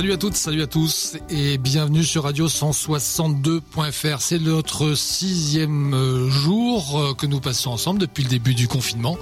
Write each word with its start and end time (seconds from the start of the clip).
Salut 0.00 0.12
à 0.14 0.16
toutes, 0.16 0.36
salut 0.36 0.62
à 0.62 0.66
tous 0.66 1.18
et 1.28 1.58
bienvenue 1.58 2.04
sur 2.04 2.22
Radio 2.22 2.48
162.fr. 2.48 4.20
C'est 4.22 4.38
notre 4.38 4.94
sixième 4.94 5.92
euh, 5.92 6.30
jour 6.30 6.98
euh, 6.98 7.12
que 7.12 7.26
nous 7.26 7.38
passons 7.38 7.70
ensemble 7.72 8.00
depuis 8.00 8.22
le 8.22 8.30
début 8.30 8.54
du 8.54 8.66
confinement 8.66 9.18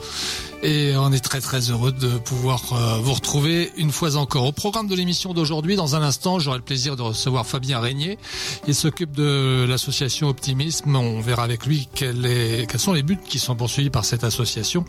et 0.63 0.95
on 0.97 1.13
est 1.13 1.21
très 1.21 1.41
très 1.41 1.71
heureux 1.71 1.93
de 1.93 2.19
pouvoir 2.19 2.63
euh, 2.73 2.99
vous 3.01 3.15
retrouver 3.15 3.73
une 3.77 3.93
fois 3.93 4.17
encore. 4.17 4.45
Au 4.45 4.53
programme 4.53 4.89
de 4.89 4.95
l'émission 4.95 5.35
d'aujourd'hui, 5.35 5.77
dans 5.77 5.97
un 5.97 6.03
instant, 6.03 6.39
j'aurai 6.39 6.59
le 6.59 6.65
plaisir 6.65 6.97
de 6.97 7.03
recevoir 7.03 7.47
Fabien 7.47 7.81
Régnier. 7.81 8.19
Il 8.67 8.75
s'occupe 8.75 9.13
de 9.13 9.67
l'association 9.69 10.29
Optimisme. 10.29 10.95
On 10.97 11.21
verra 11.21 11.45
avec 11.45 11.67
lui 11.67 11.89
quels 11.95 12.67
sont 12.77 12.93
les 12.93 13.03
buts 13.03 13.19
qui 13.25 13.39
sont 13.39 13.55
poursuivis 13.55 13.91
par 13.91 14.05
cette 14.05 14.25
association. 14.25 14.85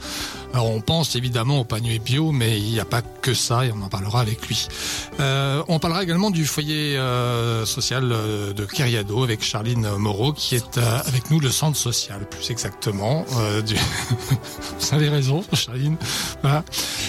Alors 0.54 0.70
on 0.70 0.82
pense 0.82 1.16
évidemment 1.16 1.60
au 1.60 1.64
panier 1.64 2.00
bio, 2.00 2.32
mais 2.32 2.60
il 2.60 2.72
n'y 2.72 2.80
a 2.80 2.86
pas 2.86 3.02
que 3.02 3.34
ça 3.34 3.66
et 3.66 3.72
on 3.72 3.82
en 3.82 3.90
parlera 3.90 4.22
avec 4.22 4.48
lui. 4.48 4.68
Euh, 5.20 5.64
on 5.68 5.80
parlera 5.80 6.04
également 6.04 6.32
du 6.32 6.46
foyer 6.46 6.98
euh, 6.98 7.66
social 7.66 8.10
euh, 8.12 8.54
de 8.54 8.66
Keriado 8.66 9.24
avec 9.24 9.44
Charline 9.44 9.88
Moreau 9.98 10.34
qui 10.34 10.56
est 10.56 10.78
euh, 10.78 11.00
avec 11.06 11.30
nous 11.32 11.40
le 11.40 11.52
centre 11.52 11.78
social, 11.78 12.28
plus 12.28 12.50
exactement. 12.52 13.26
Du... 13.66 13.76
Vous 14.80 14.96
avez 14.96 15.10
raison. 15.10 15.44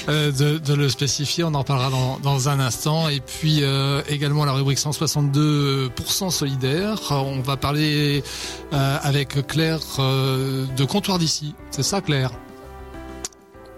Euh, 0.08 0.32
de, 0.32 0.74
le 0.74 0.88
spécifier. 0.88 1.44
On 1.44 1.54
en 1.54 1.64
parlera 1.64 1.90
dans, 1.90 2.18
dans 2.18 2.48
un 2.48 2.60
instant. 2.60 3.08
Et 3.08 3.20
puis 3.20 3.62
euh, 3.62 4.02
également 4.08 4.44
la 4.44 4.52
rubrique 4.52 4.78
162% 4.78 6.30
solidaire. 6.30 6.98
On 7.10 7.40
va 7.40 7.56
parler 7.56 8.22
euh, 8.72 8.98
avec 9.02 9.46
Claire 9.46 9.80
de 9.98 10.84
comptoir 10.84 11.18
d'ici. 11.18 11.54
C'est 11.70 11.82
ça, 11.82 12.00
Claire? 12.00 12.32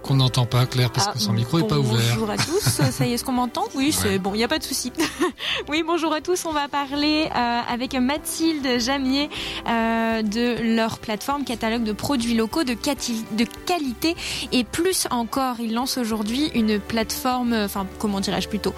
Qu'on 0.03 0.17
n'entend 0.17 0.47
pas, 0.47 0.67
Claire, 0.67 0.91
parce 0.91 1.09
ah, 1.09 1.13
que 1.13 1.19
son 1.19 1.33
micro 1.33 1.59
bon, 1.59 1.65
est 1.65 1.69
pas 1.69 1.79
ouvert. 1.79 2.15
Bonjour 2.15 2.31
à 2.31 2.37
tous, 2.37 2.61
ça 2.91 3.07
y 3.07 3.11
est, 3.11 3.15
est-ce 3.15 3.25
qu'on 3.25 3.33
m'entend? 3.33 3.65
Oui, 3.75 3.93
c'est 3.93 4.09
ouais. 4.09 4.19
bon, 4.19 4.35
il 4.35 4.39
n'y 4.39 4.45
a 4.45 4.49
pas 4.49 4.59
de 4.59 4.65
souci. 4.65 4.93
oui, 5.69 5.83
bonjour 5.87 6.13
à 6.13 6.21
tous, 6.21 6.45
on 6.45 6.53
va 6.53 6.69
parler 6.69 7.29
euh, 7.35 7.61
avec 7.69 7.95
Mathilde 7.95 8.81
Jamier 8.81 9.31
euh, 9.69 10.23
de 10.23 10.75
leur 10.77 10.99
plateforme 10.99 11.45
catalogue 11.45 11.85
de 11.85 11.93
produits 11.93 12.35
locaux 12.35 12.65
de, 12.65 12.75
de 12.75 13.45
qualité 13.67 14.17
et 14.51 14.65
plus 14.65 15.07
encore, 15.11 15.57
ils 15.61 15.73
lancent 15.73 15.99
aujourd'hui 15.99 16.51
une 16.55 16.79
plateforme, 16.79 17.55
enfin, 17.55 17.87
comment 17.99 18.21
dirais-je 18.21 18.49
plutôt, 18.49 18.75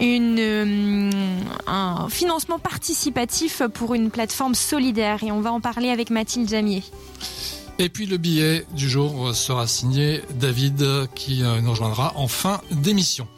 une, 0.00 0.36
euh, 0.38 1.10
un 1.66 2.08
financement 2.08 2.58
participatif 2.58 3.62
pour 3.74 3.94
une 3.94 4.10
plateforme 4.10 4.54
solidaire 4.54 5.22
et 5.24 5.32
on 5.32 5.40
va 5.40 5.52
en 5.52 5.60
parler 5.60 5.90
avec 5.90 6.10
Mathilde 6.10 6.48
Jamier. 6.48 6.82
Et 7.80 7.88
puis 7.88 8.06
le 8.06 8.16
billet 8.16 8.66
du 8.72 8.90
jour 8.90 9.34
sera 9.36 9.68
signé 9.68 10.22
David 10.34 10.84
qui 11.14 11.42
nous 11.62 11.70
rejoindra 11.70 12.12
en 12.16 12.26
fin 12.26 12.60
d'émission. 12.72 13.28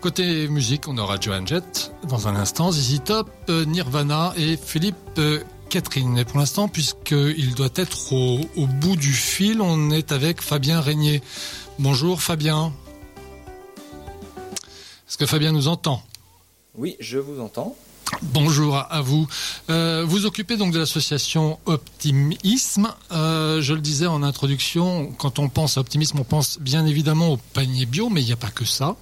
Côté 0.00 0.48
musique, 0.48 0.88
on 0.88 0.96
aura 0.96 1.20
Joan 1.20 1.46
Jett 1.46 1.92
dans 2.08 2.26
un 2.26 2.34
instant, 2.34 2.72
ZZ 2.72 3.02
Top, 3.04 3.30
Nirvana 3.48 4.32
et 4.38 4.56
Philippe 4.56 5.20
Catherine. 5.68 6.16
Et 6.16 6.24
pour 6.24 6.38
l'instant, 6.38 6.68
puisqu'il 6.68 7.54
doit 7.54 7.68
être 7.76 8.14
au, 8.14 8.40
au, 8.56 8.66
bout 8.66 8.96
du 8.96 9.12
fil, 9.12 9.60
on 9.60 9.90
est 9.90 10.10
avec 10.10 10.40
Fabien 10.40 10.80
Régnier. 10.80 11.20
Bonjour 11.78 12.22
Fabien. 12.22 12.72
Est-ce 15.06 15.18
que 15.18 15.26
Fabien 15.26 15.52
nous 15.52 15.68
entend? 15.68 16.02
Oui, 16.74 16.96
je 16.98 17.18
vous 17.18 17.40
entends. 17.40 17.76
Bonjour 18.20 18.76
à 18.76 19.00
vous. 19.00 19.26
Euh, 19.70 20.04
vous 20.06 20.26
occupez 20.26 20.56
donc 20.56 20.72
de 20.72 20.78
l'association 20.78 21.58
Optimisme. 21.64 22.88
Euh, 23.10 23.60
je 23.62 23.72
le 23.72 23.80
disais 23.80 24.06
en 24.06 24.22
introduction, 24.22 25.12
quand 25.18 25.38
on 25.38 25.48
pense 25.48 25.78
à 25.78 25.80
optimisme, 25.80 26.20
on 26.20 26.24
pense 26.24 26.58
bien 26.60 26.84
évidemment 26.84 27.30
au 27.30 27.36
panier 27.36 27.86
bio, 27.86 28.10
mais 28.10 28.20
il 28.20 28.26
n'y 28.26 28.32
a 28.32 28.36
pas 28.36 28.50
que 28.50 28.64
ça. 28.64 28.96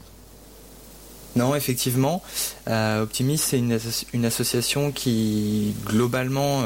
Non, 1.37 1.55
effectivement, 1.55 2.23
euh, 2.69 3.03
Optimisme 3.03 3.45
c'est 3.49 3.59
une, 3.59 3.73
asso 3.73 4.05
une, 4.13 4.25
association 4.25 4.91
qui 4.93 5.75
globalement 5.87 6.65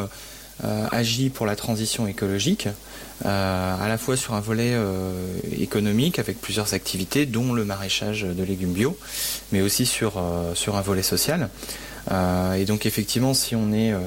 agit 0.93 1.31
pour 1.31 1.47
la 1.47 1.56
transition 1.56 2.06
écologique, 2.06 2.69
à 3.25 3.87
la 3.88 3.99
fois 3.99 4.16
sur 4.16 4.34
un 4.34 4.41
volet 4.41 4.72
économique 5.59 6.19
avec 6.19 6.41
plusieurs 6.41 6.75
activités, 6.75 7.27
dont 7.27 7.53
le 7.53 7.65
maraîchage 7.65 8.22
de 8.22 8.43
légumes 8.44 8.72
bio, 8.72 8.97
mais 9.50 9.60
aussi 9.62 9.84
sur 9.84 10.16
un 10.16 10.81
volet 10.81 11.03
social. 11.03 11.50
Euh, 12.10 12.54
et 12.54 12.65
donc 12.65 12.87
effectivement, 12.87 13.34
si 13.34 13.56
on 13.56 13.72
est 13.72 13.92
euh, 13.92 13.98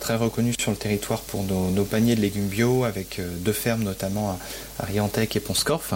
très 0.00 0.16
reconnu 0.16 0.54
sur 0.58 0.70
le 0.70 0.76
territoire 0.76 1.20
pour 1.20 1.42
nos, 1.44 1.84
paniers 1.84 2.16
de 2.16 2.20
légumes 2.20 2.48
bio, 2.48 2.84
avec 2.84 3.18
euh, 3.18 3.28
deux 3.38 3.52
fermes 3.52 3.82
notamment 3.82 4.38
à, 4.78 4.84
Riantec 4.84 5.36
et 5.36 5.40
Ponscorf, 5.40 5.94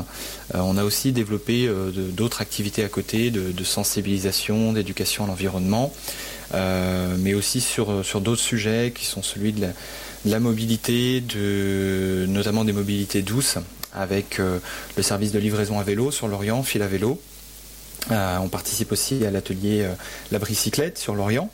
on 0.54 0.78
a 0.78 0.84
aussi 0.84 1.12
développé 1.12 1.70
d'autres 1.94 2.40
activités 2.40 2.82
à 2.82 2.88
côté, 2.88 3.30
de, 3.30 3.64
sensibilisation, 3.64 4.72
d'éducation 4.72 5.24
à 5.24 5.26
l'environnement, 5.26 5.92
mais 6.54 7.34
aussi 7.34 7.60
sur, 7.60 8.02
d'autres 8.22 8.40
sujets 8.40 8.94
qui 8.96 9.04
sont 9.04 9.22
celui 9.22 9.52
de 9.52 9.66
la, 10.24 10.40
mobilité, 10.40 11.22
notamment 12.26 12.64
des 12.64 12.72
mobilités 12.72 13.20
douces, 13.20 13.58
avec 13.92 14.38
le 14.38 15.02
service 15.02 15.30
de 15.30 15.38
livraison 15.38 15.78
à 15.78 15.82
vélo 15.82 16.10
sur 16.10 16.26
l'Orient, 16.26 16.62
fil 16.62 16.80
à 16.80 16.88
vélo, 16.88 17.20
on 18.10 18.48
participe 18.48 18.92
aussi 18.92 19.24
à 19.24 19.30
l'atelier 19.30 19.82
euh, 19.82 19.94
La 20.30 20.38
Bricyclette 20.38 20.98
sur 20.98 21.14
l'Orient, 21.14 21.50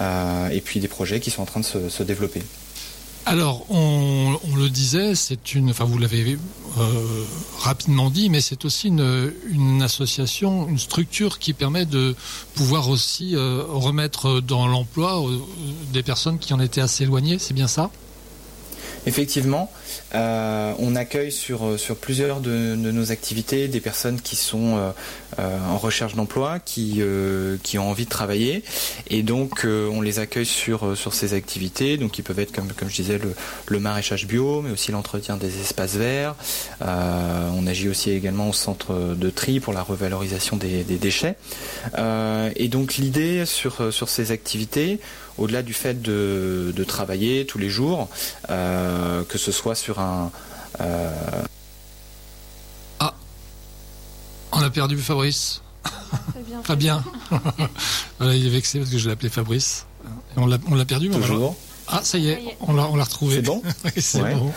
euh, 0.00 0.48
et 0.48 0.60
puis 0.60 0.80
des 0.80 0.88
projets 0.88 1.20
qui 1.20 1.30
sont 1.30 1.42
en 1.42 1.46
train 1.46 1.60
de 1.60 1.64
se, 1.64 1.88
se 1.88 2.02
développer. 2.02 2.42
Alors, 3.24 3.64
on, 3.70 4.36
on, 4.50 4.56
le 4.56 4.68
disait, 4.68 5.14
c'est 5.14 5.54
une, 5.54 5.70
enfin 5.70 5.84
vous 5.84 5.98
l'avez 5.98 6.36
euh, 6.78 7.24
rapidement 7.60 8.10
dit, 8.10 8.28
mais 8.28 8.40
c'est 8.40 8.64
aussi 8.64 8.88
une, 8.88 9.32
une, 9.48 9.80
association, 9.80 10.68
une 10.68 10.78
structure 10.78 11.38
qui 11.38 11.52
permet 11.52 11.86
de 11.86 12.16
pouvoir 12.56 12.88
aussi 12.88 13.36
euh, 13.36 13.62
remettre 13.68 14.40
dans 14.40 14.66
l'emploi 14.66 15.24
euh, 15.24 15.38
des 15.92 16.02
personnes 16.02 16.40
qui 16.40 16.52
en 16.52 16.58
étaient 16.58 16.80
assez 16.80 17.04
éloignées, 17.04 17.38
c'est 17.38 17.54
bien 17.54 17.68
ça? 17.68 17.90
Effectivement, 19.06 19.70
euh, 20.14 20.72
on 20.78 20.94
accueille 20.96 21.32
sur, 21.32 21.78
sur 21.78 21.96
plusieurs 21.96 22.40
de, 22.40 22.74
nos 22.74 23.12
activités 23.12 23.68
des 23.68 23.80
personnes 23.80 24.20
qui 24.20 24.36
sont 24.36 24.76
euh, 24.76 24.90
euh, 25.38 25.58
en 25.70 25.78
recherche 25.78 26.14
d'emploi, 26.14 26.58
qui, 26.58 26.96
euh, 26.98 27.56
qui 27.62 27.78
ont 27.78 27.88
envie 27.88 28.04
de 28.04 28.10
travailler, 28.10 28.62
et 29.08 29.22
donc 29.22 29.64
euh, 29.64 29.88
on 29.90 30.02
les 30.02 30.18
accueille 30.18 30.44
sur, 30.46 30.96
sur 30.96 31.14
ces 31.14 31.32
activités, 31.32 31.96
donc 31.96 32.12
qui 32.12 32.22
peuvent 32.22 32.38
être 32.38 32.52
comme, 32.52 32.68
comme 32.72 32.90
je 32.90 32.96
disais 32.96 33.18
le, 33.18 33.34
le 33.66 33.80
maraîchage 33.80 34.26
bio, 34.26 34.60
mais 34.60 34.70
aussi 34.70 34.92
l'entretien 34.92 35.36
des 35.36 35.60
espaces 35.60 35.94
verts. 35.94 36.34
Euh, 36.82 37.48
on 37.56 37.66
agit 37.66 37.88
aussi 37.88 38.10
également 38.10 38.50
au 38.50 38.52
centre 38.52 39.14
de 39.14 39.30
tri 39.30 39.60
pour 39.60 39.72
la 39.72 39.82
revalorisation 39.82 40.56
des, 40.56 40.84
des 40.84 40.96
déchets. 40.96 41.36
et 42.56 42.68
donc 42.68 42.96
l'idée 42.96 43.46
sur, 43.46 43.92
sur 43.92 44.08
ces 44.08 44.32
activités, 44.32 45.00
au-delà 45.38 45.62
du 45.62 45.72
fait 45.72 46.00
de, 46.02 46.72
de, 46.74 46.84
travailler 46.84 47.46
tous 47.46 47.58
les 47.58 47.68
jours, 47.68 48.08
euh, 48.50 49.24
que 49.24 49.38
ce 49.38 49.52
soit 49.52 49.74
sur 49.74 49.98
un... 49.98 50.30
Euh... 50.80 51.42
Ah, 53.00 53.14
on 54.52 54.62
a 54.62 54.70
perdu 54.70 54.98
Fabrice. 54.98 55.62
Fabien. 56.34 56.62
Fabien. 56.62 57.04
voilà, 58.18 58.34
il 58.34 58.46
est 58.46 58.50
vexé 58.50 58.78
parce 58.78 58.90
que 58.90 58.98
je 58.98 59.06
l'ai 59.06 59.12
appelé 59.12 59.28
Fabrice. 59.28 59.86
On 60.36 60.46
l'a 60.46 60.84
perdu. 60.84 61.10
Toujours. 61.10 61.56
Ah, 61.92 62.00
ça 62.02 62.16
y 62.16 62.30
est, 62.30 62.40
on 62.60 62.72
l'a 62.72 63.04
retrouvé. 63.04 63.36
C'est 63.36 63.42
bon 63.42 63.62
oui, 63.84 63.90
c'est 63.98 64.22
ouais. 64.22 64.34
bon. 64.34 64.50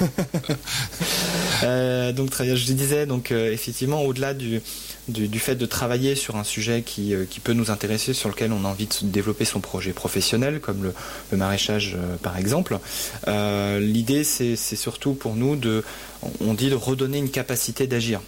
euh, 1.63 2.13
donc, 2.13 2.29
très 2.29 2.45
bien, 2.45 2.55
je 2.55 2.65
disais, 2.65 3.05
donc, 3.05 3.31
euh, 3.31 3.51
effectivement, 3.51 4.01
au-delà 4.03 4.33
du, 4.33 4.61
du, 5.09 5.27
du, 5.27 5.39
fait 5.39 5.55
de 5.55 5.65
travailler 5.65 6.15
sur 6.15 6.37
un 6.37 6.45
sujet 6.45 6.81
qui, 6.81 7.13
euh, 7.13 7.25
qui, 7.29 7.41
peut 7.41 7.51
nous 7.51 7.71
intéresser, 7.71 8.13
sur 8.13 8.29
lequel 8.29 8.53
on 8.53 8.63
a 8.63 8.69
envie 8.69 8.87
de 8.87 9.07
développer 9.07 9.43
son 9.43 9.59
projet 9.59 9.91
professionnel, 9.91 10.61
comme 10.61 10.81
le, 10.81 10.93
le 11.31 11.37
maraîchage 11.37 11.95
euh, 11.95 12.15
par 12.21 12.37
exemple. 12.37 12.79
Euh, 13.27 13.79
L'idée, 13.79 14.23
c'est 14.23 14.55
surtout 14.55 15.13
pour 15.13 15.35
nous 15.35 15.57
de, 15.57 15.83
on 16.39 16.53
dit, 16.53 16.69
de 16.69 16.75
redonner 16.75 17.17
une 17.17 17.29
capacité 17.29 17.85
d'agir. 17.85 18.21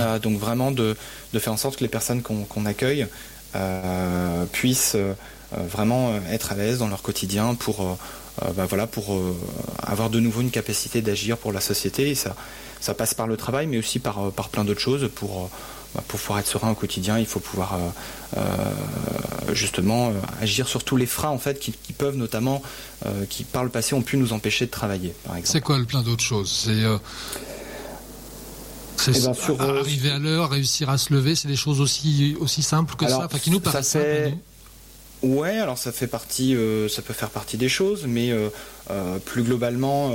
Euh, 0.00 0.18
donc 0.18 0.38
vraiment 0.38 0.72
de, 0.72 0.96
de, 1.32 1.38
faire 1.38 1.52
en 1.52 1.56
sorte 1.56 1.76
que 1.76 1.84
les 1.84 1.88
personnes 1.88 2.20
qu'on 2.22 2.44
qu 2.44 2.66
accueille 2.66 3.06
euh, 3.54 4.44
puissent 4.46 4.96
vraiment 5.52 6.18
être 6.32 6.50
à 6.50 6.56
l'aise 6.56 6.78
dans 6.78 6.88
leur 6.88 7.02
quotidien 7.02 7.54
pour, 7.54 7.96
bah 8.56 8.66
voilà, 8.68 8.86
pour 8.86 9.16
avoir 9.82 10.10
de 10.10 10.20
nouveau 10.20 10.40
une 10.40 10.50
capacité 10.50 11.02
d'agir 11.02 11.38
pour 11.38 11.52
la 11.52 11.60
société. 11.60 12.10
Et 12.10 12.14
ça, 12.14 12.34
ça 12.80 12.94
passe 12.94 13.14
par 13.14 13.26
le 13.26 13.36
travail, 13.36 13.66
mais 13.66 13.78
aussi 13.78 13.98
par, 13.98 14.32
par 14.32 14.48
plein 14.48 14.64
d'autres 14.64 14.80
choses 14.80 15.08
pour 15.14 15.50
pour 16.08 16.18
pouvoir 16.18 16.40
être 16.40 16.46
serein 16.46 16.70
au 16.70 16.74
quotidien, 16.74 17.18
il 17.18 17.26
faut 17.26 17.40
pouvoir 17.40 17.74
euh, 17.74 18.38
euh, 18.38 19.54
justement 19.54 20.08
euh, 20.08 20.12
agir 20.40 20.68
sur 20.68 20.82
tous 20.82 20.96
les 20.96 21.06
freins 21.06 21.28
en 21.30 21.38
fait 21.38 21.60
qui, 21.60 21.72
qui 21.72 21.92
peuvent 21.92 22.16
notamment, 22.16 22.62
euh, 23.06 23.24
qui 23.28 23.44
par 23.44 23.64
le 23.64 23.70
passé 23.70 23.94
ont 23.94 24.02
pu 24.02 24.16
nous 24.16 24.32
empêcher 24.32 24.66
de 24.66 24.70
travailler. 24.70 25.14
Par 25.24 25.36
exemple. 25.36 25.52
C'est 25.52 25.60
quoi 25.60 25.78
le 25.78 25.84
plein 25.84 26.02
d'autres 26.02 26.24
choses? 26.24 26.50
C'est 26.64 26.84
euh, 26.84 26.98
eh 29.06 29.10
ben, 29.20 29.34
sur, 29.34 29.60
arriver 29.60 30.10
à 30.10 30.18
l'heure, 30.18 30.50
réussir 30.50 30.90
à 30.90 30.98
se 30.98 31.12
lever, 31.12 31.34
c'est 31.36 31.48
des 31.48 31.56
choses 31.56 31.80
aussi 31.80 32.36
aussi 32.40 32.62
simples 32.62 32.96
que 32.96 33.04
alors, 33.04 33.20
ça, 33.20 33.26
enfin 33.26 33.38
qui 33.38 33.50
nous 33.50 33.60
paraissent 33.60 33.88
simples. 33.88 34.32
Ouais, 35.24 35.58
alors 35.58 35.78
ça 35.78 35.90
fait 35.90 36.06
partie, 36.06 36.54
euh, 36.54 36.86
ça 36.86 37.00
peut 37.00 37.14
faire 37.14 37.30
partie 37.30 37.56
des 37.56 37.70
choses, 37.70 38.04
mais 38.06 38.30
euh, 38.30 38.50
euh, 38.90 39.18
plus 39.18 39.42
globalement, 39.42 40.12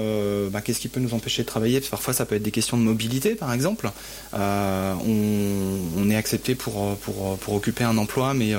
bah, 0.51 0.61
qu'est-ce 0.61 0.79
qui 0.79 0.87
peut 0.87 0.99
nous 0.99 1.13
empêcher 1.13 1.43
de 1.43 1.47
travailler? 1.47 1.81
Parfois, 1.81 2.13
ça 2.13 2.25
peut 2.25 2.35
être 2.35 2.43
des 2.43 2.51
questions 2.51 2.77
de 2.77 2.83
mobilité, 2.83 3.35
par 3.35 3.53
exemple. 3.53 3.89
On, 4.33 6.09
est 6.09 6.15
accepté 6.15 6.55
pour, 6.55 6.95
pour, 6.97 7.53
occuper 7.53 7.83
un 7.83 7.97
emploi, 7.97 8.33
mais 8.33 8.53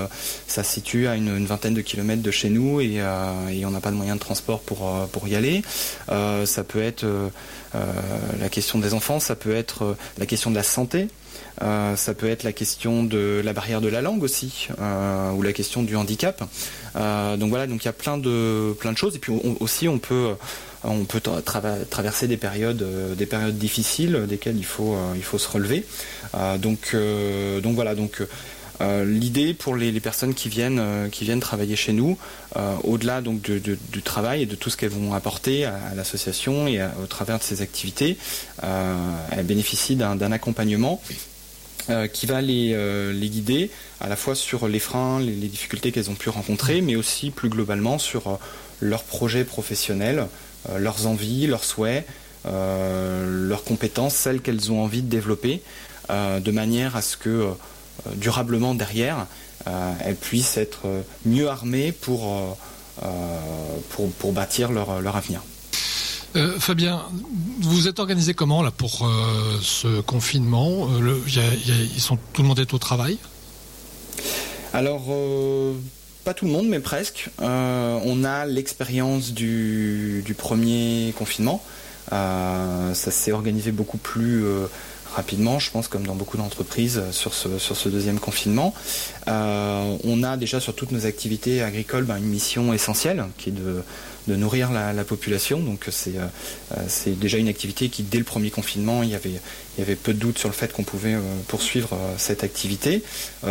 ça 0.47 0.63
se 0.63 0.73
situe 0.73 1.07
à 1.07 1.17
une, 1.17 1.45
vingtaine 1.47 1.75
de 1.75 1.81
kilomètres 1.81 2.23
de 2.23 2.31
chez 2.31 2.51
nous 2.51 2.81
et, 2.81 3.01
on 3.65 3.71
n'a 3.71 3.81
pas 3.81 3.91
de 3.91 3.97
moyen 3.97 4.15
de 4.15 4.21
transport 4.21 4.61
pour, 4.61 5.09
pour 5.13 5.29
y 5.29 5.37
aller. 5.37 5.63
ça 6.09 6.65
peut 6.65 6.83
être 6.83 7.05
la 7.75 8.49
question 8.49 8.79
des 8.79 8.95
enfants, 8.95 9.21
ça 9.21 9.37
peut 9.37 9.55
être 9.55 9.97
la 10.19 10.27
question 10.27 10.51
de 10.51 10.57
la 10.57 10.63
santé. 10.63 11.09
Euh, 11.63 11.95
ça 11.97 12.15
peut 12.15 12.29
être 12.29 12.43
la 12.43 12.53
question 12.53 13.05
de 13.05 13.43
la 13.45 13.53
barrière 13.53 13.81
de 13.81 13.89
la 13.89 14.01
langue 14.01 14.23
aussi, 14.23 14.69
euh, 14.81 15.31
ou 15.33 15.43
la 15.43 15.53
question 15.53 15.83
du 15.83 15.95
handicap. 15.95 16.43
Euh, 16.97 17.37
donc 17.37 17.51
voilà, 17.51 17.67
donc 17.67 17.85
il 17.85 17.87
y 17.87 17.89
a 17.89 17.93
plein 17.93 18.17
de 18.19 18.75
plein 18.79 18.93
de 18.93 18.97
choses. 18.97 19.17
Et 19.17 19.19
puis 19.19 19.33
aussi 19.61 19.89
on 19.89 19.99
peut 20.01 20.35
on 20.83 21.05
peut 21.05 21.21
traverser 21.21 22.27
des 22.27 22.37
périodes 22.37 22.85
des 23.17 23.27
périodes 23.27 23.59
difficiles 23.59 24.25
desquelles 24.29 24.57
il 24.57 24.65
faut 24.65 24.97
se 25.39 25.49
relever. 25.49 25.85
donc 26.59 26.95
voilà 26.95 27.95
L'idée 29.05 29.53
pour 29.53 29.77
les, 29.77 30.01
personnes 30.01 30.33
qui 30.33 30.49
viennent, 30.49 30.81
travailler 31.41 31.77
chez 31.77 31.93
nous, 31.93 32.17
au-delà 32.83 33.21
du 33.21 34.03
travail 34.03 34.43
et 34.43 34.47
de 34.47 34.55
tout 34.55 34.71
ce 34.71 34.79
qu'elles 34.79 34.89
vont 34.89 35.13
apporter 35.13 35.67
à, 35.67 35.79
l'association 35.95 36.67
et 36.67 36.83
au 37.03 37.07
travers 37.07 37.39
de 37.39 37.45
ces 37.45 37.61
activités, 37.61 38.17
elles 38.63 39.45
bénéficient 39.45 39.97
d'un 39.97 40.33
accompagnement 40.33 41.03
euh, 41.91 42.07
qui 42.07 42.27
va 42.27 42.41
euh, 42.41 43.13
les, 43.13 43.29
guider 43.29 43.71
à 44.01 44.09
la 44.09 44.15
fois 44.15 44.35
sur 44.35 44.69
les 44.69 44.79
freins, 44.79 45.19
les, 45.19 45.33
difficultés 45.33 45.93
qu'elles 45.93 46.11
ont 46.11 46.15
pu 46.15 46.29
rencontrer, 46.29 46.83
mais 46.83 46.95
aussi 46.95 47.31
plus 47.31 47.49
globalement 47.49 47.99
sur 47.99 48.27
euh, 48.29 48.37
leurs 48.81 49.03
projets 49.03 49.45
professionnels, 49.45 50.27
leurs 50.77 51.07
envies, 51.07 51.47
leurs 51.47 51.65
souhaits, 51.65 52.07
leurs 52.45 53.65
compétences, 53.65 54.15
celles 54.15 54.41
qu'elles 54.41 54.73
ont 54.73 54.83
envie 54.83 55.03
de 55.03 55.09
développer, 55.09 55.63
de 56.09 56.51
manière 56.51 56.97
à 56.97 57.03
ce 57.03 57.17
que 57.17 57.49
durablement 58.17 58.75
derrière, 58.75 59.27
elles 59.67 60.17
puissent 60.17 60.57
être 60.57 60.89
mieux 61.25 61.49
armées 61.49 61.93
pour, 61.93 62.57
pour, 64.19 64.33
bâtir 64.33 64.73
leur 64.73 65.17
avenir. 65.17 65.43
Euh, 66.37 66.61
Fabien, 66.61 67.03
vous 67.61 67.89
êtes 67.89 67.99
organisé 67.99 68.35
comment 68.35 68.63
là 68.63 68.71
pour 68.71 69.05
euh, 69.05 69.59
ce 69.63 70.01
confinement? 70.01 70.89
Euh, 70.93 71.19
ils 71.27 72.01
sont, 72.01 72.19
Tout 72.33 72.43
le 72.43 72.49
monde 72.49 72.61
est 72.61 72.73
au 72.73 72.79
travail? 72.79 73.19
Alors, 74.73 75.03
pas 76.25 76.35
tout 76.35 76.45
le 76.45 76.51
monde, 76.51 76.69
mais 76.69 76.81
presque. 76.81 77.29
on 77.39 78.25
a 78.25 78.47
l'expérience 78.47 79.33
du, 79.33 80.35
premier 80.37 81.15
confinement. 81.17 81.63
ça 82.11 83.11
s'est 83.11 83.33
organisé 83.33 83.73
beaucoup 83.73 83.99
plus 83.99 84.45
rapidement, 85.15 85.59
je 85.59 85.71
pense, 85.71 85.89
comme 85.89 86.07
dans 86.07 86.15
beaucoup 86.15 86.37
d'entreprises 86.37 87.03
sur 87.11 87.35
ce, 87.35 87.89
deuxième 87.89 88.19
confinement. 88.19 88.75
on 89.27 90.23
a 90.23 90.37
déjà 90.37 90.61
sur 90.61 90.75
toutes 90.75 90.93
nos 90.93 91.07
activités 91.07 91.63
agricoles 91.63 92.05
ben, 92.05 92.17
une 92.17 92.25
mission 92.29 92.73
essentielle 92.73 93.25
qui 93.39 93.51
est 93.51 93.55
de 94.31 94.37
nourrir 94.37 94.71
la, 94.71 95.05
population. 95.05 95.61
Donc 95.61 95.87
c'est 95.91 96.17
euh, 96.17 96.27
euh, 96.77 96.81
c'est 96.89 97.19
déjà 97.19 97.39
une 97.39 97.49
activité 97.49 97.89
qui, 97.89 98.03
dès 98.03 98.19
le 98.19 98.25
premier 98.25 98.51
confinement, 98.51 99.03
il 99.03 99.11
y 99.11 99.15
avait, 99.15 99.41
il 99.81 99.85
y 99.85 99.87
avait 99.87 99.97
peu 99.97 100.13
de 100.13 100.19
doute 100.19 100.39
sur 100.39 100.51
le 100.51 100.55
fait 100.55 100.73
qu'on 100.75 100.85
pouvait 100.85 101.15
euh, 101.15 101.21
poursuivre 101.49 101.97
cette 102.19 102.45
activité. 102.45 103.03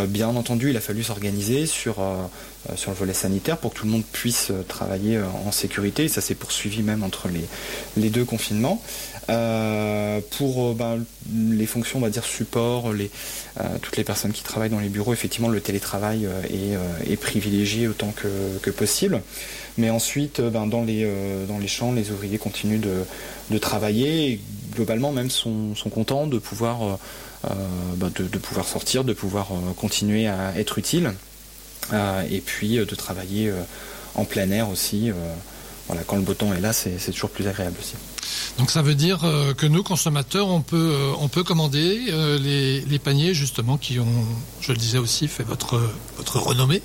bien 0.08 0.28
entendu, 0.28 0.70
il 0.70 0.78
a 0.78 0.82
fallu 0.82 1.04
s'organiser 1.04 1.66
sur, 1.66 1.96
sur 2.76 2.92
le 2.92 2.98
volet 2.98 3.14
sanitaire 3.14 3.58
pour 3.58 3.74
que 3.74 3.80
tout 3.80 3.86
le 3.86 3.92
monde 3.92 4.04
puisse 4.12 4.52
travailler 4.68 5.20
en 5.46 5.52
sécurité. 5.52 6.04
Et 6.04 6.08
ça 6.08 6.22
s'est 6.22 6.36
poursuivi 6.36 6.84
même 6.84 7.04
entre 7.04 7.28
les, 7.28 7.46
les 7.98 8.10
deux 8.10 8.26
confinements. 8.26 8.82
pour 10.38 10.76
ben, 10.76 11.04
les 11.34 11.66
fonctions, 11.66 12.00
on 12.00 12.02
va 12.02 12.10
dire 12.10 12.24
support, 12.24 12.94
toutes 13.82 13.98
les 13.98 14.04
personnes 14.04 14.32
qui 14.32 14.44
travaillent 14.44 14.70
dans 14.70 14.80
les 14.80 14.90
bureaux, 14.90 15.14
effectivement, 15.14 15.50
le 15.50 15.62
télétravail 15.62 16.28
est, 16.50 17.12
est 17.12 17.18
privilégié 17.18 17.88
autant 17.88 18.14
que, 18.16 18.28
que 18.62 18.70
possible. 18.70 19.22
Mais 19.78 19.90
ensuite, 19.90 20.42
ben, 20.42 20.68
dans, 20.68 20.84
les, 20.84 21.10
dans 21.48 21.58
les 21.58 21.68
champs, 21.68 21.92
les 21.92 22.12
ouvriers 22.12 22.38
continuent 22.38 22.82
de, 22.82 23.58
travailler 23.58 24.32
et 24.32 24.40
globalement 24.76 25.12
même 25.12 25.30
sont, 25.30 25.74
contents 25.92 26.19
de 26.28 26.38
pouvoir, 26.38 26.98
ben, 27.44 28.12
de, 28.16 28.38
pouvoir 28.38 28.66
sortir, 28.66 29.04
de 29.04 29.14
pouvoir 29.14 29.48
continuer 29.78 30.28
à 30.28 30.58
être 30.58 30.78
utiles 30.78 31.14
et 32.30 32.42
puis 32.42 32.78
de 32.78 32.96
travailler 32.96 33.52
en 34.16 34.26
plein 34.26 34.50
air 34.52 34.70
aussi. 34.70 35.12
quand 36.08 36.16
le 36.16 36.22
beau 36.22 36.34
temps 36.34 36.54
est 36.54 36.62
là, 36.62 36.74
c'est 36.74 37.12
toujours 37.12 37.30
plus 37.30 37.48
agréable 37.48 37.78
aussi. 37.80 37.96
Donc 38.58 38.72
ça 38.72 38.82
veut 38.82 38.96
dire 38.96 39.20
que 39.58 39.66
nous, 39.66 39.84
consommateurs, 39.84 40.50
on 40.50 40.62
peut, 40.62 40.96
on 41.20 41.28
commander 41.44 42.12
les, 42.40 43.00
paniers 43.00 43.34
justement 43.34 43.78
qui 43.78 44.00
ont, 44.00 44.26
je 44.62 44.72
le 44.72 44.78
disais 44.78 44.98
aussi, 44.98 45.28
fait 45.28 45.44
votre 45.44 45.80
renommée 46.36 46.82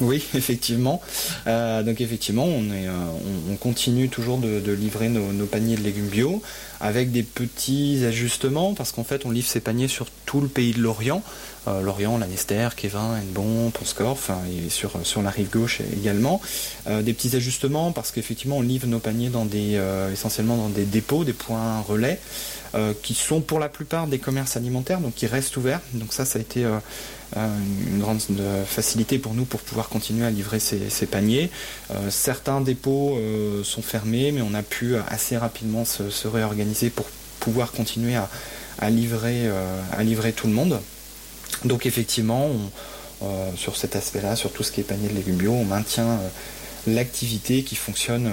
oui, 0.00 0.24
effectivement. 0.34 1.00
Euh, 1.46 1.82
donc 1.82 2.00
effectivement, 2.00 2.46
euh, 2.48 2.88
on, 3.50 3.56
continue 3.56 4.08
toujours 4.08 4.38
de, 4.38 4.72
livrer 4.72 5.08
nos, 5.08 5.46
paniers 5.46 5.76
de 5.76 5.82
légumes 5.82 6.08
bio 6.08 6.42
avec 6.80 7.10
des 7.10 7.22
petits 7.22 8.04
ajustements 8.04 8.74
parce 8.74 8.92
qu'en 8.92 9.04
fait, 9.04 9.24
on 9.24 9.30
livre 9.30 9.48
ces 9.48 9.60
paniers 9.60 9.88
sur 9.88 10.06
tout 10.26 10.40
le 10.40 10.48
pays 10.48 10.72
de 10.72 10.80
l'Orient. 10.80 11.22
Euh, 11.68 11.80
Lorient, 11.80 12.18
Lanester, 12.18 12.68
Kévin, 12.76 13.16
Hennebon, 13.16 13.70
Ponscorf, 13.70 14.30
et 14.50 14.70
sur, 14.70 14.92
sur 15.04 15.22
la 15.22 15.30
rive 15.30 15.50
gauche 15.50 15.80
également. 15.96 16.40
des 16.86 17.12
petits 17.12 17.34
ajustements 17.34 17.92
parce 17.92 18.12
qu'effectivement, 18.12 18.58
on 18.58 18.62
livre 18.62 18.86
nos 18.86 19.00
paniers 19.00 19.30
dans 19.30 19.44
des, 19.44 19.80
essentiellement 20.12 20.56
dans 20.56 20.68
des 20.68 20.84
dépôts, 20.84 21.24
des 21.24 21.32
points 21.32 21.80
relais. 21.80 22.20
qui 23.02 23.14
sont 23.14 23.40
pour 23.40 23.58
la 23.58 23.68
plupart 23.68 24.06
des 24.06 24.18
commerces 24.18 24.56
alimentaires, 24.56 25.00
donc 25.00 25.14
qui 25.14 25.26
restent 25.26 25.56
ouverts. 25.56 25.80
Donc 25.94 26.12
ça, 26.12 26.24
ça 26.24 26.38
a 26.38 26.42
été 26.42 26.64
une 27.34 27.98
grande 27.98 28.20
facilité 28.66 29.18
pour 29.18 29.34
nous 29.34 29.44
pour 29.44 29.60
pouvoir 29.60 29.88
continuer 29.88 30.24
à 30.26 30.30
livrer 30.30 30.60
ces, 30.60 31.06
paniers. 31.06 31.50
Euh, 31.90 32.10
certains 32.10 32.60
dépôts 32.60 33.16
euh, 33.16 33.64
sont 33.64 33.82
fermés, 33.82 34.32
mais 34.32 34.42
on 34.42 34.54
a 34.54 34.62
pu 34.62 34.96
assez 35.08 35.36
rapidement 35.36 35.84
se, 35.84 36.28
réorganiser 36.28 36.90
pour 36.90 37.06
pouvoir 37.40 37.72
continuer 37.72 38.14
à, 38.16 38.90
livrer, 38.90 39.46
euh, 39.46 39.80
à 39.92 40.02
livrer 40.02 40.32
tout 40.32 40.46
le 40.46 40.52
monde. 40.52 40.80
Donc 41.64 41.86
effectivement, 41.86 42.50
sur 43.56 43.76
cet 43.76 43.96
aspect-là, 43.96 44.36
sur 44.36 44.52
tout 44.52 44.62
ce 44.62 44.72
qui 44.72 44.80
est 44.80 44.84
panier 44.84 45.08
de 45.08 45.14
légumes 45.14 45.36
bio, 45.36 45.52
on 45.52 45.64
maintient 45.64 46.20
l'activité 46.86 47.62
qui 47.62 47.74
fonctionne 47.74 48.32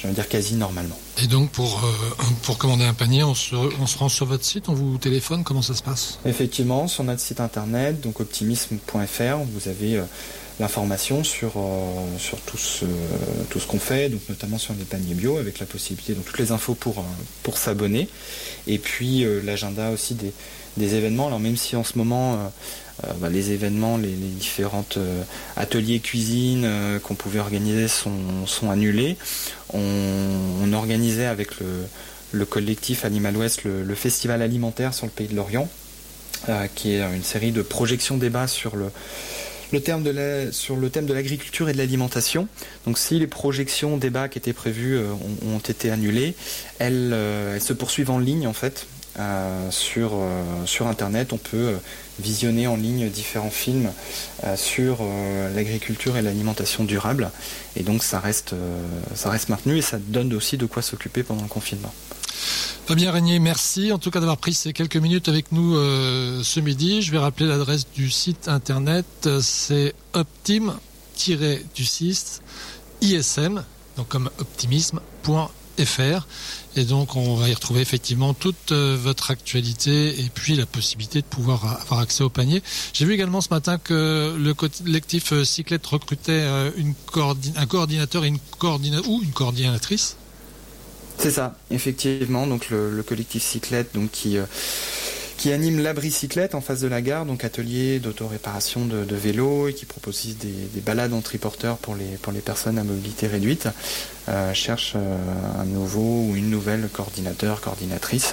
je 0.00 0.06
veux 0.08 0.14
dire 0.14 0.28
quasi 0.28 0.54
normalement. 0.54 0.98
Et 1.22 1.26
donc 1.26 1.50
pour, 1.50 1.84
euh, 1.84 2.24
pour 2.42 2.56
commander 2.56 2.84
un 2.84 2.94
panier, 2.94 3.22
on 3.22 3.34
se, 3.34 3.54
on 3.54 3.86
se 3.86 3.98
rend 3.98 4.08
sur 4.08 4.26
votre 4.26 4.44
site, 4.44 4.68
on 4.68 4.74
vous 4.74 4.96
téléphone, 4.98 5.44
comment 5.44 5.62
ça 5.62 5.74
se 5.74 5.82
passe? 5.82 6.18
Effectivement, 6.24 6.88
sur 6.88 7.04
notre 7.04 7.20
site 7.20 7.40
internet, 7.40 8.00
donc 8.00 8.20
optimisme.fr, 8.20 9.36
vous 9.52 9.68
avez 9.68 9.96
euh, 9.96 10.04
l'information 10.60 11.24
sur, 11.24 11.54
euh, 11.56 12.18
sur 12.18 12.38
tout 12.42 12.58
ce, 12.58 12.84
tout 13.48 13.58
ce 13.58 13.66
qu'on 13.66 13.80
fait, 13.80 14.08
donc 14.08 14.20
notamment 14.28 14.58
sur 14.58 14.74
les 14.74 14.84
paniers 14.84 15.14
bio, 15.14 15.38
avec 15.38 15.58
la 15.58 15.66
possibilité, 15.66 16.12
donc 16.12 16.24
toutes 16.26 16.38
les 16.38 16.52
infos 16.52 16.74
pour, 16.74 17.04
pour 17.42 17.58
s'abonner, 17.58 18.08
et 18.66 18.78
puis 18.78 19.26
l'agenda 19.42 19.90
aussi 19.90 20.14
des, 20.14 20.32
des 20.76 20.94
événements. 20.94 21.26
Alors 21.26 21.40
même 21.40 21.56
si 21.56 21.74
en 21.76 21.84
ce 21.84 21.98
moment 21.98 22.50
euh, 23.04 23.12
bah, 23.18 23.28
les 23.28 23.52
événements, 23.52 23.96
les, 23.96 24.08
différentes 24.08 24.96
euh, 24.96 25.22
ateliers 25.56 26.00
cuisine 26.00 26.64
euh, 26.64 26.98
qu'on 26.98 27.14
pouvait 27.14 27.38
organiser 27.38 27.88
sont, 27.88 28.70
annulés. 28.70 29.16
On, 29.72 30.72
organisait 30.72 31.26
avec 31.26 31.50
le, 32.32 32.44
collectif 32.44 33.04
Animal 33.04 33.36
Ouest 33.36 33.64
le, 33.64 33.94
festival 33.94 34.42
alimentaire 34.42 34.94
sur 34.94 35.06
le 35.06 35.12
pays 35.12 35.28
de 35.28 35.34
l'Orient, 35.34 35.68
qui 36.74 36.92
est 36.94 37.00
une 37.00 37.24
série 37.24 37.52
de 37.52 37.62
projections 37.62 38.16
débats 38.16 38.46
sur 38.46 38.76
le, 38.76 38.90
thème 39.78 40.02
de 40.02 41.12
l'agriculture 41.12 41.68
et 41.68 41.72
de 41.72 41.78
l'alimentation. 41.78 42.48
Donc 42.86 42.98
si 42.98 43.18
les 43.18 43.28
projections 43.28 43.96
débats 43.96 44.28
qui 44.28 44.38
étaient 44.38 44.52
prévues 44.52 44.98
ont, 44.98 45.58
été 45.58 45.90
annulées, 45.90 46.34
elles, 46.80 47.14
se 47.60 47.72
poursuivent 47.72 48.10
en 48.10 48.18
ligne 48.18 48.48
en 48.48 48.52
fait. 48.52 48.86
sur, 49.70 50.18
sur 50.66 50.88
internet, 50.88 51.32
on 51.32 51.38
peut 51.38 51.74
visionner 52.20 52.66
en 52.66 52.76
ligne 52.76 53.08
différents 53.08 53.50
films 53.50 53.90
euh, 54.44 54.56
sur 54.56 54.98
euh, 55.00 55.54
l'agriculture 55.54 56.16
et 56.16 56.22
l'alimentation 56.22 56.84
durable. 56.84 57.30
Et 57.76 57.82
donc 57.82 58.04
ça 58.04 58.20
reste, 58.20 58.52
euh, 58.52 58.82
ça 59.14 59.30
reste 59.30 59.48
maintenu 59.48 59.78
et 59.78 59.82
ça 59.82 59.98
donne 59.98 60.32
aussi 60.34 60.56
de 60.56 60.66
quoi 60.66 60.82
s'occuper 60.82 61.22
pendant 61.22 61.42
le 61.42 61.48
confinement. 61.48 61.92
Fabien 62.86 63.12
Régnier, 63.12 63.38
merci 63.38 63.92
en 63.92 63.98
tout 63.98 64.10
cas 64.10 64.20
d'avoir 64.20 64.38
pris 64.38 64.54
ces 64.54 64.72
quelques 64.72 64.96
minutes 64.96 65.28
avec 65.28 65.52
nous 65.52 65.74
ce 65.74 66.60
midi. 66.60 67.02
Je 67.02 67.12
vais 67.12 67.18
rappeler 67.18 67.46
l'adresse 67.46 67.86
du 67.94 68.10
site 68.10 68.48
internet, 68.48 69.28
c'est 69.40 69.94
optim-du6 70.12 72.40
ism, 73.02 73.62
donc 73.96 74.08
comme 74.08 74.28
optimisme.fr. 74.38 75.50
.fr 75.84 76.26
et 76.76 76.84
donc 76.84 77.16
on 77.16 77.34
va 77.34 77.48
y 77.48 77.54
retrouver 77.54 77.80
effectivement 77.80 78.34
toute 78.34 78.72
euh, 78.72 78.96
votre 79.00 79.30
actualité 79.30 80.20
et 80.20 80.30
puis 80.32 80.54
la 80.54 80.66
possibilité 80.66 81.20
de 81.20 81.26
pouvoir 81.26 81.80
avoir 81.82 82.00
accès 82.00 82.22
au 82.22 82.28
panier. 82.28 82.62
J'ai 82.92 83.04
vu 83.04 83.14
également 83.14 83.40
ce 83.40 83.48
matin 83.50 83.78
que 83.78 84.36
le 84.38 84.54
collectif 84.54 85.42
Cyclette 85.42 85.86
recrutait 85.86 86.46
une 86.76 86.94
un 87.56 87.66
coordinateur 87.66 88.24
et 88.24 88.28
une 88.28 88.38
ou 89.06 89.22
une 89.22 89.32
coordinatrice. 89.32 90.16
C'est 91.20 91.30
ça, 91.30 91.54
effectivement. 91.70 92.46
Donc 92.46 92.70
le, 92.70 93.02
collectif 93.02 93.42
Cyclette 93.42 93.94
donc 93.94 94.10
qui 94.10 94.38
anime 95.52 95.82
l'abri 95.82 96.10
cyclette 96.10 96.54
en 96.54 96.62
face 96.62 96.80
de 96.80 96.88
la 96.88 97.02
gare, 97.02 97.26
donc 97.26 97.44
atelier 97.44 97.98
d'autoréparation 97.98 98.86
de, 98.86 99.14
vélos 99.14 99.68
et 99.68 99.74
qui 99.74 99.84
propose 99.84 100.36
des, 100.38 100.80
balades 100.80 101.12
en 101.12 101.20
triporteur 101.20 101.76
pour 101.76 101.94
les, 101.94 102.40
personnes 102.40 102.78
à 102.78 102.84
mobilité 102.84 103.26
réduite, 103.26 103.68
euh, 104.30 104.54
cherche 104.54 104.94
euh, 104.96 105.16
un 105.58 105.66
nouveau 105.66 106.26
ou 106.28 106.36
une 106.36 106.48
nouvelle 106.48 106.88
coordinateur, 106.90 107.60
coordinatrice. 107.60 108.32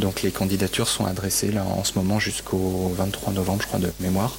Donc 0.00 0.22
les 0.22 0.32
candidatures 0.32 0.88
sont 0.88 1.06
adressées 1.06 1.52
en 1.58 1.84
ce 1.84 1.92
moment 1.94 2.18
jusqu'au 2.18 2.92
23 2.96 3.34
novembre, 3.34 3.62
je 3.62 3.68
crois, 3.68 3.80
de 3.80 3.92
mémoire. 4.00 4.36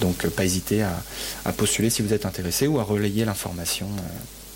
Donc 0.00 0.24
euh, 0.24 0.30
pas 0.30 0.44
hésiter 0.44 0.82
à, 0.82 1.52
postuler 1.52 1.90
si 1.90 2.00
vous 2.00 2.14
êtes 2.14 2.24
intéressé 2.24 2.66
ou 2.66 2.78
à 2.78 2.84
relayer 2.84 3.26
l'information 3.26 3.88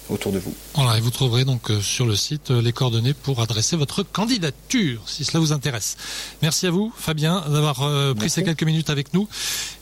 autour 0.09 0.33
de 0.33 0.39
vous. 0.39 0.55
Voilà, 0.75 0.99
et 0.99 1.01
vous 1.01 1.11
trouverez 1.11 1.45
donc 1.45 1.71
euh, 1.71 1.81
sur 1.81 2.07
le 2.07 2.17
site 2.17 2.51
euh, 2.51 2.61
les 2.61 2.73
coordonnées 2.73 3.15
pour 3.15 3.41
adresser 3.41 3.77
votre 3.77 4.03
candidature, 4.03 5.03
si 5.07 5.25
cela 5.25 5.41
vous 5.41 5.53
intéresse. 5.53 5.97
Merci 6.43 6.67
à 6.67 6.71
vous, 6.71 6.93
Fabien, 6.97 7.41
d'avoir 7.49 7.83
euh, 7.83 8.15
pris 8.15 8.31
ces 8.31 8.43
quelques 8.43 8.65
minutes 8.65 8.91
avec 8.91 9.15
nous. 9.15 9.29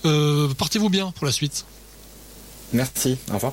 Portez-vous 0.03 0.91
bien 0.91 1.13
pour 1.13 1.27
la 1.27 1.33
suite. 1.33 1.65
Merci, 2.73 3.17
au 3.31 3.35
revoir. 3.35 3.53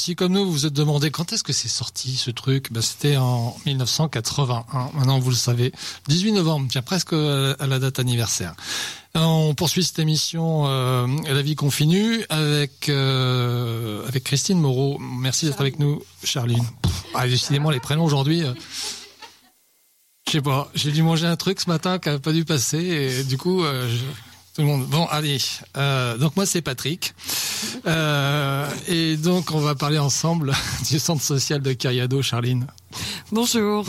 Si 0.00 0.16
comme 0.16 0.32
nous, 0.32 0.44
vous 0.44 0.52
vous 0.52 0.66
êtes 0.66 0.72
demandé 0.72 1.10
quand 1.10 1.32
est-ce 1.32 1.44
que 1.44 1.52
c'est 1.52 1.68
sorti 1.68 2.16
ce 2.16 2.30
truc, 2.30 2.72
ben, 2.72 2.80
c'était 2.82 3.16
en 3.16 3.56
1981. 3.66 4.90
Maintenant, 4.94 5.18
vous 5.18 5.30
le 5.30 5.36
savez, 5.36 5.72
18 6.08 6.32
novembre, 6.32 6.66
tiens 6.70 6.82
presque 6.82 7.12
à 7.12 7.66
la 7.66 7.78
date 7.78 7.98
anniversaire. 7.98 8.54
On 9.14 9.54
poursuit 9.54 9.84
cette 9.84 9.98
émission 9.98 10.66
euh, 10.66 11.06
La 11.28 11.42
vie 11.42 11.56
continue 11.56 12.24
avec 12.28 12.88
euh, 12.88 14.06
avec 14.06 14.24
Christine 14.24 14.58
Moreau. 14.60 14.98
Merci 15.00 15.46
d'être 15.46 15.60
avec 15.60 15.78
nous, 15.78 16.02
Charline. 16.24 16.64
Ah, 17.14 17.26
décidément, 17.26 17.70
les 17.70 17.80
prénoms 17.80 18.04
aujourd'hui. 18.04 18.44
Euh, 18.44 18.54
je 20.26 20.32
sais 20.32 20.42
pas, 20.42 20.70
j'ai 20.76 20.92
dû 20.92 21.02
manger 21.02 21.26
un 21.26 21.34
truc 21.34 21.58
ce 21.60 21.68
matin 21.68 21.98
qui 21.98 22.08
n'a 22.08 22.20
pas 22.20 22.32
dû 22.32 22.44
passer 22.44 22.78
et 22.78 23.24
du 23.24 23.36
coup, 23.36 23.64
euh, 23.64 23.88
je 23.88 24.29
tout 24.60 24.66
le 24.66 24.72
monde. 24.72 24.86
Bon, 24.88 25.06
allez. 25.06 25.38
Euh, 25.76 26.18
donc 26.18 26.36
moi 26.36 26.44
c'est 26.44 26.60
Patrick. 26.60 27.14
Euh, 27.86 28.68
et 28.88 29.16
donc 29.16 29.52
on 29.52 29.60
va 29.60 29.74
parler 29.74 29.98
ensemble 29.98 30.52
du 30.90 30.98
centre 30.98 31.22
social 31.22 31.62
de 31.62 31.72
Cariado, 31.72 32.20
Charline. 32.20 32.66
Bonjour. 33.32 33.86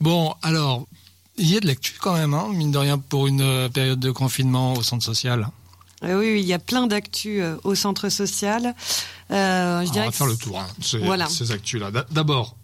Bon, 0.00 0.34
alors 0.42 0.86
il 1.38 1.52
y 1.52 1.56
a 1.56 1.60
de 1.60 1.66
l'actu 1.66 1.94
quand 2.00 2.14
même, 2.14 2.34
hein, 2.34 2.48
mine 2.52 2.72
de 2.72 2.78
rien, 2.78 2.98
pour 2.98 3.26
une 3.26 3.42
euh, 3.42 3.68
période 3.68 4.00
de 4.00 4.10
confinement 4.10 4.74
au 4.74 4.82
centre 4.82 5.04
social. 5.04 5.48
Oui, 6.02 6.40
il 6.40 6.46
y 6.46 6.52
a 6.52 6.58
plein 6.58 6.86
d'actu 6.86 7.42
au 7.64 7.74
centre 7.74 8.10
social. 8.10 8.74
Euh, 9.30 9.84
je 9.84 9.90
on 9.90 10.04
va 10.04 10.10
faire 10.10 10.26
le 10.26 10.36
tour, 10.36 10.58
hein, 10.58 10.66
ces, 10.82 10.98
voilà. 10.98 11.26
ces 11.26 11.52
actus-là. 11.52 11.90
D'abord, 12.10 12.56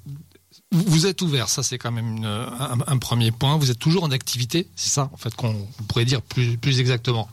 vous 0.72 1.06
êtes 1.06 1.20
ouvert, 1.20 1.48
ça 1.48 1.62
c'est 1.62 1.78
quand 1.78 1.92
même 1.92 2.24
un, 2.24 2.98
premier 2.98 3.30
point. 3.30 3.56
Vous 3.58 3.70
êtes 3.70 3.78
toujours 3.78 4.04
en 4.04 4.10
activité, 4.10 4.66
c'est 4.74 4.90
ça 4.90 5.10
en 5.12 5.16
fait 5.16 5.34
qu'on 5.34 5.54
pourrait 5.86 6.06
dire 6.06 6.22
plus, 6.22 6.80
exactement. 6.80 7.28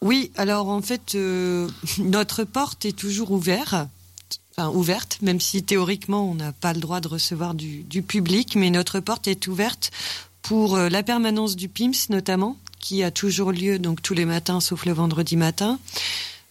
Oui, 0.00 0.30
alors 0.36 0.68
en 0.68 0.80
fait, 0.80 1.16
euh, 1.16 1.68
notre 1.98 2.44
porte 2.44 2.84
est 2.84 2.96
toujours 2.96 3.32
ouverte, 3.32 3.74
enfin, 4.56 4.70
ouverte, 4.70 5.18
même 5.22 5.40
si 5.40 5.64
théoriquement 5.64 6.30
on 6.30 6.34
n'a 6.36 6.52
pas 6.52 6.72
le 6.72 6.80
droit 6.80 7.00
de 7.00 7.08
recevoir 7.08 7.54
du, 7.54 7.82
du, 7.82 8.02
public, 8.02 8.54
mais 8.54 8.70
notre 8.70 9.00
porte 9.00 9.26
est 9.26 9.48
ouverte 9.48 9.90
pour 10.42 10.76
euh, 10.76 10.88
la 10.88 11.02
permanence 11.02 11.56
du 11.56 11.68
PIMS 11.68 12.10
notamment, 12.10 12.56
qui 12.78 13.02
a 13.02 13.10
toujours 13.10 13.50
lieu 13.50 13.80
donc 13.80 14.02
tous 14.02 14.14
les 14.14 14.24
matins 14.24 14.60
sauf 14.60 14.86
le 14.86 14.92
vendredi 14.92 15.36
matin. 15.36 15.80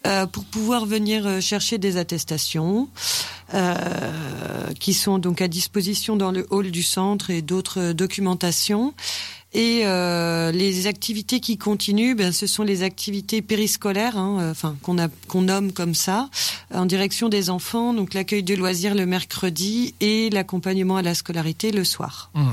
Euh, 0.08 0.26
pour 0.26 0.46
pouvoir 0.46 0.86
venir 0.86 1.28
euh, 1.28 1.42
chercher 1.42 1.78
des 1.78 1.98
attestations 1.98 2.88
euh, 3.54 3.76
qui 4.80 4.94
sont 4.94 5.20
donc 5.20 5.42
à 5.42 5.50
disposition 5.50 6.16
dans 6.16 6.32
le 6.32 6.48
hall 6.50 6.72
du 6.72 6.82
centre 6.82 7.30
et 7.30 7.42
d'autres 7.42 7.92
documentations. 7.92 8.94
Et 9.58 9.82
euh, 9.86 10.52
les 10.52 10.86
activités 10.86 11.40
qui 11.40 11.58
continuent, 11.58 12.16
ben, 12.16 12.32
ce 12.32 12.46
sont 12.46 12.62
les 12.62 12.84
activités 12.84 13.42
périscolaires, 13.42 14.16
hein, 14.16 14.38
euh, 14.40 14.52
enfin 14.52 14.78
qu'on 14.84 15.42
nomme 15.42 15.72
comme 15.72 15.96
ça, 15.96 16.30
en 16.72 16.86
direction 16.86 17.28
des 17.28 17.50
enfants. 17.50 17.92
Donc 17.92 18.14
l'accueil 18.14 18.44
de 18.44 18.54
loisirs 18.54 18.94
le 18.94 19.08
mercredi 19.08 19.96
et 20.00 20.30
l'accompagnement 20.30 20.98
à 20.98 21.02
la 21.02 21.16
scolarité 21.16 21.72
le 21.72 21.84
soir. 21.84 22.30
Mmh. 22.36 22.50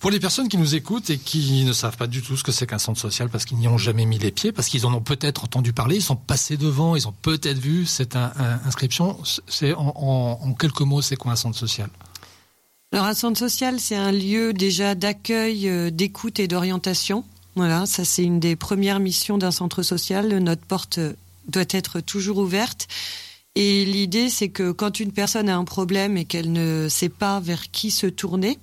Pour 0.00 0.10
les 0.10 0.18
personnes 0.18 0.48
qui 0.48 0.58
nous 0.58 0.74
écoutent 0.74 1.10
et 1.10 1.18
qui 1.18 1.62
ne 1.62 1.72
savent 1.72 1.96
pas 1.96 2.08
du 2.08 2.22
tout 2.22 2.36
ce 2.36 2.42
que 2.42 2.50
c'est 2.50 2.66
qu'un 2.66 2.78
centre 2.78 3.00
social 3.00 3.28
parce 3.28 3.44
qu'ils 3.44 3.58
n'y 3.58 3.68
ont 3.68 3.78
jamais 3.78 4.04
mis 4.04 4.18
les 4.18 4.32
pieds, 4.32 4.50
parce 4.50 4.66
qu'ils 4.66 4.84
en 4.84 4.92
ont 4.94 5.00
peut-être 5.00 5.44
entendu 5.44 5.72
parler, 5.72 5.94
ils 5.94 6.02
sont 6.02 6.16
passés 6.16 6.56
devant, 6.56 6.96
ils 6.96 7.06
ont 7.06 7.14
peut-être 7.22 7.58
vu 7.58 7.86
cette 7.86 8.16
inscription. 8.16 9.16
C'est 9.46 9.74
en 9.74 10.54
quelques 10.58 10.80
mots, 10.80 11.02
c'est 11.02 11.16
quoi 11.16 11.32
un 11.32 11.36
centre 11.36 11.56
social? 11.56 11.88
Alors 12.92 13.06
un 13.06 13.14
centre 13.14 13.38
social, 13.38 13.80
c'est 13.80 13.96
un 13.96 14.12
lieu 14.12 14.52
déjà 14.52 14.94
d'accueil, 14.94 15.68
euh, 15.68 15.90
d'écoute 15.90 16.38
et 16.38 16.48
d'orientation. 16.48 17.24
Voilà, 17.56 17.84
ça 17.84 18.04
c'est 18.04 18.22
une 18.22 18.38
des 18.38 18.54
premières 18.54 19.00
missions 19.00 19.38
d'un 19.38 19.50
centre 19.50 19.82
social. 19.82 20.28
Notre 20.38 20.62
porte 20.62 21.00
doit 21.48 21.64
être 21.70 22.00
toujours 22.00 22.38
ouverte. 22.38 22.86
Et 23.54 23.86
l'idée, 23.86 24.28
c'est 24.28 24.50
que 24.50 24.70
quand 24.70 25.00
une 25.00 25.12
personne 25.12 25.48
a 25.48 25.56
un 25.56 25.64
problème 25.64 26.18
et 26.18 26.26
qu'elle 26.26 26.52
ne 26.52 26.88
sait 26.90 27.08
pas 27.08 27.40
vers 27.40 27.70
qui 27.70 27.90
se 27.90 28.06
tourner, 28.06 28.58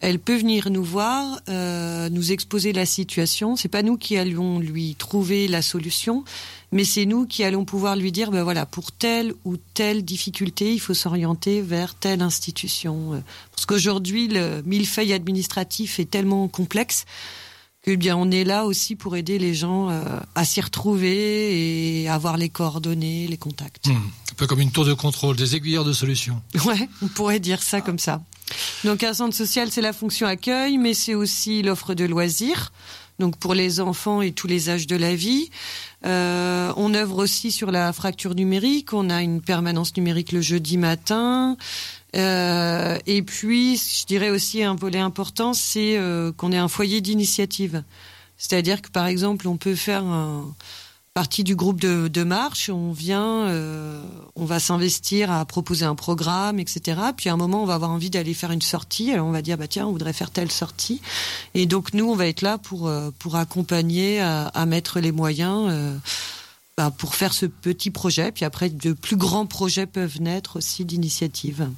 elle 0.00 0.18
peut 0.18 0.36
venir 0.36 0.70
nous 0.70 0.82
voir, 0.82 1.40
euh, 1.48 2.08
nous 2.08 2.32
exposer 2.32 2.72
la 2.72 2.86
situation. 2.86 3.54
C'est 3.56 3.68
pas 3.68 3.82
nous 3.82 3.98
qui 3.98 4.16
allons 4.16 4.58
lui 4.58 4.94
trouver 4.94 5.46
la 5.46 5.60
solution, 5.60 6.24
mais 6.72 6.84
c'est 6.84 7.04
nous 7.04 7.26
qui 7.26 7.44
allons 7.44 7.66
pouvoir 7.66 7.96
lui 7.96 8.10
dire, 8.10 8.30
ben 8.30 8.42
voilà, 8.42 8.64
pour 8.64 8.92
telle 8.92 9.34
ou 9.44 9.58
telle 9.74 10.02
difficulté, 10.02 10.72
il 10.72 10.80
faut 10.80 10.94
s'orienter 10.94 11.60
vers 11.60 11.94
telle 11.94 12.22
institution. 12.22 13.12
Euh, 13.14 13.18
parce 13.50 13.66
qu'aujourd'hui, 13.66 14.28
le 14.28 14.62
millefeuille 14.64 15.12
administratif 15.12 16.00
est 16.00 16.10
tellement 16.10 16.48
complexe 16.48 17.04
que 17.82 17.94
bien 17.94 18.16
on 18.16 18.30
est 18.30 18.44
là 18.44 18.66
aussi 18.66 18.94
pour 18.94 19.16
aider 19.16 19.38
les 19.38 19.54
gens 19.54 19.88
euh, 19.90 20.02
à 20.34 20.44
s'y 20.44 20.60
retrouver 20.60 22.02
et 22.02 22.08
avoir 22.08 22.36
les 22.36 22.48
coordonnées, 22.48 23.26
les 23.26 23.38
contacts. 23.38 23.88
Mmh. 23.88 23.92
Un 23.92 24.34
peu 24.36 24.46
comme 24.46 24.60
une 24.60 24.70
tour 24.70 24.84
de 24.84 24.94
contrôle, 24.94 25.36
des 25.36 25.56
aiguilleurs 25.56 25.84
de 25.84 25.92
solutions. 25.92 26.40
Ouais, 26.64 26.88
on 27.02 27.08
pourrait 27.08 27.40
dire 27.40 27.62
ça 27.62 27.80
comme 27.80 27.98
ça. 27.98 28.22
Donc 28.84 29.02
un 29.02 29.14
centre 29.14 29.34
social, 29.34 29.70
c'est 29.70 29.80
la 29.80 29.92
fonction 29.92 30.26
accueil, 30.26 30.78
mais 30.78 30.94
c'est 30.94 31.14
aussi 31.14 31.62
l'offre 31.62 31.94
de 31.94 32.04
loisirs. 32.04 32.72
Donc 33.18 33.36
pour 33.36 33.54
les 33.54 33.80
enfants 33.80 34.22
et 34.22 34.32
tous 34.32 34.46
les 34.46 34.70
âges 34.70 34.86
de 34.86 34.96
la 34.96 35.14
vie. 35.14 35.50
Euh, 36.06 36.72
on 36.76 36.94
œuvre 36.94 37.22
aussi 37.22 37.52
sur 37.52 37.70
la 37.70 37.92
fracture 37.92 38.34
numérique. 38.34 38.94
On 38.94 39.10
a 39.10 39.22
une 39.22 39.42
permanence 39.42 39.94
numérique 39.96 40.32
le 40.32 40.40
jeudi 40.40 40.78
matin. 40.78 41.56
Euh, 42.16 42.98
et 43.06 43.22
puis, 43.22 43.76
je 43.76 44.06
dirais 44.06 44.30
aussi 44.30 44.62
un 44.64 44.74
volet 44.74 44.98
important, 44.98 45.52
c'est 45.52 45.96
euh, 45.96 46.32
qu'on 46.32 46.50
ait 46.50 46.56
un 46.56 46.68
foyer 46.68 47.00
d'initiative. 47.00 47.84
C'est-à-dire 48.36 48.82
que 48.82 48.90
par 48.90 49.06
exemple, 49.06 49.46
on 49.46 49.58
peut 49.58 49.74
faire 49.74 50.02
un, 50.02 50.46
partie 51.14 51.44
du 51.44 51.56
groupe 51.56 51.80
de, 51.80 52.08
de 52.08 52.22
marche, 52.22 52.70
on 52.70 52.92
vient, 52.92 53.46
euh, 53.48 54.00
on 54.36 54.44
va 54.44 54.60
s'investir 54.60 55.30
à 55.30 55.44
proposer 55.44 55.84
un 55.84 55.94
programme, 55.94 56.58
etc. 56.58 57.00
Puis 57.16 57.28
à 57.28 57.32
un 57.32 57.36
moment, 57.36 57.62
on 57.62 57.66
va 57.66 57.74
avoir 57.74 57.90
envie 57.90 58.10
d'aller 58.10 58.34
faire 58.34 58.52
une 58.52 58.62
sortie. 58.62 59.12
On 59.18 59.32
va 59.32 59.42
dire, 59.42 59.58
bah 59.58 59.66
tiens, 59.66 59.86
on 59.86 59.92
voudrait 59.92 60.12
faire 60.12 60.30
telle 60.30 60.52
sortie. 60.52 61.00
Et 61.54 61.66
donc 61.66 61.94
nous, 61.94 62.08
on 62.08 62.14
va 62.14 62.26
être 62.26 62.42
là 62.42 62.58
pour 62.58 62.88
euh, 62.88 63.10
pour 63.18 63.36
accompagner 63.36 64.20
à, 64.20 64.46
à 64.46 64.66
mettre 64.66 65.00
les 65.00 65.12
moyens. 65.12 65.66
Euh, 65.70 65.96
bah, 66.76 66.90
pour 66.96 67.14
faire 67.14 67.34
ce 67.34 67.44
petit 67.44 67.90
projet, 67.90 68.32
puis 68.32 68.46
après 68.46 68.70
de 68.70 68.92
plus 68.94 69.16
grands 69.16 69.44
projets 69.44 69.86
peuvent 69.86 70.22
naître 70.22 70.56
aussi 70.56 70.86
d'initiatives. 70.86 71.68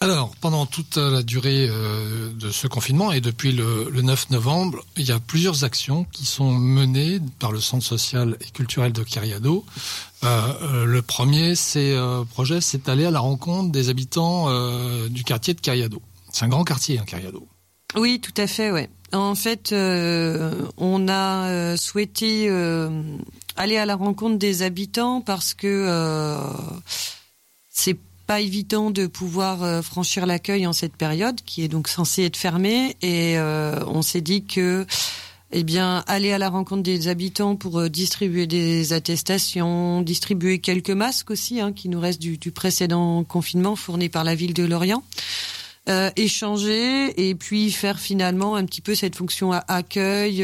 Alors, 0.00 0.34
pendant 0.40 0.66
toute 0.66 0.96
la 0.96 1.22
durée 1.22 1.66
euh, 1.68 2.30
de 2.34 2.50
ce 2.50 2.66
confinement 2.66 3.10
et 3.12 3.20
depuis 3.20 3.52
le, 3.52 3.88
le, 3.90 4.02
9 4.02 4.30
novembre, 4.30 4.84
il 4.96 5.06
y 5.06 5.12
a 5.12 5.20
plusieurs 5.20 5.64
actions 5.64 6.04
qui 6.12 6.26
sont 6.26 6.52
menées 6.52 7.20
par 7.38 7.52
le 7.52 7.60
Centre 7.60 7.84
social 7.84 8.36
et 8.40 8.50
culturel 8.50 8.92
de 8.92 9.02
Cariado. 9.02 9.64
Euh, 10.24 10.52
euh, 10.62 10.84
le 10.84 11.02
premier 11.02 11.54
c'est, 11.54 11.92
euh, 11.92 12.24
projet, 12.24 12.60
c'est 12.60 12.88
aller 12.88 13.04
à 13.04 13.10
la 13.10 13.20
rencontre 13.20 13.70
des 13.70 13.88
habitants 13.88 14.48
du 15.08 15.24
quartier 15.24 15.54
de 15.54 15.60
Cariado. 15.60 16.00
C'est 16.32 16.44
un 16.44 16.48
grand 16.48 16.64
quartier, 16.64 16.98
hein. 16.98 17.04
Oui, 17.96 18.20
tout 18.20 18.32
à 18.36 18.46
fait, 18.46 18.72
ouais. 18.72 18.90
En 19.12 19.36
fait, 19.36 19.72
on 19.72 21.08
a 21.08 21.76
souhaité 21.76 22.48
aller 23.56 23.76
à 23.76 23.86
la 23.86 23.94
rencontre 23.94 24.38
des 24.38 24.62
habitants 24.62 25.20
parce 25.20 25.54
que 25.54 26.40
c'est 27.70 27.96
pas 28.26 28.40
évident 28.40 28.90
de 28.90 29.06
pouvoir 29.06 29.62
euh, 29.62 29.82
franchir 29.82 30.26
l'accueil 30.26 30.66
en 30.66 30.72
cette 30.72 30.96
période 30.96 31.40
qui 31.44 31.62
est 31.62 31.68
donc 31.68 31.88
censée 31.88 32.24
être 32.24 32.36
fermée 32.36 32.96
et 33.02 33.38
euh, 33.38 33.78
on 33.86 34.02
s'est 34.02 34.20
dit 34.20 34.44
que 34.44 34.86
eh 35.52 35.62
bien 35.62 36.02
aller 36.06 36.32
à 36.32 36.38
la 36.38 36.48
rencontre 36.48 36.82
des 36.82 37.08
habitants 37.08 37.54
pour 37.54 37.78
euh, 37.78 37.88
distribuer 37.88 38.46
des 38.46 38.92
attestations, 38.92 40.02
distribuer 40.02 40.58
quelques 40.58 40.90
masques 40.90 41.30
aussi 41.30 41.60
hein, 41.60 41.72
qui 41.72 41.88
nous 41.88 42.00
restent 42.00 42.20
du, 42.20 42.50
précédent 42.50 43.24
confinement 43.24 43.76
fourni 43.76 44.08
par 44.08 44.24
la 44.24 44.34
ville 44.34 44.54
de 44.54 44.64
Lorient. 44.64 45.02
Échanger 46.16 47.28
et 47.28 47.34
puis 47.34 47.70
faire 47.70 48.00
finalement 48.00 48.56
un 48.56 48.64
petit 48.64 48.80
peu 48.80 48.94
cette 48.94 49.16
fonction 49.16 49.52
à 49.52 49.62
accueil, 49.68 50.42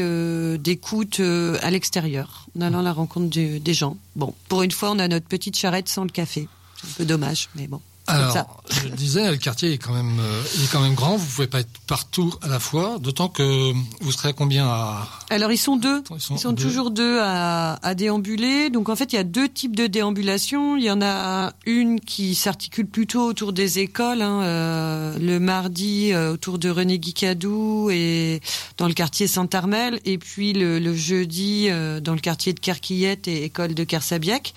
d'écoute 0.59 1.19
à 1.19 1.71
l'extérieur, 1.71 2.45
en 2.55 2.61
allant 2.61 2.81
à 2.81 2.83
la 2.83 2.93
rencontre 2.93 3.27
des 3.35 3.73
gens. 3.73 3.97
Bon, 4.15 4.35
pour 4.49 4.61
une 4.61 4.69
fois, 4.69 4.91
on 4.91 4.99
a 4.99 5.07
notre 5.07 5.25
petite 5.25 5.57
charrette 5.57 5.89
sans 5.89 6.03
le 6.03 6.11
café. 6.11 6.47
Un 6.83 6.93
peu 6.97 7.05
dommage, 7.05 7.49
mais 7.55 7.67
bon. 7.67 7.81
Alors, 8.07 8.63
je 8.69 8.87
le 8.87 8.95
disais, 8.95 9.29
le 9.29 9.37
quartier 9.37 9.73
est 9.73 9.77
quand 9.77 9.93
même, 9.93 10.19
euh, 10.19 10.41
il 10.55 10.63
est 10.63 10.71
quand 10.71 10.81
même 10.81 10.95
grand. 10.95 11.15
Vous 11.15 11.25
pouvez 11.25 11.47
pas 11.47 11.59
être 11.59 11.79
partout 11.87 12.33
à 12.41 12.47
la 12.47 12.59
fois, 12.59 12.97
d'autant 12.99 13.29
que 13.29 13.73
vous 14.01 14.11
serez 14.11 14.29
à 14.29 14.33
combien 14.33 14.67
à 14.67 15.07
Alors 15.29 15.51
ils 15.51 15.57
sont 15.57 15.77
deux. 15.77 16.03
Ils 16.13 16.19
sont, 16.19 16.35
ils 16.35 16.39
sont 16.39 16.51
deux. 16.51 16.63
toujours 16.63 16.91
deux 16.91 17.19
à, 17.21 17.75
à, 17.75 17.95
déambuler. 17.95 18.69
Donc 18.69 18.89
en 18.89 18.95
fait, 18.95 19.13
il 19.13 19.15
y 19.15 19.19
a 19.19 19.23
deux 19.23 19.47
types 19.47 19.75
de 19.75 19.87
déambulation. 19.87 20.77
Il 20.77 20.83
y 20.83 20.91
en 20.91 21.01
a 21.01 21.53
une 21.65 21.99
qui 21.99 22.35
s'articule 22.35 22.87
plutôt 22.87 23.23
autour 23.23 23.53
des 23.53 23.79
écoles. 23.79 24.21
Hein, 24.21 24.41
euh, 24.41 25.17
le 25.19 25.39
mardi 25.39 26.11
euh, 26.11 26.33
autour 26.33 26.57
de 26.57 26.69
René 26.69 26.99
Guicadou 26.99 27.89
et 27.91 28.41
dans 28.77 28.87
le 28.87 28.93
quartier 28.93 29.27
Saint-Armel, 29.27 29.99
et 30.05 30.17
puis 30.17 30.53
le, 30.53 30.79
le 30.79 30.95
jeudi 30.95 31.69
dans 32.01 32.13
le 32.13 32.19
quartier 32.19 32.53
de 32.53 32.59
Kerquillette 32.59 33.27
et 33.27 33.43
école 33.43 33.73
de 33.73 33.83
Kersabiac. 33.83 34.53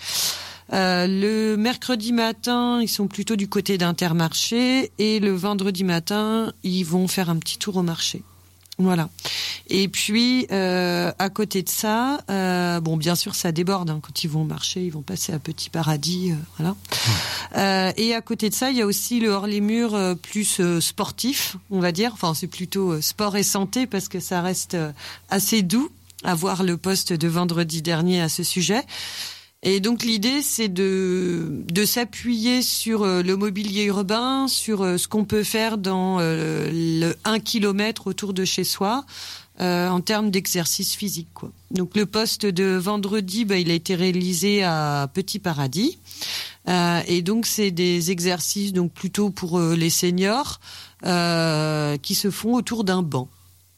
Euh, 0.73 1.07
le 1.07 1.57
mercredi 1.57 2.13
matin, 2.13 2.81
ils 2.81 2.89
sont 2.89 3.07
plutôt 3.07 3.37
du 3.37 3.49
côté 3.49 3.79
d'Intermarché 3.79 4.91
et 4.99 5.21
le 5.21 5.33
vendredi 5.33 5.85
matin, 5.85 6.53
ils 6.63 6.85
vont 6.85 7.07
faire 7.09 7.31
un 7.31 7.37
petit 7.37 7.59
tour 7.59 7.77
au 7.77 7.83
marché. 7.83 8.23
Voilà. 8.79 9.09
Et 9.69 9.87
puis 9.87 10.49
euh, 10.51 11.13
à 11.21 11.31
côté 11.31 11.63
de 11.63 11.69
ça, 11.69 12.19
euh, 12.29 12.81
bon 12.81 12.97
bien 12.97 13.15
sûr 13.15 13.37
ça 13.37 13.53
déborde 13.53 13.89
hein, 13.89 14.01
quand 14.03 14.25
ils 14.25 14.29
vont 14.29 14.43
marcher, 14.43 14.85
ils 14.85 14.91
vont 14.91 15.03
passer 15.03 15.33
à 15.33 15.39
Petit 15.39 15.71
Paradis, 15.71 16.33
voilà. 16.59 16.75
Et 17.97 18.15
à 18.15 18.21
côté 18.21 18.51
de 18.51 18.55
ça, 18.55 18.73
il 18.73 18.77
y 18.77 18.83
a 18.83 18.87
aussi 18.87 19.21
le 19.21 19.31
hors 19.31 19.47
les 19.47 19.61
murs 19.61 19.97
plus 20.21 20.61
sportif, 20.81 21.57
on 21.71 21.79
va 21.79 21.93
dire. 21.93 22.11
Enfin 22.15 22.35
c'est 22.35 22.49
plutôt 22.49 23.01
sport 23.01 23.37
et 23.37 23.45
santé 23.45 23.87
parce 23.87 24.09
que 24.09 24.19
ça 24.19 24.43
reste 24.43 24.77
assez 25.31 25.63
doux 25.63 25.89
à 26.25 26.35
voir 26.35 26.65
le 26.65 26.77
poste 26.77 27.13
de 27.13 27.29
vendredi 27.29 27.81
dernier 27.81 28.21
à 28.21 28.29
ce 28.29 28.43
sujet. 28.43 28.83
Et 29.65 29.81
donc 29.81 30.05
l'idée, 30.05 30.43
c'est 30.43 30.69
de, 30.69 31.65
de 31.69 31.85
s'appuyer 31.85 32.61
sur 32.61 33.03
euh, 33.03 33.23
le 33.23 33.37
mobilier 33.37 33.85
urbain, 33.85 34.47
sur 34.47 34.83
euh, 34.83 34.99
ce 34.99 35.09
qu'on 35.09 35.25
peut 35.25 35.43
faire 35.43 35.79
dans 35.79 36.19
euh, 36.21 36.71
le 36.71 37.17
1 37.25 37.41
km 37.41 38.07
autour 38.07 38.35
de 38.35 38.45
chez 38.45 38.65
soi. 38.65 39.05
Euh, 39.61 39.89
en 39.89 40.01
termes 40.01 40.33
d'exercice 40.33 40.97
physique. 40.97 41.29
Quoi. 41.33 41.53
Donc 41.71 41.95
le 41.95 42.07
poste 42.07 42.45
de 42.45 42.75
vendredi, 42.75 43.45
bah, 43.45 43.57
il 43.57 43.71
a 43.71 43.75
été 43.75 43.95
réalisé 43.95 44.65
à 44.65 45.09
Petit 45.15 45.39
Paradis. 45.39 45.97
Euh, 46.69 47.01
et 47.07 47.23
donc 47.23 47.47
c'est 47.47 47.71
des 47.71 48.11
exercices 48.11 48.73
donc 48.73 48.91
plutôt 48.93 49.31
pour 49.31 49.61
euh, 49.61 49.77
les 49.77 49.91
seniors 49.91 50.59
qui 51.03 52.15
se 52.17 52.31
font 52.33 52.55
autour 52.55 52.83
d'un 52.83 53.03
banc. 53.03 53.29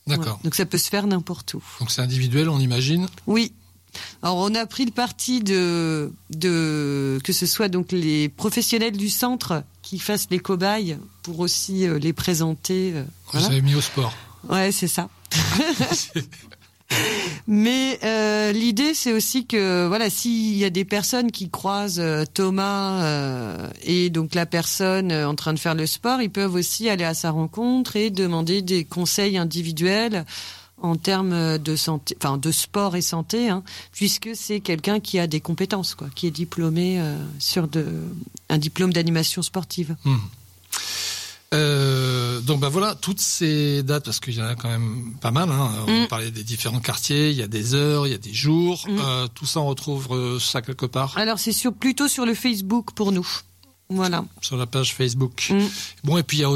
D'accord. 0.07 0.37
Ouais. 0.37 0.44
Donc 0.44 0.55
ça 0.55 0.64
peut 0.64 0.79
se 0.79 0.88
faire 0.88 1.07
n'importe 1.07 1.53
où. 1.53 1.62
Donc 1.81 1.90
c'est 1.90 2.01
individuel, 2.01 2.49
on 2.49 2.59
imagine? 2.59 3.07
Oui, 3.27 3.53
alors 4.22 4.37
on 4.37 4.54
a 4.54 4.66
pris 4.66 4.85
le 4.85 4.90
parti 4.90 5.40
de, 5.40 6.12
de 6.30 7.18
que 7.24 7.32
ce 7.32 7.46
soit 7.46 7.68
donc 7.68 7.92
les 7.92 8.28
professionnels 8.28 8.96
du 8.96 9.09
centre 9.09 9.62
qui 9.82 9.98
fassent 9.98 10.28
les 10.30 10.38
cobayes 10.38 10.98
pour 11.22 11.40
aussi 11.40 11.87
euh, 11.87 11.98
les 11.98 12.12
présenter. 12.12 12.92
Euh, 12.94 13.04
Vous 13.32 13.44
avez 13.44 13.62
mis 13.62 13.74
au 13.74 13.80
sport. 13.80 14.12
Ouais, 14.48 14.72
c'est 14.72 14.88
ça. 14.88 15.09
Mais 17.48 17.98
euh, 18.04 18.52
l'idée, 18.52 18.94
c'est 18.94 19.12
aussi 19.12 19.46
que 19.46 19.87
voilà, 19.87 20.11
s'il 20.11 20.56
y 20.56 20.64
a 20.64 20.70
des 20.70 20.85
personnes 20.85 21.30
qui 21.30 21.48
croisent 21.48 22.00
euh, 22.00 22.24
Thomas 22.32 23.02
euh, 23.02 23.68
et 23.85 24.11
donc 24.11 24.35
la 24.35 24.46
personne 24.46 25.12
en 25.12 25.35
train 25.35 25.52
de 25.52 25.59
faire 25.59 25.74
le 25.74 25.87
sport, 25.87 26.20
ils 26.20 26.30
peuvent 26.30 26.54
aussi 26.54 26.88
aller 26.88 27.04
à 27.04 27.14
sa 27.14 27.30
rencontre 27.30 27.96
et 27.96 28.11
demander 28.11 28.62
des 28.62 28.85
conseils 28.85 29.38
individuels 29.38 30.24
en 30.82 30.96
termes 30.96 31.58
de 31.58 31.76
santé, 31.76 32.16
enfin 32.20 32.36
de 32.36 32.50
sport 32.50 32.96
et 32.96 33.02
santé, 33.02 33.48
hein, 33.48 33.62
puisque 33.92 34.30
c'est 34.34 34.60
quelqu'un 34.60 35.00
qui 35.00 35.18
a 35.18 35.26
des 35.26 35.40
compétences, 35.40 35.94
quoi, 35.94 36.08
qui 36.14 36.26
est 36.26 36.30
diplômé 36.30 37.00
euh, 37.00 37.16
sur 37.38 37.66
de, 37.66 37.86
un 38.48 38.58
diplôme 38.58 38.92
d'animation 38.92 39.42
sportive. 39.42 39.96
Mmh. 40.04 40.16
Euh, 41.54 42.40
donc 42.40 42.60
ben 42.60 42.68
voilà, 42.68 42.94
toutes 42.94 43.20
ces 43.20 43.82
dates, 43.82 44.04
parce 44.04 44.20
qu'il 44.20 44.34
y 44.34 44.42
en 44.42 44.46
a 44.46 44.54
quand 44.54 44.68
même 44.68 45.14
pas 45.20 45.30
mal, 45.30 45.50
hein, 45.50 45.70
on 45.86 46.04
mmh. 46.04 46.08
parlait 46.08 46.30
des 46.30 46.42
différents 46.42 46.80
quartiers, 46.80 47.30
il 47.30 47.36
y 47.36 47.42
a 47.42 47.46
des 47.46 47.74
heures, 47.74 48.06
il 48.06 48.10
y 48.10 48.14
a 48.14 48.18
des 48.18 48.34
jours, 48.34 48.84
mmh. 48.86 48.98
euh, 48.98 49.28
tout 49.32 49.46
ça 49.46 49.60
on 49.60 49.66
retrouve 49.66 50.38
ça 50.40 50.60
quelque 50.60 50.86
part 50.86 51.16
Alors 51.16 51.38
c'est 51.38 51.52
sur, 51.52 51.72
plutôt 51.72 52.08
sur 52.08 52.26
le 52.26 52.34
Facebook 52.34 52.92
pour 52.94 53.12
nous. 53.12 53.26
Voilà. 53.88 54.24
Sur 54.40 54.56
la 54.56 54.66
page 54.66 54.94
Facebook. 54.94 55.52
Bon, 56.02 56.18
et 56.18 56.24
puis 56.24 56.38
il 56.38 56.40
y 56.40 56.44
a 56.44 56.50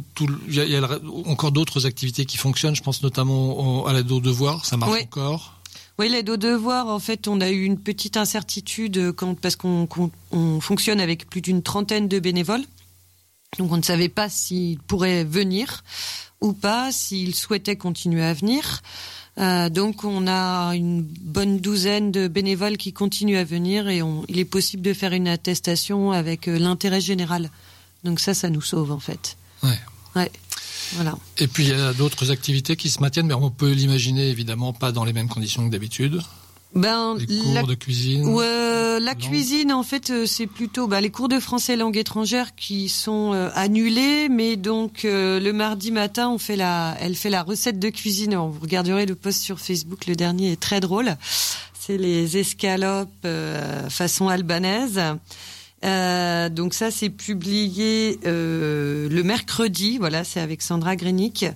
tout, 0.00 0.28
y 0.48 0.76
a, 0.76 0.98
encore 1.26 1.52
d'autres 1.52 1.86
activités 1.86 2.24
qui 2.24 2.36
fonctionnent. 2.36 2.76
Je 2.76 2.82
pense 2.82 3.02
notamment 3.02 3.86
à 3.86 3.92
l'aide 3.92 4.10
aux 4.10 4.20
devoirs. 4.20 4.64
Ça 4.64 4.76
marche 4.76 5.02
encore. 5.02 5.58
Oui, 5.98 6.08
l'aide 6.08 6.30
aux 6.30 6.36
devoirs, 6.36 6.88
en 6.88 6.98
fait, 6.98 7.28
on 7.28 7.40
a 7.40 7.50
eu 7.50 7.64
une 7.64 7.78
petite 7.78 8.16
incertitude 8.16 9.12
quand, 9.12 9.38
parce 9.38 9.56
qu'on 9.56 9.86
on 10.32 10.60
fonctionne 10.60 11.00
avec 11.00 11.28
plus 11.28 11.42
d'une 11.42 11.62
trentaine 11.62 12.08
de 12.08 12.18
bénévoles. 12.18 12.64
Donc 13.58 13.70
on 13.70 13.76
ne 13.76 13.82
savait 13.82 14.08
pas 14.08 14.28
s'ils 14.30 14.78
pourraient 14.78 15.24
venir 15.24 15.84
ou 16.40 16.54
pas, 16.54 16.90
s'ils 16.90 17.34
souhaitaient 17.34 17.76
continuer 17.76 18.24
à 18.24 18.32
venir. 18.32 18.82
Euh, 19.38 19.68
donc 19.68 20.04
on 20.04 20.26
a 20.26 20.74
une 20.74 21.02
bonne 21.02 21.58
douzaine 21.58 22.10
de 22.12 22.28
bénévoles 22.28 22.76
qui 22.76 22.92
continuent 22.92 23.38
à 23.38 23.44
venir 23.44 23.88
et 23.88 24.02
on, 24.02 24.24
il 24.28 24.38
est 24.38 24.44
possible 24.44 24.82
de 24.82 24.92
faire 24.92 25.12
une 25.12 25.28
attestation 25.28 26.12
avec 26.12 26.48
euh, 26.48 26.58
l'intérêt 26.58 27.00
général. 27.00 27.50
Donc 28.04 28.20
ça, 28.20 28.34
ça 28.34 28.50
nous 28.50 28.60
sauve 28.60 28.92
en 28.92 28.98
fait. 28.98 29.36
Ouais. 29.62 29.78
Ouais. 30.16 30.30
Voilà. 30.94 31.16
Et 31.38 31.46
puis 31.46 31.64
il 31.64 31.70
y 31.70 31.72
a 31.72 31.92
d'autres 31.92 32.30
activités 32.30 32.76
qui 32.76 32.90
se 32.90 33.00
maintiennent, 33.00 33.26
mais 33.26 33.34
on 33.34 33.50
peut 33.50 33.70
l'imaginer 33.70 34.28
évidemment 34.28 34.72
pas 34.72 34.92
dans 34.92 35.04
les 35.04 35.12
mêmes 35.12 35.28
conditions 35.28 35.66
que 35.66 35.72
d'habitude. 35.72 36.20
Ben, 36.74 37.16
les 37.18 37.26
cours 37.26 37.54
la, 37.54 37.62
de 37.64 37.74
cuisine. 37.74 38.26
Ouais, 38.28 38.98
la 38.98 39.14
cuisine, 39.14 39.72
en 39.72 39.82
fait, 39.82 40.10
euh, 40.10 40.24
c'est 40.24 40.46
plutôt 40.46 40.86
ben, 40.86 41.00
les 41.00 41.10
cours 41.10 41.28
de 41.28 41.38
français 41.38 41.76
langue 41.76 41.98
étrangère 41.98 42.54
qui 42.54 42.88
sont 42.88 43.34
euh, 43.34 43.50
annulés, 43.54 44.30
mais 44.30 44.56
donc 44.56 45.04
euh, 45.04 45.38
le 45.38 45.52
mardi 45.52 45.90
matin, 45.90 46.30
on 46.30 46.38
fait 46.38 46.56
la, 46.56 46.96
elle 46.98 47.14
fait 47.14 47.28
la 47.28 47.42
recette 47.42 47.78
de 47.78 47.90
cuisine. 47.90 48.34
Vous 48.36 48.60
regarderez 48.60 49.04
le 49.04 49.14
post 49.14 49.42
sur 49.42 49.60
Facebook, 49.60 50.06
le 50.06 50.16
dernier 50.16 50.52
est 50.52 50.60
très 50.60 50.80
drôle. 50.80 51.16
C'est 51.78 51.98
les 51.98 52.38
escalopes 52.38 53.26
façon 53.90 54.28
albanaise. 54.28 55.00
Euh, 55.84 56.48
donc 56.48 56.74
ça, 56.74 56.90
c'est 56.90 57.10
publié 57.10 58.18
euh, 58.26 59.08
le 59.08 59.22
mercredi. 59.22 59.98
Voilà, 59.98 60.24
c'est 60.24 60.40
avec 60.40 60.62
Sandra 60.62 60.96
Grenic. 60.96 61.46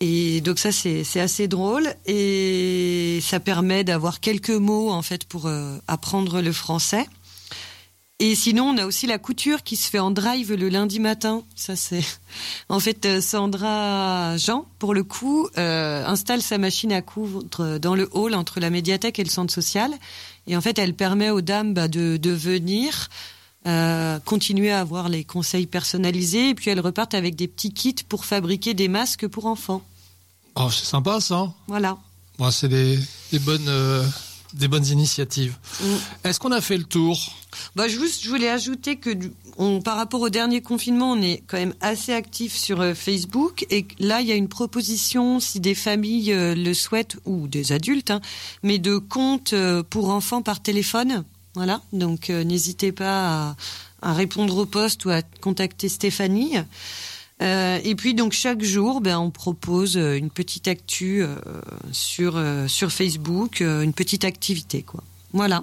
Et 0.00 0.40
donc 0.40 0.58
ça, 0.58 0.72
c'est 0.72 1.20
assez 1.20 1.46
drôle 1.46 1.92
et 2.06 3.18
ça 3.22 3.38
permet 3.38 3.84
d'avoir 3.84 4.20
quelques 4.20 4.48
mots 4.48 4.90
en 4.90 5.02
fait 5.02 5.24
pour 5.24 5.46
euh, 5.46 5.76
apprendre 5.88 6.40
le 6.40 6.52
français. 6.52 7.06
Et 8.18 8.34
sinon, 8.34 8.64
on 8.64 8.78
a 8.78 8.86
aussi 8.86 9.06
la 9.06 9.18
couture 9.18 9.62
qui 9.62 9.76
se 9.76 9.90
fait 9.90 9.98
en 9.98 10.10
drive 10.10 10.54
le 10.54 10.70
lundi 10.70 11.00
matin. 11.00 11.42
Ça, 11.54 11.76
c'est 11.76 12.02
en 12.70 12.80
fait 12.80 13.20
Sandra 13.20 14.38
Jean, 14.38 14.66
pour 14.78 14.94
le 14.94 15.04
coup, 15.04 15.48
installe 15.56 16.40
sa 16.40 16.56
machine 16.56 16.92
à 16.92 17.02
coudre 17.02 17.78
dans 17.78 17.94
le 17.94 18.08
hall 18.12 18.34
entre 18.34 18.58
la 18.58 18.70
médiathèque 18.70 19.18
et 19.18 19.24
le 19.24 19.30
centre 19.30 19.52
social. 19.52 19.92
Et 20.46 20.56
en 20.56 20.62
fait, 20.62 20.78
elle 20.78 20.94
permet 20.94 21.28
aux 21.28 21.42
dames 21.42 21.74
bah, 21.74 21.88
de, 21.88 22.16
de 22.16 22.30
venir 22.30 23.10
euh, 23.66 24.18
continuer 24.20 24.70
à 24.70 24.80
avoir 24.80 25.10
les 25.10 25.22
conseils 25.22 25.66
personnalisés 25.66 26.48
et 26.48 26.54
puis 26.54 26.70
elles 26.70 26.80
repartent 26.80 27.12
avec 27.12 27.36
des 27.36 27.46
petits 27.46 27.74
kits 27.74 27.94
pour 28.08 28.24
fabriquer 28.24 28.72
des 28.72 28.88
masques 28.88 29.26
pour 29.26 29.44
enfants. 29.44 29.82
Oh, 30.54 30.70
c'est 30.70 30.86
sympa 30.86 31.20
ça. 31.20 31.52
Voilà. 31.66 31.98
Bon, 32.38 32.50
c'est 32.50 32.68
des, 32.68 32.98
des, 33.30 33.38
bonnes 33.38 33.68
euh, 33.68 34.02
des 34.54 34.66
bonnes 34.66 34.86
initiatives. 34.86 35.58
Mm. 35.82 35.84
Est-ce 36.24 36.40
qu'on 36.40 36.52
a 36.52 36.62
fait 36.62 36.78
le 36.78 36.84
tour? 36.84 37.18
Bah, 37.76 37.86
juste, 37.86 38.24
je 38.24 38.30
voulais 38.30 38.48
ajouter 38.48 38.96
que 38.96 39.10
on, 39.58 39.82
par 39.82 39.96
rapport 39.96 40.22
au 40.22 40.30
dernier 40.30 40.62
confinement, 40.62 41.12
on 41.12 41.20
est 41.20 41.42
quand 41.46 41.58
même 41.58 41.74
assez 41.82 42.14
actif 42.14 42.56
sur 42.56 42.80
euh, 42.80 42.94
Facebook 42.94 43.66
et 43.68 43.86
là, 43.98 44.22
il 44.22 44.26
y 44.26 44.32
a 44.32 44.36
une 44.36 44.48
proposition, 44.48 45.38
si 45.38 45.60
des 45.60 45.74
familles 45.74 46.32
le 46.34 46.72
souhaitent 46.72 47.18
ou 47.26 47.46
des 47.46 47.72
adultes, 47.72 48.10
hein, 48.10 48.22
mais 48.62 48.78
de 48.78 48.96
comptes 48.96 49.54
pour 49.90 50.08
enfants 50.08 50.40
par 50.40 50.62
téléphone. 50.62 51.24
Voilà, 51.54 51.82
donc 51.92 52.30
euh, 52.30 52.44
n'hésitez 52.44 52.92
pas 52.92 53.56
à, 54.02 54.12
répondre 54.12 54.56
au 54.56 54.66
poste 54.66 55.04
ou 55.04 55.10
à 55.10 55.22
contacter 55.22 55.88
Stéphanie. 55.88 56.56
Euh, 57.42 57.80
et 57.82 57.94
puis 57.94 58.14
donc 58.14 58.32
chaque 58.32 58.62
jour, 58.62 59.00
ben, 59.00 59.18
on 59.18 59.30
propose 59.30 59.96
euh, 59.96 60.16
une 60.16 60.30
petite 60.30 60.68
actu 60.68 61.24
sur 61.90 62.40
sur 62.68 62.92
Facebook, 62.92 63.60
une 63.60 63.92
petite 63.92 64.24
activité 64.24 64.82
quoi. 64.82 65.02
Voilà. 65.32 65.62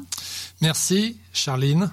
Merci, 0.61 1.17
Charline. 1.33 1.91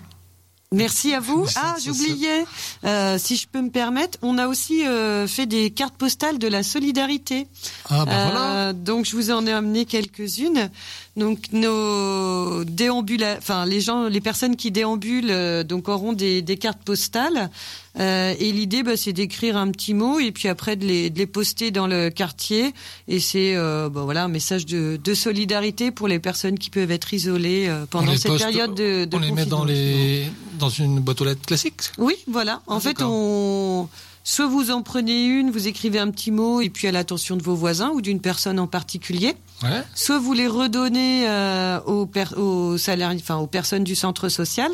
Merci 0.75 1.15
à 1.15 1.21
vous. 1.21 1.47
Ah, 1.55 1.77
j'oubliais, 1.83 2.45
euh, 2.85 3.17
si 3.19 3.37
je 3.37 3.47
peux 3.47 3.63
me 3.63 3.71
permettre, 3.71 4.19
on 4.23 4.39
a 4.39 4.49
aussi 4.49 4.85
euh, 4.85 5.27
fait 5.29 5.47
des 5.47 5.71
cartes 5.71 5.95
postales 5.95 6.39
de 6.39 6.49
la 6.49 6.63
solidarité. 6.63 7.47
Ah, 7.89 8.05
ben 8.05 8.31
voilà. 8.31 8.73
Donc, 8.73 9.05
je 9.05 9.15
vous 9.15 9.31
en 9.31 9.47
ai 9.47 9.53
amené 9.53 9.85
quelques-unes. 9.85 10.71
Donc, 11.17 11.53
nos 11.53 12.65
déambula, 12.65 13.37
enfin, 13.39 13.67
les 13.67 13.81
gens, 13.81 14.09
les 14.09 14.21
personnes 14.21 14.57
qui 14.57 14.71
déambulent, 14.71 15.65
donc 15.65 15.89
auront 15.89 16.13
des, 16.13 16.43
des 16.43 16.57
cartes 16.57 16.83
postales. 16.85 17.51
et 17.99 18.53
l'idée, 18.53 18.83
bah, 18.83 18.97
c'est 18.97 19.13
d'écrire 19.13 19.57
un 19.57 19.71
petit 19.71 19.95
mot 19.95 20.19
et 20.19 20.33
puis 20.33 20.49
après 20.49 20.75
de 20.77 20.85
les, 20.85 21.11
de 21.11 21.19
les 21.19 21.27
poster 21.27 21.71
dans 21.71 21.87
le 21.87 22.11
quartier. 22.11 22.75
Et 23.07 23.21
c'est, 23.21 23.55
bah, 23.55 24.03
voilà, 24.03 24.25
un 24.25 24.29
message 24.29 24.67
de, 24.67 24.99
de, 25.03 25.15
solidarité 25.15 25.93
pour 25.93 26.09
les 26.09 26.19
personnes 26.19 26.59
qui 26.59 26.71
peuvent 26.71 26.91
être 26.91 27.15
isolées 27.15 27.73
pendant 27.91 28.17
cette 28.17 28.37
période 28.37 28.75
de, 28.75 29.05
de 29.05 29.17
On 29.17 29.21
les 29.21 29.31
met 29.31 29.47
dans 29.47 29.65
les 29.65 30.27
dans 30.59 30.69
une 30.69 31.01
boîte 31.01 31.21
aux 31.21 31.25
lettres 31.25 31.47
classique? 31.47 31.93
Oui, 31.99 32.15
voilà. 32.27 32.63
En 32.67 32.77
ah, 32.77 32.81
fait, 32.81 33.03
on 33.03 33.89
soit 34.25 34.47
vous 34.47 34.71
en 34.71 34.83
prenez 34.83 35.25
une, 35.27 35.51
vous 35.51 35.69
écrivez 35.69 36.01
un 36.01 36.11
petit 36.11 36.31
mot 36.33 36.61
et 36.61 36.71
puis 36.71 36.89
à 36.89 36.93
l'attention 36.93 37.37
de 37.37 37.43
vos 37.43 37.55
voisins 37.55 37.91
ou 37.91 38.01
d'une 38.01 38.21
personne 38.21 38.59
en 38.59 38.67
particulier. 38.67 39.37
Ouais. 39.63 39.85
Soit 39.95 40.19
vous 40.19 40.33
les 40.33 40.49
redonnez 40.49 41.29
euh, 41.29 41.79
aux, 41.83 42.11
aux 42.37 42.79
salariés, 42.79 43.21
enfin 43.23 43.37
aux 43.37 43.47
personnes 43.47 43.85
du 43.85 43.95
centre 43.95 44.29
social. 44.29 44.73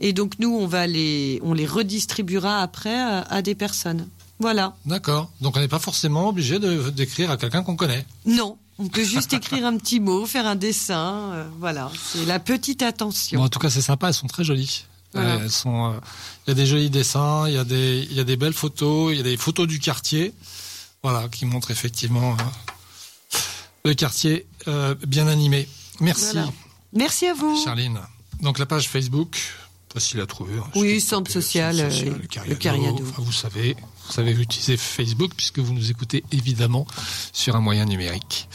Et 0.00 0.12
donc 0.12 0.38
nous, 0.38 0.54
on 0.54 0.66
va 0.66 0.86
les, 0.86 1.40
on 1.42 1.54
les 1.54 1.66
redistribuera 1.66 2.60
après 2.60 2.94
euh, 2.94 3.22
à 3.30 3.40
des 3.40 3.54
personnes. 3.54 4.08
Voilà. 4.40 4.76
D'accord. 4.84 5.30
Donc 5.40 5.56
on 5.56 5.60
n'est 5.60 5.68
pas 5.68 5.78
forcément 5.78 6.28
obligé 6.28 6.58
d'écrire 6.58 7.30
à 7.30 7.36
quelqu'un 7.36 7.62
qu'on 7.62 7.76
connaît. 7.76 8.04
Non. 8.26 8.58
On 8.80 8.86
peut 8.86 9.02
juste 9.02 9.32
écrire 9.32 9.66
un 9.66 9.76
petit 9.76 9.98
mot, 9.98 10.24
faire 10.24 10.46
un 10.46 10.54
dessin, 10.54 11.32
euh, 11.32 11.48
voilà. 11.58 11.90
C'est 12.00 12.24
la 12.26 12.38
petite 12.38 12.82
attention. 12.82 13.40
Bon, 13.40 13.46
en 13.46 13.48
tout 13.48 13.58
cas, 13.58 13.70
c'est 13.70 13.80
sympa. 13.80 14.06
Elles 14.06 14.14
sont 14.14 14.28
très 14.28 14.44
jolies. 14.44 14.84
Elles 15.14 15.50
sont, 15.50 15.92
euh, 15.92 16.00
il 16.46 16.50
y 16.50 16.52
a 16.52 16.54
des 16.54 16.66
jolis 16.66 16.90
dessins, 16.90 17.48
il 17.48 17.54
y 17.54 17.58
a 17.58 17.64
des, 17.64 18.06
il 18.10 18.16
y 18.16 18.20
a 18.20 18.24
des 18.24 18.36
belles 18.36 18.52
photos, 18.52 19.12
il 19.12 19.16
y 19.16 19.20
a 19.20 19.24
des 19.24 19.36
photos 19.36 19.66
du 19.66 19.78
quartier, 19.78 20.34
voilà, 21.02 21.28
qui 21.28 21.46
montrent 21.46 21.70
effectivement 21.70 22.32
euh, 22.32 23.38
le 23.84 23.94
quartier 23.94 24.46
euh, 24.66 24.94
bien 25.06 25.26
animé. 25.26 25.68
Merci. 26.00 26.38
Merci 26.92 27.26
à 27.26 27.34
vous. 27.34 27.62
Charline. 27.64 28.00
Donc 28.40 28.58
la 28.58 28.66
page 28.66 28.88
Facebook, 28.88 29.38
facile 29.92 30.20
à 30.20 30.26
trouver. 30.26 30.58
Hein, 30.58 30.70
oui, 30.76 31.00
centre 31.00 31.30
social, 31.30 31.76
le 31.76 32.54
Cariado. 32.54 33.02
vous 33.16 33.32
savez, 33.32 33.76
vous 34.06 34.12
savez 34.12 34.32
utiliser 34.32 34.76
Facebook 34.76 35.32
puisque 35.36 35.58
vous 35.58 35.72
nous 35.72 35.90
écoutez 35.90 36.22
évidemment 36.32 36.86
sur 37.32 37.56
un 37.56 37.60
moyen 37.60 37.86
numérique. 37.86 38.48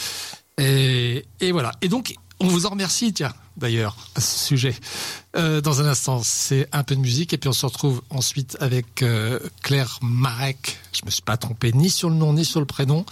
Et, 0.60 1.26
et 1.40 1.52
voilà. 1.52 1.74
Et 1.82 1.90
donc, 1.90 2.16
on 2.40 2.48
vous 2.48 2.66
en 2.66 2.70
remercie, 2.70 3.12
tiens, 3.12 3.34
d'ailleurs, 3.58 3.96
à 4.16 4.22
ce 4.22 4.46
sujet. 4.48 4.76
Euh, 5.36 5.62
dans 5.62 5.82
un 5.82 5.86
instant, 5.86 6.22
c'est 6.24 6.68
un 6.72 6.84
peu 6.84 6.96
de 6.96 7.00
musique 7.00 7.34
et 7.34 7.38
puis 7.38 7.50
on 7.50 7.54
se 7.54 7.66
retrouve 7.66 8.02
ensuite 8.10 8.58
avec 8.60 9.02
euh, 9.02 9.40
Claire 9.62 10.00
Marek. 10.02 10.78
Je 10.92 11.06
me 11.06 11.12
suis 11.12 11.22
pas 11.22 11.38
trompé 11.38 11.72
ni 11.74 11.90
sur 11.90 12.10
le 12.10 12.16
nom 12.16 12.34
ni 12.34 12.46
sur 12.46 12.60
le 12.60 12.66
prénom. 12.66 13.06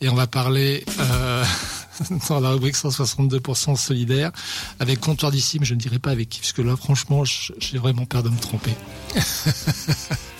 Et 0.00 0.08
on 0.08 0.14
va 0.14 0.26
parler 0.26 0.84
euh, 0.98 1.44
dans 2.28 2.40
la 2.40 2.50
rubrique 2.50 2.76
162% 2.76 3.76
solidaire 3.76 4.32
avec 4.78 5.00
Comptoir 5.00 5.32
d'ici, 5.32 5.58
mais 5.58 5.66
je 5.66 5.74
ne 5.74 5.80
dirai 5.80 5.98
pas 5.98 6.10
avec 6.10 6.28
qui, 6.28 6.40
puisque 6.40 6.58
là, 6.58 6.76
franchement, 6.76 7.24
j'ai 7.24 7.78
vraiment 7.78 8.04
peur 8.06 8.22
de 8.22 8.28
me 8.28 8.38
tromper. 8.38 8.74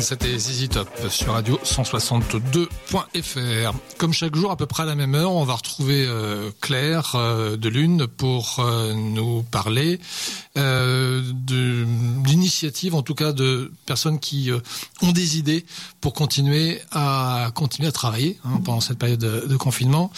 C'était 0.00 0.38
ZZ 0.38 0.68
Top 0.68 0.88
sur 1.08 1.32
radio 1.32 1.58
162.fr. 1.64 3.74
Comme 3.98 4.12
chaque 4.12 4.36
jour, 4.36 4.52
à 4.52 4.56
peu 4.56 4.66
près 4.66 4.84
à 4.84 4.86
la 4.86 4.94
même 4.94 5.16
heure, 5.16 5.32
on 5.32 5.42
va 5.44 5.54
retrouver 5.54 6.04
euh, 6.06 6.52
Claire 6.60 7.16
euh, 7.16 7.56
de 7.56 7.68
Lune 7.68 8.06
pour 8.06 8.60
euh, 8.60 8.94
nous 8.94 9.42
parler 9.42 9.98
de 10.54 11.84
l'initiative, 12.24 12.94
en 12.94 13.02
tout 13.02 13.16
cas 13.16 13.32
de 13.32 13.72
personnes 13.86 14.20
qui 14.20 14.50
ont 15.02 15.12
des 15.12 15.36
idées 15.36 15.66
pour 16.00 16.14
continuer 16.14 16.80
à 16.92 17.50
continuer 17.54 17.88
à 17.88 17.92
travailler 17.92 18.38
hein, 18.44 18.60
pendant 18.64 18.80
cette 18.80 18.98
période 18.98 19.18
de, 19.18 19.46
de 19.48 19.56
confinement. 19.56 20.12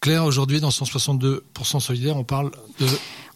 Claire, 0.00 0.24
aujourd'hui, 0.24 0.60
dans 0.60 0.68
162% 0.68 1.80
solidaire, 1.80 2.16
on 2.16 2.24
parle 2.24 2.50
de 2.78 2.86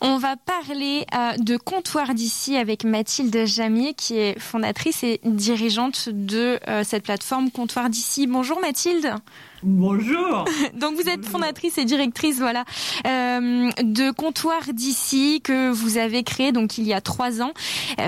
on 0.00 0.18
va 0.18 0.36
parler 0.36 1.06
euh, 1.14 1.36
de 1.38 1.56
comptoir 1.56 2.14
d'ici 2.14 2.56
avec 2.56 2.84
Mathilde 2.84 3.46
Jamier 3.46 3.94
qui 3.94 4.18
est 4.18 4.38
fondatrice 4.38 5.02
et 5.02 5.20
dirigeante 5.24 6.10
de 6.10 6.58
euh, 6.68 6.84
cette 6.84 7.04
plateforme 7.04 7.50
Comptoir 7.50 7.88
d'ici. 7.88 8.26
Bonjour 8.26 8.60
Mathilde. 8.60 9.14
Bonjour. 9.62 10.44
Donc 10.74 10.96
vous 10.96 11.08
êtes 11.08 11.24
fondatrice 11.24 11.78
et 11.78 11.86
directrice 11.86 12.38
voilà 12.38 12.64
euh, 13.06 13.70
de 13.82 14.10
Comptoir 14.10 14.60
d'ici 14.74 15.40
que 15.42 15.70
vous 15.70 15.96
avez 15.96 16.22
créé 16.24 16.52
donc 16.52 16.76
il 16.76 16.84
y 16.84 16.92
a 16.92 17.00
trois 17.00 17.40
ans. 17.40 17.52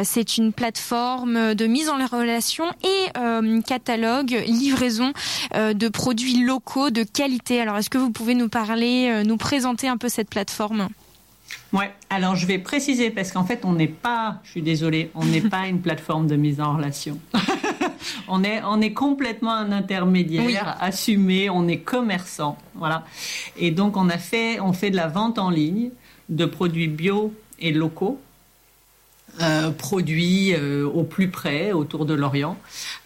C'est 0.05 0.37
une 0.37 0.53
plateforme 0.53 1.55
de 1.55 1.67
mise 1.67 1.89
en 1.89 1.97
relation 2.07 2.67
et 2.85 3.63
catalogue 3.67 4.43
livraison 4.47 5.13
de 5.55 5.89
produits 5.89 6.45
locaux 6.45 6.91
de 6.91 7.03
qualité. 7.03 7.61
Alors 7.61 7.77
est-ce 7.79 7.91
que 7.91 7.99
vous 7.99 8.11
pouvez 8.11 8.35
nous 8.35 8.49
parler, 8.49 9.23
nous 9.25 9.37
présenter 9.37 9.89
un 9.89 9.97
peu 9.97 10.09
cette 10.09 10.29
plateforme? 10.29 10.89
Ouais, 11.73 11.91
alors 12.09 12.35
je 12.35 12.47
vais 12.47 12.59
préciser 12.59 13.11
parce 13.11 13.31
qu'en 13.31 13.45
fait, 13.45 13.65
on 13.65 13.75
n'est 13.75 13.87
pas, 13.87 14.41
je 14.45 14.51
suis 14.53 14.63
désolée, 14.63 15.11
on 15.15 15.25
n'est 15.25 15.43
pas 15.43 15.67
une 15.67 15.81
plateforme 15.81 16.27
de 16.27 16.37
mise 16.37 16.61
en 16.61 16.77
relation. 16.77 17.19
on, 18.29 18.43
est, 18.43 18.63
on 18.65 18.81
est 18.81 18.93
complètement 18.93 19.55
un 19.55 19.73
intermédiaire 19.73 20.77
assumé, 20.81 21.51
on 21.51 21.69
est 21.69 21.81
commerçant, 21.81 22.57
voilà. 22.75 23.05
Et 23.57 23.71
donc, 23.71 23.97
on 23.97 24.09
a 24.09 24.19
fait, 24.19 24.61
on 24.61 24.73
fait 24.73 24.91
de 24.91 24.97
la 24.97 25.09
vente 25.09 25.39
en 25.39 25.51
ligne 25.51 25.91
de 26.29 26.45
produits 26.47 26.89
bio 26.89 27.35
et 27.59 27.73
locaux. 27.73 28.21
Euh, 29.41 29.71
produits 29.71 30.53
euh, 30.53 30.85
au 30.85 31.05
plus 31.05 31.29
près, 31.29 31.71
autour 31.71 32.07
de 32.07 32.15
l'Orient, 32.15 32.57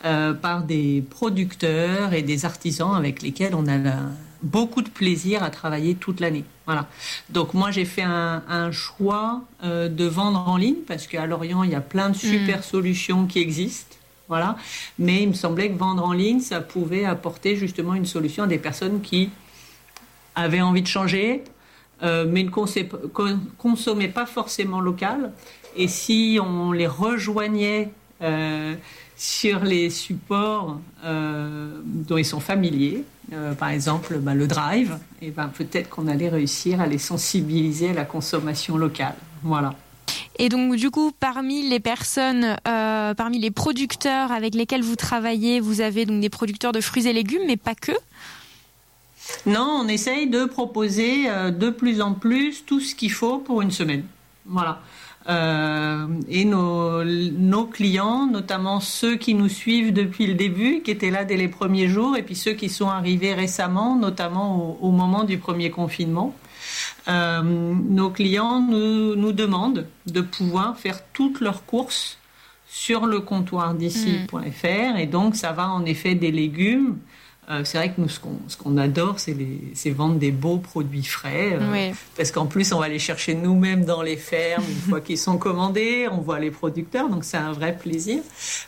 euh, 0.06 0.32
par 0.32 0.62
des 0.62 1.04
producteurs 1.10 2.14
et 2.14 2.22
des 2.22 2.46
artisans 2.46 2.94
avec 2.94 3.20
lesquels 3.20 3.54
on 3.54 3.66
a 3.66 3.76
la, 3.76 3.98
beaucoup 4.42 4.82
de 4.82 4.88
plaisir 4.88 5.42
à 5.42 5.50
travailler 5.50 5.94
toute 5.94 6.20
l'année. 6.20 6.44
Voilà. 6.66 6.88
Donc 7.30 7.54
moi 7.54 7.70
j'ai 7.70 7.84
fait 7.84 8.02
un, 8.02 8.70
choix 8.70 9.42
euh, 9.64 9.88
de 9.88 10.04
vendre 10.04 10.48
en 10.48 10.56
ligne 10.56 10.82
parce 10.86 11.06
qu'à 11.06 11.26
Lorient 11.26 11.62
il 11.62 11.70
y 11.70 11.74
a 11.74 11.80
plein 11.80 12.10
de 12.10 12.16
super 12.16 12.58
mm. 12.58 12.62
solutions 12.62 13.26
qui 13.26 13.40
existent. 13.40 13.96
Voilà. 14.28 14.56
Mais 14.98 15.22
il 15.22 15.28
me 15.28 15.34
semblait 15.34 15.70
que 15.70 15.78
vendre 15.78 16.04
en 16.04 16.12
ligne 16.12 16.40
ça 16.40 16.60
pouvait 16.60 17.04
apporter 17.04 17.56
justement 17.56 17.94
une 17.94 18.06
solution 18.06 18.44
à 18.44 18.46
des 18.46 18.58
personnes 18.58 19.00
qui 19.00 19.30
avaient 20.34 20.62
envie 20.62 20.82
de 20.82 20.86
changer, 20.86 21.44
euh, 22.02 22.24
mais 22.28 22.42
ne 22.42 22.50
consommaient 23.58 24.08
pas 24.08 24.26
forcément 24.26 24.80
local. 24.80 25.32
Et 25.76 25.88
si 25.88 26.38
on 26.42 26.72
les 26.72 26.86
rejoignait 26.86 27.90
euh, 28.22 28.74
sur 29.22 29.60
les 29.60 29.88
supports 29.88 30.80
dont 31.04 32.16
ils 32.16 32.24
sont 32.24 32.40
familiers, 32.40 33.04
euh, 33.32 33.54
par 33.54 33.68
exemple 33.68 34.18
bah, 34.18 34.34
le 34.34 34.46
drive, 34.46 34.98
et 35.22 35.30
ben 35.30 35.48
peut-être 35.48 35.88
qu'on 35.88 36.08
allait 36.08 36.28
réussir 36.28 36.80
à 36.80 36.86
les 36.86 36.98
sensibiliser 36.98 37.90
à 37.90 37.92
la 37.94 38.04
consommation 38.04 38.76
locale. 38.76 39.14
Voilà. 39.42 39.74
Et 40.38 40.48
donc, 40.48 40.74
du 40.76 40.90
coup, 40.90 41.12
parmi 41.18 41.68
les 41.68 41.80
personnes, 41.80 42.56
euh, 42.66 43.14
parmi 43.14 43.38
les 43.38 43.50
producteurs 43.50 44.32
avec 44.32 44.54
lesquels 44.54 44.82
vous 44.82 44.96
travaillez, 44.96 45.60
vous 45.60 45.80
avez 45.80 46.04
donc 46.04 46.20
des 46.20 46.28
producteurs 46.28 46.72
de 46.72 46.80
fruits 46.80 47.06
et 47.06 47.12
légumes, 47.12 47.42
mais 47.46 47.56
pas 47.56 47.74
que? 47.74 47.92
Non, 49.46 49.82
on 49.84 49.88
essaye 49.88 50.28
de 50.28 50.44
proposer 50.44 51.30
euh, 51.30 51.50
de 51.50 51.70
plus 51.70 52.02
en 52.02 52.12
plus 52.14 52.64
tout 52.66 52.80
ce 52.80 52.94
qu'il 52.94 53.12
faut 53.12 53.38
pour 53.38 53.62
une 53.62 53.70
semaine. 53.70 54.04
Voilà. 54.44 54.80
Euh, 55.28 56.06
et 56.28 56.44
nos, 56.44 57.04
nos, 57.04 57.66
clients, 57.66 58.26
notamment 58.26 58.80
ceux 58.80 59.16
qui 59.16 59.34
nous 59.34 59.48
suivent 59.48 59.92
depuis 59.92 60.26
le 60.26 60.34
début, 60.34 60.82
qui 60.82 60.90
étaient 60.90 61.10
là 61.10 61.24
dès 61.24 61.36
les 61.36 61.48
premiers 61.48 61.88
jours, 61.88 62.16
et 62.16 62.22
puis 62.22 62.34
ceux 62.34 62.54
qui 62.54 62.68
sont 62.68 62.88
arrivés 62.88 63.34
récemment, 63.34 63.96
notamment 63.96 64.78
au, 64.80 64.90
moment 64.90 65.22
du 65.24 65.38
premier 65.38 65.70
confinement. 65.70 66.34
Euh, 67.08 67.42
nos 67.42 68.10
clients 68.10 68.60
nous, 68.60 69.14
nous, 69.14 69.32
demandent 69.32 69.86
de 70.06 70.20
pouvoir 70.20 70.76
faire 70.78 71.00
toutes 71.12 71.40
leurs 71.40 71.66
courses 71.66 72.18
sur 72.66 73.06
le 73.06 73.20
comptoir 73.20 73.74
d'ici.fr, 73.74 74.96
et 74.98 75.06
donc 75.06 75.36
ça 75.36 75.52
va 75.52 75.68
en 75.68 75.84
effet 75.84 76.14
des 76.14 76.32
légumes 76.32 76.98
euh, 77.50 77.62
c'est 77.64 77.76
vrai 77.76 77.92
que 77.92 78.00
nous, 78.00 78.08
ce 78.08 78.20
qu'on 78.56 78.76
adore, 78.76 79.16
c'est 79.18 79.90
vendre 79.90 80.14
des 80.14 80.30
beaux 80.30 80.58
produits 80.58 81.02
frais. 81.02 81.58
Euh, 81.60 81.92
parce 82.16 82.30
qu'en 82.30 82.46
plus, 82.46 82.72
on 82.72 82.78
va 82.78 82.88
les 82.88 83.00
chercher 83.00 83.34
nous-mêmes 83.34 83.84
dans 83.84 84.02
les 84.02 84.16
fermes 84.16 84.64
une 84.68 84.90
fois 84.90 85.00
qu'ils 85.00 85.18
sont 85.18 85.38
commandés. 85.38 86.06
On 86.10 86.18
voit 86.18 86.38
les 86.38 86.52
producteurs, 86.52 87.08
donc 87.08 87.24
c'est 87.24 87.36
un 87.36 87.52
vrai 87.52 87.76
plaisir. 87.76 88.22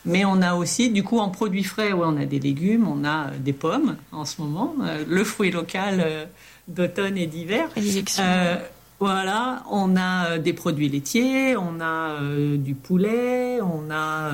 Mais 0.04 0.24
on 0.24 0.42
a 0.42 0.54
aussi, 0.54 0.90
du 0.90 1.04
coup, 1.04 1.20
en 1.20 1.28
produits 1.28 1.62
frais, 1.62 1.92
ouais, 1.92 2.06
on 2.06 2.16
a 2.16 2.24
des 2.24 2.40
légumes, 2.40 2.88
on 2.88 3.04
a 3.04 3.30
des 3.30 3.52
pommes 3.52 3.96
en 4.10 4.24
ce 4.24 4.40
moment, 4.40 4.74
euh, 4.82 5.04
le 5.06 5.22
fruit 5.22 5.52
local 5.52 6.28
d'automne 6.66 7.16
et 7.16 7.26
d'hiver. 7.26 7.68
Voilà, 9.00 9.64
on 9.70 9.96
a 9.96 10.38
des 10.38 10.52
produits 10.52 10.88
laitiers, 10.88 11.56
on 11.56 11.80
a 11.80 12.20
du 12.56 12.74
poulet, 12.74 13.60
on 13.60 13.90
a 13.90 14.30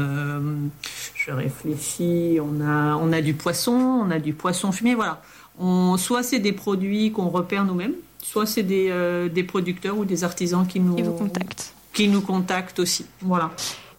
je 1.27 1.33
réfléchis, 1.33 2.39
on 2.41 2.61
a, 2.61 2.97
on 2.97 3.13
a 3.13 3.21
du 3.21 3.35
poisson, 3.35 3.73
on 3.73 4.11
a 4.11 4.19
du 4.19 4.33
poisson 4.33 4.73
fumé, 4.73 4.95
voilà. 4.95 5.23
On, 5.59 5.97
soit 5.97 6.23
c'est 6.23 6.39
des 6.39 6.53
produits 6.53 7.13
qu'on 7.13 7.29
repère 7.29 7.65
nous-mêmes, 7.65 7.95
soit 8.23 8.47
c'est 8.47 8.63
des, 8.63 8.89
euh, 8.91 9.29
des, 9.29 9.45
producteurs 9.45 9.99
ou 9.99 10.05
des 10.05 10.25
artisans 10.25 10.67
qui 10.67 10.81
nous, 10.81 10.97
contactent. 11.13 11.75
Qui 11.93 12.09
nous 12.09 12.23
contactent 12.23 12.79
aussi, 12.79 13.05
voilà. 13.21 13.51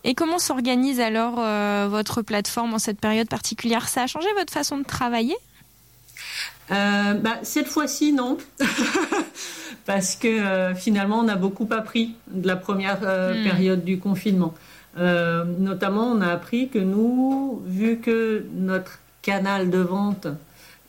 Et 0.03 0.15
comment 0.15 0.39
s'organise 0.39 0.99
alors 0.99 1.35
euh, 1.37 1.87
votre 1.89 2.23
plateforme 2.23 2.73
en 2.73 2.79
cette 2.79 2.99
période 2.99 3.29
particulière? 3.29 3.87
Ça 3.87 4.03
a 4.03 4.07
changé 4.07 4.27
votre 4.35 4.51
façon 4.51 4.79
de 4.79 4.83
travailler? 4.83 5.35
Euh, 6.71 7.13
bah, 7.13 7.37
cette 7.43 7.67
fois-ci, 7.67 8.13
non. 8.13 8.37
Parce 9.85 10.15
que 10.15 10.73
finalement, 10.75 11.19
on 11.19 11.27
a 11.27 11.35
beaucoup 11.35 11.67
appris 11.71 12.15
de 12.27 12.47
la 12.47 12.55
première 12.55 12.99
hmm. 12.99 13.43
période 13.43 13.83
du 13.83 13.97
confinement. 13.99 14.53
Euh, 14.97 15.45
notamment, 15.59 16.07
on 16.07 16.21
a 16.21 16.27
appris 16.27 16.69
que 16.69 16.79
nous, 16.79 17.61
vu 17.65 17.97
que 17.99 18.45
notre 18.53 18.99
canal 19.21 19.69
de 19.69 19.77
vente, 19.77 20.27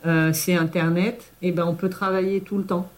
euh, 0.07 0.33
c'est 0.33 0.55
Internet, 0.55 1.33
et 1.43 1.49
eh 1.49 1.53
ben, 1.53 1.65
on 1.65 1.75
peut 1.75 1.89
travailler 1.89 2.41
tout 2.41 2.59
le 2.59 2.65
temps. 2.65 2.91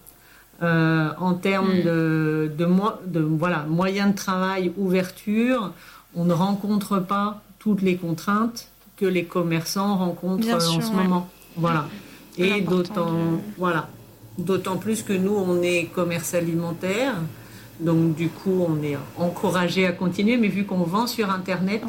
Euh, 0.63 1.09
en 1.19 1.35
termes 1.35 1.81
mm. 1.81 1.83
de, 1.83 2.53
de, 2.57 2.67
de, 3.07 3.21
voilà, 3.21 3.65
moyens 3.69 4.13
de 4.13 4.17
travail, 4.17 4.73
ouverture, 4.79 5.73
on 6.15 6.25
ne 6.25 6.33
rencontre 6.33 7.01
pas 7.01 7.43
toutes 7.59 7.83
les 7.83 7.97
contraintes 7.97 8.69
que 8.97 9.05
les 9.05 9.25
commerçants 9.25 9.97
rencontrent 9.97 10.55
en 10.55 10.61
ce 10.61 10.93
moment. 10.93 11.29
Voilà. 11.57 11.89
Et 12.39 12.61
d'autant, 12.61 13.13
voilà, 13.59 13.89
d'autant 14.39 14.77
plus 14.77 15.03
que 15.03 15.13
nous, 15.13 15.35
on 15.35 15.63
est 15.63 15.87
commerce 15.95 16.35
alimentaire. 16.35 17.15
Donc 17.81 18.15
du 18.15 18.29
coup, 18.29 18.65
on 18.69 18.83
est 18.83 18.97
encouragé 19.17 19.87
à 19.87 19.93
continuer, 19.93 20.37
mais 20.37 20.49
vu 20.49 20.65
qu'on 20.65 20.85
vend 20.85 21.07
sur 21.07 21.31
Internet 21.31 21.83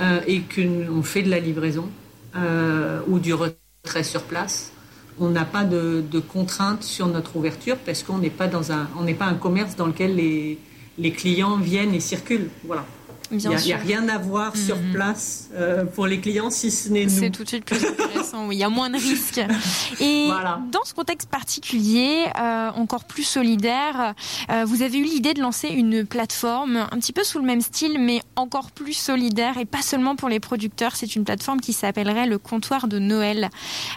euh, 0.00 0.20
et 0.26 0.42
qu'on 0.42 1.02
fait 1.02 1.22
de 1.22 1.30
la 1.30 1.38
livraison 1.38 1.88
euh, 2.36 3.00
ou 3.06 3.18
du 3.18 3.32
retrait 3.32 4.02
sur 4.02 4.22
place, 4.22 4.72
on 5.20 5.30
n'a 5.30 5.44
pas 5.44 5.64
de, 5.64 6.02
contraintes 6.28 6.82
sur 6.82 7.06
notre 7.06 7.36
ouverture 7.36 7.76
parce 7.76 8.02
qu'on 8.02 8.18
n'est 8.18 8.30
pas 8.30 8.46
dans 8.46 8.72
un, 8.72 8.88
on 8.98 9.02
n'est 9.02 9.14
pas 9.14 9.26
un 9.26 9.34
commerce 9.34 9.76
dans 9.76 9.86
lequel 9.86 10.16
les, 10.16 10.58
les 10.98 11.12
clients 11.12 11.56
viennent 11.56 11.94
et 11.94 12.00
circulent. 12.00 12.50
Voilà. 12.64 12.84
Il 13.30 13.36
n'y 13.36 13.72
a, 13.72 13.76
rien 13.76 14.08
à 14.08 14.16
voir 14.16 14.56
sur 14.56 14.76
mhm. 14.76 14.92
place 14.92 15.48
euh, 15.54 15.84
pour 15.84 16.06
les 16.06 16.20
clients 16.20 16.50
si 16.50 16.70
ce 16.70 16.88
n'est 16.88 17.04
nous. 17.04 17.10
C'est 17.10 17.30
tout 17.30 17.44
de 17.44 17.48
suite 17.48 17.64
plus 17.64 17.84
intéressant, 17.84 18.46
oui, 18.46 18.56
il 18.56 18.58
y 18.58 18.64
a 18.64 18.70
moins 18.70 18.88
de 18.88 18.96
risques. 18.96 19.40
Et 20.00 20.28
dans 20.72 20.84
ce 20.84 20.94
contexte 20.94 21.28
particulier, 21.28 22.24
euh, 22.38 22.70
encore 22.70 23.04
plus 23.04 23.24
solidaire, 23.24 24.14
euh, 24.50 24.64
vous 24.64 24.82
avez 24.82 24.98
eu 24.98 25.02
l'idée 25.02 25.34
de 25.34 25.42
lancer 25.42 25.68
une 25.68 26.06
plateforme 26.06 26.86
un 26.90 26.98
petit 26.98 27.12
peu 27.12 27.22
sous 27.22 27.38
le 27.38 27.44
même 27.44 27.60
style, 27.60 27.98
mais 27.98 28.22
encore 28.36 28.70
plus 28.70 28.94
solidaire 28.94 29.58
et 29.58 29.66
pas 29.66 29.82
seulement 29.82 30.16
pour 30.16 30.28
les 30.28 30.40
producteurs. 30.40 30.96
C'est 30.96 31.14
une 31.14 31.24
plateforme 31.24 31.60
qui 31.60 31.72
s'appellerait 31.72 32.26
le 32.26 32.38
comptoir 32.38 32.88
de 32.88 32.98
Noël. 32.98 33.50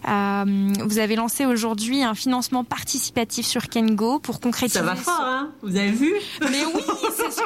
vous 0.06 1.00
avez 1.00 1.16
lancé 1.16 1.46
aujourd'hui 1.46 2.04
un 2.04 2.16
financement 2.16 2.64
participatif 2.64 3.46
sur 3.46 3.70
Kengo 3.70 4.20
pour 4.20 4.42
concrétiser. 4.42 4.80
Ça 4.80 4.86
va 4.86 4.96
fort, 4.96 5.22
hein? 5.22 5.52
Vous 5.62 5.78
avez 5.78 5.92
vu? 5.92 6.14
Mais 6.42 6.66
oui, 6.66 6.82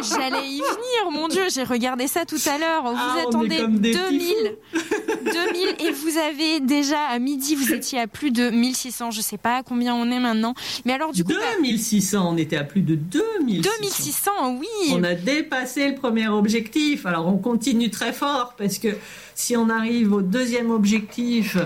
j'allais 0.01 0.47
y 0.47 0.57
venir, 0.59 1.11
mon 1.11 1.27
Dieu, 1.27 1.43
j'ai 1.53 1.63
regardais 1.75 2.07
ça 2.07 2.25
tout 2.25 2.39
à 2.47 2.57
l'heure. 2.57 2.83
Vous 2.83 2.97
ah, 2.97 3.25
attendez 3.27 3.57
2000, 3.57 3.91
2000 3.93 5.75
et 5.79 5.91
vous 5.91 6.17
avez 6.17 6.59
déjà 6.59 6.99
à 7.09 7.19
midi, 7.19 7.55
vous 7.55 7.71
étiez 7.73 7.99
à 7.99 8.07
plus 8.07 8.31
de 8.31 8.49
1600. 8.49 9.11
Je 9.11 9.21
sais 9.21 9.37
pas 9.37 9.63
combien 9.63 9.95
on 9.95 10.09
est 10.11 10.19
maintenant. 10.19 10.53
Mais 10.85 10.93
alors 10.93 11.11
du 11.11 11.23
coup, 11.23 11.33
2600, 11.59 12.33
on 12.33 12.37
était 12.37 12.57
à 12.57 12.63
plus 12.63 12.81
de 12.81 12.95
2600. 12.95 13.71
2600, 13.79 14.31
oui. 14.59 14.93
On 14.93 15.03
a 15.03 15.13
dépassé 15.13 15.89
le 15.89 15.95
premier 15.95 16.27
objectif. 16.27 17.05
Alors 17.05 17.27
on 17.27 17.37
continue 17.37 17.89
très 17.89 18.13
fort 18.13 18.55
parce 18.57 18.77
que 18.77 18.89
si 19.35 19.55
on 19.55 19.69
arrive 19.69 20.13
au 20.13 20.21
deuxième 20.21 20.71
objectif, 20.71 21.57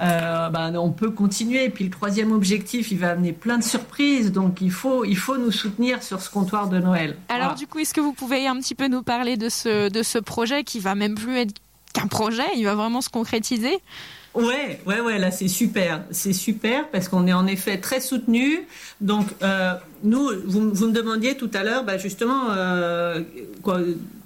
euh, 0.00 0.48
ben, 0.48 0.76
on 0.76 0.90
peut 0.90 1.10
continuer. 1.10 1.64
Et 1.64 1.70
puis 1.70 1.84
le 1.84 1.90
troisième 1.90 2.32
objectif, 2.32 2.90
il 2.90 2.98
va 2.98 3.10
amener 3.10 3.32
plein 3.32 3.58
de 3.58 3.64
surprises. 3.64 4.32
Donc 4.32 4.60
il 4.60 4.70
faut, 4.70 5.04
il 5.04 5.16
faut 5.16 5.36
nous 5.36 5.52
soutenir 5.52 6.02
sur 6.02 6.20
ce 6.20 6.30
comptoir 6.30 6.68
de 6.68 6.78
Noël. 6.78 7.16
Alors 7.28 7.54
du 7.54 7.66
coup, 7.66 7.78
est-ce 7.78 7.94
que 7.94 8.00
vous 8.00 8.12
pouvez 8.12 8.46
un 8.46 8.56
petit 8.56 8.74
peu 8.74 8.88
nous 8.88 9.02
parler 9.02 9.36
de 9.36 9.48
ce, 9.48 9.88
de 9.88 10.02
ce 10.02 10.18
projet 10.18 10.64
qui 10.64 10.80
va 10.80 10.94
même 10.94 11.14
plus 11.14 11.36
être 11.36 11.54
qu'un 11.92 12.06
projet, 12.06 12.46
il 12.56 12.64
va 12.64 12.74
vraiment 12.74 13.00
se 13.00 13.08
concrétiser? 13.08 13.80
Ouais, 14.32 14.80
ouais, 14.86 15.00
ouais, 15.00 15.18
là 15.18 15.32
c'est 15.32 15.48
super, 15.48 16.04
c'est 16.12 16.32
super 16.32 16.88
parce 16.90 17.08
qu'on 17.08 17.26
est 17.26 17.32
en 17.32 17.48
effet 17.48 17.78
très 17.78 18.00
soutenu. 18.00 18.60
Donc 19.00 19.26
euh, 19.42 19.74
nous, 20.04 20.30
vous, 20.46 20.72
vous, 20.72 20.86
me 20.86 20.92
demandiez 20.92 21.36
tout 21.36 21.50
à 21.52 21.64
l'heure, 21.64 21.82
bah, 21.82 21.98
justement, 21.98 22.50
euh, 22.50 23.22
quoi, 23.62 23.80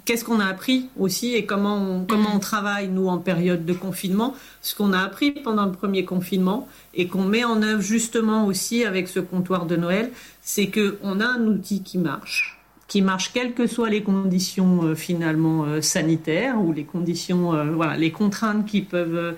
qu'est-ce 0.05 0.25
qu'on 0.25 0.41
a 0.41 0.47
appris 0.47 0.89
aussi 0.99 1.35
et 1.35 1.47
comment 1.47 1.77
on, 1.77 2.05
comment 2.05 2.31
on 2.35 2.39
travaille, 2.39 2.89
nous, 2.89 3.09
en 3.09 3.19
période 3.19 3.65
de 3.65 3.73
confinement. 3.73 4.35
Ce 4.63 4.75
qu'on 4.75 4.93
a 4.93 5.01
appris 5.01 5.33
pendant 5.33 5.67
le 5.67 5.73
premier 5.73 6.05
confinement 6.05 6.69
et 6.95 7.09
qu'on 7.09 7.25
met 7.25 7.45
en 7.45 7.63
œuvre 7.63 7.83
justement 7.83 8.47
aussi 8.47 8.85
avec 8.85 9.09
ce 9.09 9.21
comptoir 9.21 9.67
de 9.67 9.77
Noël, 9.77 10.11
c'est 10.43 10.71
qu'on 10.71 11.21
a 11.21 11.27
un 11.27 11.47
outil 11.47 11.83
qui 11.83 11.99
marche 11.99 12.59
qui 12.87 13.03
marche 13.03 13.33
quelles 13.33 13.55
que 13.55 13.67
soient 13.67 13.89
les 13.89 14.03
conditions 14.03 14.83
euh, 14.85 14.95
finalement 14.95 15.65
euh, 15.65 15.81
sanitaires 15.81 16.61
ou 16.61 16.73
les 16.73 16.85
conditions, 16.85 17.55
euh, 17.55 17.73
voilà, 17.73 17.97
les 17.97 18.11
contraintes 18.11 18.67
qui 18.67 18.83
peuvent 18.83 19.37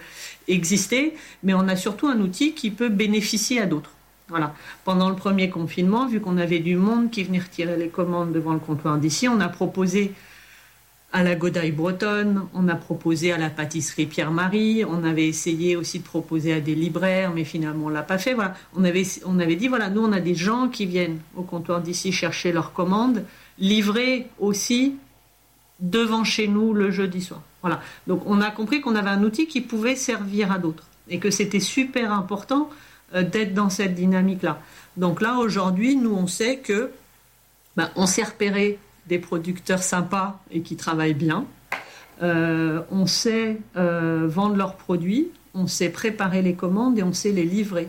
exister, 0.48 1.14
mais 1.42 1.55
on 1.55 1.68
a 1.68 1.76
surtout 1.76 2.09
un 2.09 2.20
outil 2.20 2.55
qui 2.55 2.70
peut 2.70 2.88
bénéficier 2.88 3.61
à 3.61 3.66
d'autres. 3.66 3.92
Voilà. 4.29 4.55
Pendant 4.85 5.09
le 5.09 5.14
premier 5.14 5.48
confinement, 5.48 6.07
vu 6.07 6.20
qu'on 6.20 6.37
avait 6.37 6.59
du 6.59 6.76
monde 6.76 7.11
qui 7.11 7.22
venait 7.22 7.38
retirer 7.38 7.76
les 7.76 7.88
commandes 7.88 8.33
devant 8.33 8.52
le 8.52 8.59
comptoir 8.59 8.98
d'ici, 8.98 9.29
on 9.29 9.40
a 9.40 9.48
proposé 9.48 10.12
à 11.16 11.22
la 11.22 11.35
Godaille 11.35 11.72
bretonne, 11.72 12.46
on 12.52 12.68
a 12.68 12.74
proposé 12.74 13.33
à 13.33 13.38
la 13.38 13.48
pâtisserie 13.48 14.05
Pierre-Marie, 14.05 14.85
on 14.85 15.02
avait 15.02 15.26
essayé 15.26 15.74
aussi 15.74 16.00
de 16.00 16.05
proposer 16.05 16.52
à 16.52 16.61
des 16.61 16.74
libraires, 16.74 17.33
mais 17.35 17.44
finalement 17.44 17.87
on 17.87 17.88
l'a 17.88 18.02
pas 18.02 18.18
fait. 18.18 18.35
Voilà, 18.35 18.55
on 18.76 18.85
avait 18.85 19.05
on 19.24 19.38
avait 19.38 19.57
dit 19.57 19.66
voilà, 19.66 19.88
nous 19.88 20.02
on 20.02 20.12
a 20.12 20.20
des 20.20 20.35
gens 20.35 20.68
qui 20.68 20.85
viennent 20.85 21.20
au 21.35 21.42
comptoir 21.42 21.81
d'ici 21.81 22.12
chercher 22.12 22.52
leurs 22.52 22.74
commandes, 22.74 23.24
livrer 23.59 24.26
aussi 24.38 24.96
devant 25.81 26.22
chez 26.22 26.48
nous 26.48 26.74
le 26.74 26.90
jeudi 26.90 27.22
soir. 27.22 27.40
Voilà. 27.62 27.81
Donc 28.07 28.20
on 28.26 28.42
a 28.42 28.50
compris 28.50 28.83
qu'on 28.83 28.94
avait 28.94 29.09
un 29.09 29.22
outil 29.22 29.46
qui 29.46 29.62
pouvait 29.62 29.96
servir 29.96 30.52
à 30.52 30.59
d'autres 30.59 30.85
et 31.09 31.18
que 31.18 31.31
c'était 31.31 31.61
super 31.61 32.12
important 32.12 32.68
euh, 33.14 33.22
d'être 33.22 33.55
dans 33.55 33.70
cette 33.70 33.94
dynamique-là. 33.94 34.61
Donc 34.98 35.22
là 35.22 35.38
aujourd'hui, 35.38 35.96
nous 35.96 36.12
on 36.12 36.27
sait 36.27 36.58
que 36.58 36.90
ben, 37.75 37.88
on 37.96 38.04
s'est 38.04 38.25
repéré 38.25 38.79
des 39.07 39.19
producteurs 39.19 39.83
sympas 39.83 40.40
et 40.50 40.63
qui 40.63 40.77
travaillent 40.77 41.15
bien. 41.15 41.46
Euh, 42.23 42.83
on 42.90 43.07
sait 43.07 43.59
euh, 43.77 44.27
vendre 44.27 44.57
leurs 44.57 44.77
produits, 44.77 45.29
on 45.54 45.67
sait 45.67 45.90
préparer 45.90 46.42
les 46.42 46.54
commandes 46.54 46.98
et 46.98 47.02
on 47.02 47.13
sait 47.13 47.33
les 47.33 47.44
livrer. 47.44 47.88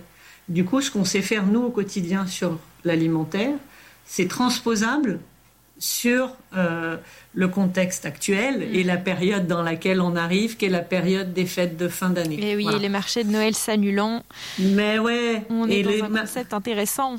Du 0.50 0.66
coup, 0.66 0.82
ce 0.82 0.92
qu'on 0.92 1.06
sait 1.06 1.22
faire 1.22 1.46
nous 1.46 1.64
au 1.64 1.70
quotidien 1.70 2.28
sur 2.28 2.58
l'alimentaire, 2.84 3.56
c'est 4.06 4.28
transposable 4.28 5.20
sur 5.80 6.36
euh, 6.56 6.98
le 7.34 7.48
contexte 7.48 8.06
actuel 8.06 8.64
et 8.74 8.84
la 8.84 8.98
période 8.98 9.48
dans 9.48 9.62
laquelle 9.62 10.02
on 10.02 10.16
arrive, 10.16 10.58
qui 10.58 10.66
est 10.66 10.70
la 10.70 10.82
période 10.82 11.34
des 11.34 11.46
fêtes 11.46 11.78
de 11.78 11.88
fin 11.88 12.10
d'année. 12.10 12.40
Et 12.42 12.56
oui, 12.56 12.68
les 12.80 12.90
marchés 12.90 13.24
de 13.24 13.30
Noël 13.30 13.54
s'annulant. 13.54 14.24
Mais 14.60 14.98
ouais. 14.98 15.44
On 15.50 15.70
est 15.70 15.84
dans 15.84 16.06
un 16.06 16.22
concept 16.22 16.54
intéressant. 16.54 17.18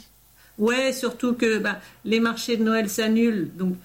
Ouais, 0.58 0.92
surtout 0.92 1.34
que 1.34 1.58
bah, 1.58 1.78
les 2.04 2.18
marchés 2.18 2.56
de 2.56 2.64
Noël 2.64 2.90
s'annulent, 2.90 3.48
donc 3.54 3.76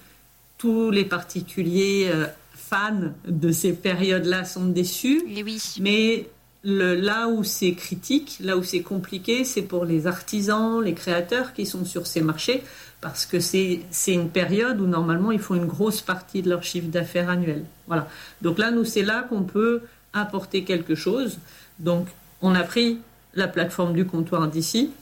tous 0.64 0.90
les 0.90 1.04
particuliers 1.04 2.10
euh, 2.10 2.24
fans 2.54 3.12
de 3.28 3.52
ces 3.52 3.74
périodes-là 3.74 4.46
sont 4.46 4.64
déçus. 4.64 5.22
Et 5.28 5.42
oui. 5.42 5.62
Mais 5.78 6.26
le, 6.62 6.94
là 6.94 7.28
où 7.28 7.44
c'est 7.44 7.74
critique, 7.74 8.38
là 8.40 8.56
où 8.56 8.62
c'est 8.62 8.80
compliqué, 8.80 9.44
c'est 9.44 9.60
pour 9.60 9.84
les 9.84 10.06
artisans, 10.06 10.82
les 10.82 10.94
créateurs 10.94 11.52
qui 11.52 11.66
sont 11.66 11.84
sur 11.84 12.06
ces 12.06 12.22
marchés, 12.22 12.62
parce 13.02 13.26
que 13.26 13.40
c'est 13.40 13.82
une 14.06 14.30
période 14.30 14.80
où 14.80 14.86
normalement 14.86 15.32
ils 15.32 15.38
font 15.38 15.54
une 15.54 15.66
grosse 15.66 16.00
partie 16.00 16.40
de 16.40 16.48
leur 16.48 16.62
chiffre 16.62 16.88
d'affaires 16.88 17.28
annuel. 17.28 17.66
Voilà. 17.86 18.08
Donc 18.40 18.58
là, 18.58 18.70
nous, 18.70 18.86
c'est 18.86 19.02
là 19.02 19.26
qu'on 19.28 19.42
peut 19.42 19.82
apporter 20.14 20.64
quelque 20.64 20.94
chose. 20.94 21.40
Donc, 21.78 22.06
on 22.40 22.54
a 22.54 22.62
pris 22.62 23.00
la 23.34 23.48
plateforme 23.48 23.92
du 23.92 24.06
comptoir 24.06 24.48
d'ici, 24.48 24.92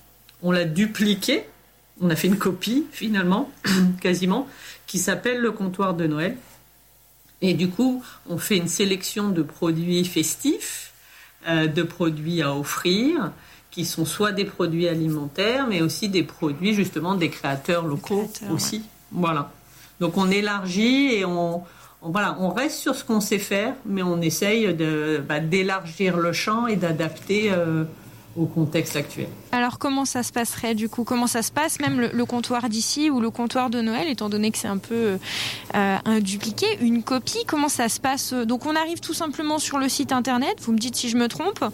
on 0.43 0.51
l'a 0.51 0.65
dupliquée, 0.65 1.45
on 2.01 2.11
a 2.11 2.17
fait 2.17 2.27
une 2.27 2.39
copie 2.39 2.85
finalement, 2.91 3.49
quasiment, 4.01 4.49
qui 4.93 4.99
s'appelle 4.99 5.41
le 5.41 5.53
comptoir 5.53 5.95
de 5.95 6.07
Noël. 6.07 6.37
Et 7.41 7.55
du 7.55 7.71
coup, 7.71 8.05
on 8.29 8.37
fait 8.37 8.59
une 8.59 8.69
sélection 8.69 9.31
de 9.31 9.41
produits 9.41 10.05
festifs, 10.05 10.93
euh, 11.49 11.67
de 11.67 11.83
produits 11.83 12.43
à 12.43 12.55
offrir, 12.55 13.33
qui 13.71 13.87
sont 13.87 14.05
soit 14.05 14.33
des 14.33 14.45
produits 14.45 14.89
alimentaires, 14.89 15.67
mais 15.67 15.81
aussi 15.81 16.11
des 16.11 16.23
produits 16.23 16.75
justement 16.75 17.15
des 17.15 17.31
créateurs 17.31 17.87
locaux 17.87 18.31
aussi. 18.53 18.83
Voilà. 19.11 19.51
Donc 19.99 20.19
on 20.19 20.31
élargit 20.31 21.15
et 21.15 21.25
on, 21.25 21.63
voilà, 22.03 22.37
on 22.39 22.51
reste 22.51 22.77
sur 22.77 22.95
ce 22.95 23.03
qu'on 23.03 23.23
sait 23.23 23.39
faire, 23.39 23.73
mais 23.87 24.03
on 24.03 24.21
essaye 24.21 24.75
de, 24.75 25.25
bah, 25.27 25.41
d'élargir 25.41 26.19
le 26.19 26.35
champ 26.35 26.67
et 26.67 26.77
d'adapter 26.77 27.51
euh, 27.51 27.85
au 28.37 28.47
contexte 28.47 28.97
actuel. 28.97 29.29
Alors 29.53 29.79
comment 29.79 30.05
ça 30.05 30.23
se 30.23 30.33
passerait 30.33 30.75
du 30.75 30.89
coup? 30.89 31.05
Comment 31.05 31.27
ça 31.27 31.43
se 31.43 31.53
passe 31.53 31.81
même 31.81 32.01
le, 32.01 32.25
comptoir 32.25 32.69
d'ici 32.69 33.11
ou 33.11 33.21
le 33.21 33.31
comptoir 33.31 33.71
de 33.71 33.81
Noël, 33.81 34.09
étant 34.09 34.29
donné 34.29 34.51
que 34.51 34.59
c'est 34.59 34.69
un 34.69 34.79
peu 34.79 35.19
euh, 35.75 35.99
un 36.05 36.21
dupliqué, 36.21 36.67
une 36.81 37.03
copie? 37.03 37.45
Comment 37.47 37.69
ça 37.69 37.89
se 37.89 38.01
passe? 38.01 38.33
Donc 38.33 38.67
on 38.67 38.75
arrive 38.75 39.01
tout 39.01 39.15
simplement 39.15 39.59
sur 39.59 39.79
le 39.79 39.89
site 39.89 40.13
internet, 40.13 40.59
vous 40.63 40.73
me 40.73 40.79
dites 40.79 40.97
si 40.97 41.09
je 41.09 41.17
me 41.17 41.29
trompe, 41.29 41.65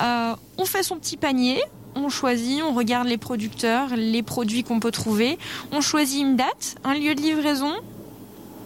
euh, 0.00 0.34
on 0.58 0.64
fait 0.64 0.82
son 0.82 0.96
petit 0.96 1.16
panier, 1.16 1.60
on 1.96 2.08
choisit, 2.08 2.62
on 2.62 2.74
regarde 2.74 3.08
les 3.08 3.18
producteurs, 3.18 3.88
les 3.96 4.22
produits 4.22 4.62
qu'on 4.62 4.80
peut 4.80 4.90
trouver, 4.90 5.38
on 5.72 5.80
choisit 5.80 6.20
une 6.20 6.36
date, 6.36 6.76
un 6.84 6.94
lieu 6.94 7.14
de 7.14 7.20
livraison, 7.20 7.72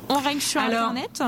on 0.08 0.18
règle 0.18 0.40
sur 0.40 0.60
internet 0.60 1.22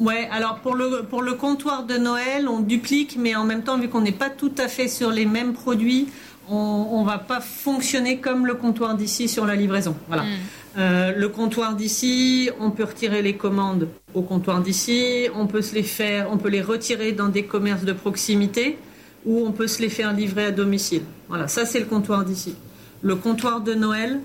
Ouais, 0.00 0.28
alors 0.32 0.56
pour 0.56 0.74
le, 0.74 1.04
pour 1.08 1.22
le 1.22 1.34
comptoir 1.34 1.84
de 1.84 1.96
Noël, 1.96 2.48
on 2.48 2.60
duplique, 2.60 3.16
mais 3.18 3.36
en 3.36 3.44
même 3.44 3.62
temps, 3.62 3.78
vu 3.78 3.88
qu'on 3.88 4.00
n'est 4.00 4.12
pas 4.12 4.30
tout 4.30 4.52
à 4.58 4.68
fait 4.68 4.88
sur 4.88 5.10
les 5.10 5.24
mêmes 5.24 5.52
produits, 5.52 6.08
on 6.48 7.00
ne 7.00 7.06
va 7.06 7.18
pas 7.18 7.40
fonctionner 7.40 8.18
comme 8.18 8.46
le 8.46 8.54
comptoir 8.54 8.96
d'ici 8.96 9.28
sur 9.28 9.46
la 9.46 9.54
livraison. 9.54 9.96
Voilà. 10.08 10.24
Hmm. 10.24 10.28
Euh, 10.76 11.12
le 11.16 11.28
comptoir 11.28 11.74
d'ici, 11.76 12.50
on 12.60 12.70
peut 12.70 12.84
retirer 12.84 13.22
les 13.22 13.36
commandes 13.36 13.88
au 14.14 14.22
comptoir 14.22 14.60
d'ici, 14.60 15.28
on 15.34 15.46
peut 15.46 15.62
se 15.62 15.74
les 15.74 15.84
faire, 15.84 16.28
on 16.32 16.36
peut 16.36 16.48
les 16.48 16.62
retirer 16.62 17.12
dans 17.12 17.28
des 17.28 17.44
commerces 17.44 17.84
de 17.84 17.92
proximité 17.92 18.76
ou 19.24 19.46
on 19.46 19.52
peut 19.52 19.68
se 19.68 19.80
les 19.80 19.88
faire 19.88 20.12
livrer 20.12 20.46
à 20.46 20.50
domicile. 20.50 21.02
Voilà, 21.28 21.46
ça 21.46 21.64
c'est 21.64 21.78
le 21.78 21.86
comptoir 21.86 22.24
d'ici. 22.24 22.56
Le 23.02 23.14
comptoir 23.14 23.60
de 23.60 23.74
Noël, 23.74 24.20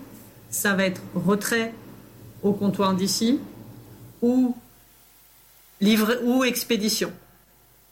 ça 0.50 0.74
va 0.74 0.86
être 0.86 1.02
retrait 1.14 1.74
au 2.42 2.54
comptoir 2.54 2.96
d'ici 2.96 3.40
ou 4.22 4.56
livre 5.82 6.18
ou 6.24 6.44
expédition. 6.44 7.12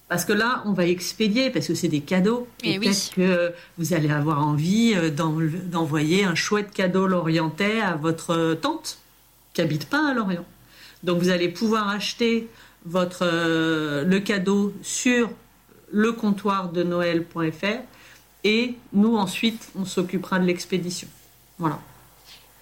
Parce 0.08 0.24
que 0.24 0.34
là, 0.34 0.64
on 0.66 0.72
va 0.72 0.86
expédier 0.86 1.50
parce 1.50 1.68
que 1.68 1.76
c'est 1.76 1.90
des 1.90 2.00
cadeaux. 2.00 2.48
Et, 2.64 2.80
peut-être 2.80 3.12
que 3.14 3.54
vous 3.78 3.94
allez 3.94 4.10
avoir 4.10 4.46
envie 4.46 4.94
euh, 4.96 5.10
d'envoyer 5.10 6.24
un 6.24 6.36
chouette 6.36 6.72
cadeau 6.72 7.08
lorientais 7.08 7.82
à 7.82 7.96
votre 7.96 8.58
tante 8.62 9.00
qui 9.54 9.62
habite 9.62 9.90
pas 9.90 10.12
à 10.12 10.14
Lorient. 10.14 10.46
Donc 11.04 11.20
vous 11.20 11.30
allez 11.30 11.50
pouvoir 11.50 11.90
acheter 11.90 12.48
votre 12.86 13.24
euh, 13.24 14.04
le 14.06 14.20
cadeau 14.20 14.74
sur 14.82 15.30
le 15.92 16.12
comptoir 16.14 16.70
de 16.70 16.84
Noël.fr 16.84 17.82
et 18.44 18.76
nous 18.94 19.16
ensuite 19.16 19.70
on 19.76 19.86
s'occupera 19.86 20.40
de 20.40 20.46
l'expédition. 20.46 21.08
Voilà. 21.60 21.80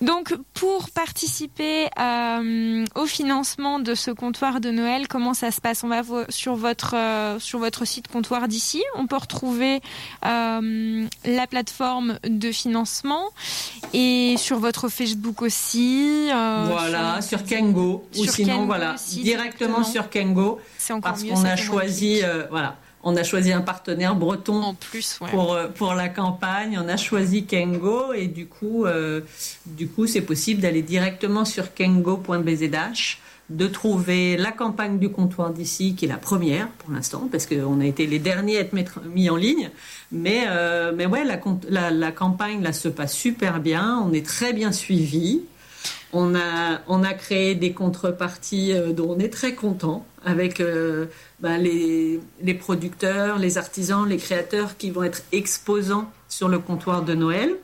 Donc, 0.02 0.36
pour 0.54 0.90
participer 0.90 1.88
euh, 2.00 2.86
au 2.96 3.06
financement 3.06 3.80
de 3.80 3.96
ce 3.96 4.12
comptoir 4.12 4.60
de 4.60 4.70
Noël, 4.70 5.08
comment 5.08 5.34
ça 5.34 5.52
se 5.52 5.62
passe? 5.62 5.84
On 5.84 5.88
va 5.88 6.02
sur 6.30 6.56
votre 6.56 6.96
euh, 6.96 7.40
sur 7.40 7.60
votre 7.60 7.86
site 7.86 8.10
comptoir 8.10 8.48
d'ici. 8.48 8.84
On 8.96 9.08
peut 9.08 9.16
retrouver 9.16 9.82
euh, 10.26 11.06
la 11.24 11.48
plateforme 11.48 12.20
de 12.28 12.52
financement 12.52 13.30
et 13.94 14.36
sur 14.38 14.60
votre 14.60 14.90
Facebook 14.90 15.42
aussi. 15.42 16.28
voilà, 16.30 17.22
sur, 17.22 17.44
Kengo 17.46 18.06
ou 18.18 18.26
sinon 18.26 18.66
voilà 18.66 18.96
directement 19.10 19.84
sur 19.84 20.10
Kengo. 20.10 20.60
Parce 21.02 21.24
qu'on 21.24 21.46
a 21.46 21.56
choisi 21.56 22.22
voilà 22.50 22.76
on 23.06 23.16
a 23.16 23.24
choisi 23.24 23.54
un 23.54 23.62
partenaire 23.62 24.16
breton 24.16 24.62
en 24.64 24.74
plus, 24.74 25.20
pour, 25.30 25.54
euh, 25.54 25.68
pour 25.68 25.94
la 25.94 26.10
campagne. 26.10 26.78
On 26.84 26.90
a 26.90 26.98
choisi 26.98 27.46
Kengo 27.46 28.14
et 28.14 28.28
du 28.28 28.48
coup, 28.48 28.86
euh, 28.86 29.22
du 29.68 29.88
coup, 29.88 30.08
c'est 30.08 30.22
possible 30.22 30.62
d'aller 30.62 30.82
directement 30.82 31.46
sur 31.46 31.74
kengo.bzh 31.74 33.20
de 33.52 33.68
trouver 33.68 34.38
la 34.38 34.52
campagne 34.52 34.98
du 34.98 35.10
comptoir 35.10 35.52
d'ici, 35.52 35.94
qui 35.94 36.06
est 36.06 36.08
la 36.08 36.18
première 36.18 36.68
pour 36.80 36.92
l'instant, 36.92 37.30
parce 37.32 37.46
qu'on 37.46 37.80
a 37.80 37.86
été 37.86 38.08
les 38.08 38.18
derniers 38.18 38.58
à 38.58 38.62
être 38.62 39.04
mis 39.04 39.30
en 39.30 39.36
ligne. 39.36 39.70
Mais, 40.12 40.46
euh, 40.48 40.92
mais 40.96 41.06
ouais, 41.06 41.24
la, 41.24 41.92
la, 41.92 42.12
campagne 42.12 42.64
là, 42.64 42.74
se 42.74 42.88
passe 42.88 43.14
super 43.14 43.60
bien, 43.60 44.04
on 44.04 44.14
est 44.14 44.26
très 44.26 44.52
bien 44.52 44.72
suivi. 44.72 45.44
On 46.14 46.36
a, 46.36 46.82
on 46.88 47.04
a 47.04 47.14
créé 47.14 47.56
des 47.56 47.74
contreparties 47.74 48.74
euh, 48.74 48.94
dont 48.94 49.16
on 49.16 49.20
est 49.20 49.34
très 49.34 49.54
content 49.54 50.06
avec 50.24 50.60
euh, 50.60 51.06
ben, 51.40 51.58
les, 51.58 52.20
les, 52.42 52.54
producteurs, 52.54 53.38
les 53.38 53.58
artisans, 53.58 54.08
les 54.08 54.18
créateurs 54.18 54.78
qui 54.78 54.92
vont 54.92 55.04
être 55.04 55.24
exposants 55.32 56.12
sur 56.28 56.48
le 56.50 56.60
comptoir 56.60 57.04
de 57.04 57.14
Noël. 57.14 57.56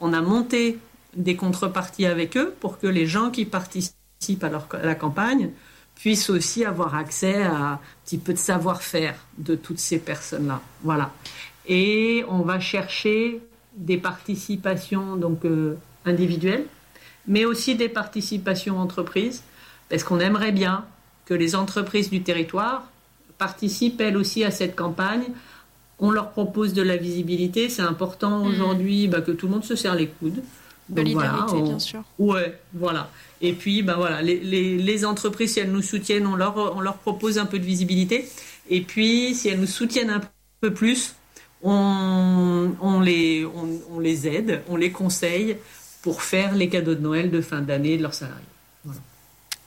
On 0.00 0.12
a 0.12 0.20
monté 0.20 0.78
des 1.16 1.36
contreparties 1.36 2.06
avec 2.06 2.36
eux 2.36 2.54
pour 2.60 2.78
que 2.78 2.86
les 2.86 3.06
gens 3.06 3.30
qui 3.30 3.44
participent 3.44 3.94
à, 4.42 4.50
la 4.82 4.94
campagne 4.94 5.50
puissent 5.94 6.30
aussi 6.30 6.64
avoir 6.64 6.94
accès 6.94 7.42
à 7.42 7.72
un 7.72 7.80
petit 8.04 8.18
peu 8.18 8.32
de 8.32 8.38
savoir-faire 8.38 9.14
de 9.38 9.54
toutes 9.54 9.78
ces 9.78 9.98
personnes-là. 9.98 10.62
Voilà. 10.82 11.12
Et 11.66 12.24
on 12.28 12.40
va 12.40 12.58
chercher 12.58 13.40
des 13.76 13.98
participations 13.98 15.16
donc 15.16 15.44
euh, 15.44 15.76
individuelles, 16.04 16.64
mais 17.30 17.44
aussi 17.44 17.76
des 17.76 17.88
participations 17.88 18.78
entreprises, 18.78 19.42
parce 19.88 20.02
qu'on 20.02 20.18
aimerait 20.18 20.50
bien 20.50 20.84
que 21.26 21.32
les 21.32 21.54
entreprises 21.54 22.10
du 22.10 22.22
territoire 22.22 22.88
participent 23.38 24.00
elles 24.00 24.16
aussi 24.16 24.42
à 24.44 24.50
cette 24.50 24.74
campagne. 24.74 25.26
On 26.00 26.10
leur 26.10 26.30
propose 26.30 26.74
de 26.74 26.82
la 26.82 26.96
visibilité. 26.96 27.68
C'est 27.68 27.82
important 27.82 28.40
mmh. 28.40 28.48
aujourd'hui 28.48 29.06
bah, 29.06 29.20
que 29.20 29.30
tout 29.30 29.46
le 29.46 29.52
monde 29.52 29.64
se 29.64 29.76
serre 29.76 29.94
les 29.94 30.08
coudes. 30.08 30.42
Solidarité, 30.92 31.62
bien 31.62 31.78
sûr. 31.78 32.02
Ouais, 32.18 32.58
voilà. 32.74 33.08
Et 33.40 33.52
puis, 33.52 33.82
ben 33.82 33.94
voilà, 33.94 34.22
les, 34.22 34.40
les, 34.40 35.04
entreprises, 35.04 35.52
si 35.52 35.60
elles 35.60 35.70
nous 35.70 35.82
soutiennent, 35.82 36.26
on 36.26 36.34
leur, 36.34 36.76
on 36.76 36.80
leur 36.80 36.96
propose 36.96 37.38
un 37.38 37.46
peu 37.46 37.60
de 37.60 37.64
visibilité. 37.64 38.28
Et 38.68 38.80
puis, 38.80 39.36
si 39.36 39.48
elles 39.48 39.60
nous 39.60 39.68
soutiennent 39.68 40.10
un 40.10 40.20
peu 40.60 40.74
plus, 40.74 41.14
on, 41.62 42.72
on 42.80 43.00
les, 43.00 43.44
on, 43.44 43.68
on, 43.94 44.00
les 44.00 44.26
aide, 44.26 44.62
on 44.68 44.74
les 44.74 44.90
conseille 44.90 45.58
pour 46.02 46.22
faire 46.22 46.54
les 46.54 46.68
cadeaux 46.68 46.94
de 46.94 47.00
Noël 47.00 47.30
de 47.30 47.40
fin 47.40 47.60
d'année 47.60 47.96
de 47.96 48.02
leurs 48.02 48.14
salariés. 48.14 48.44
Voilà. 48.84 49.00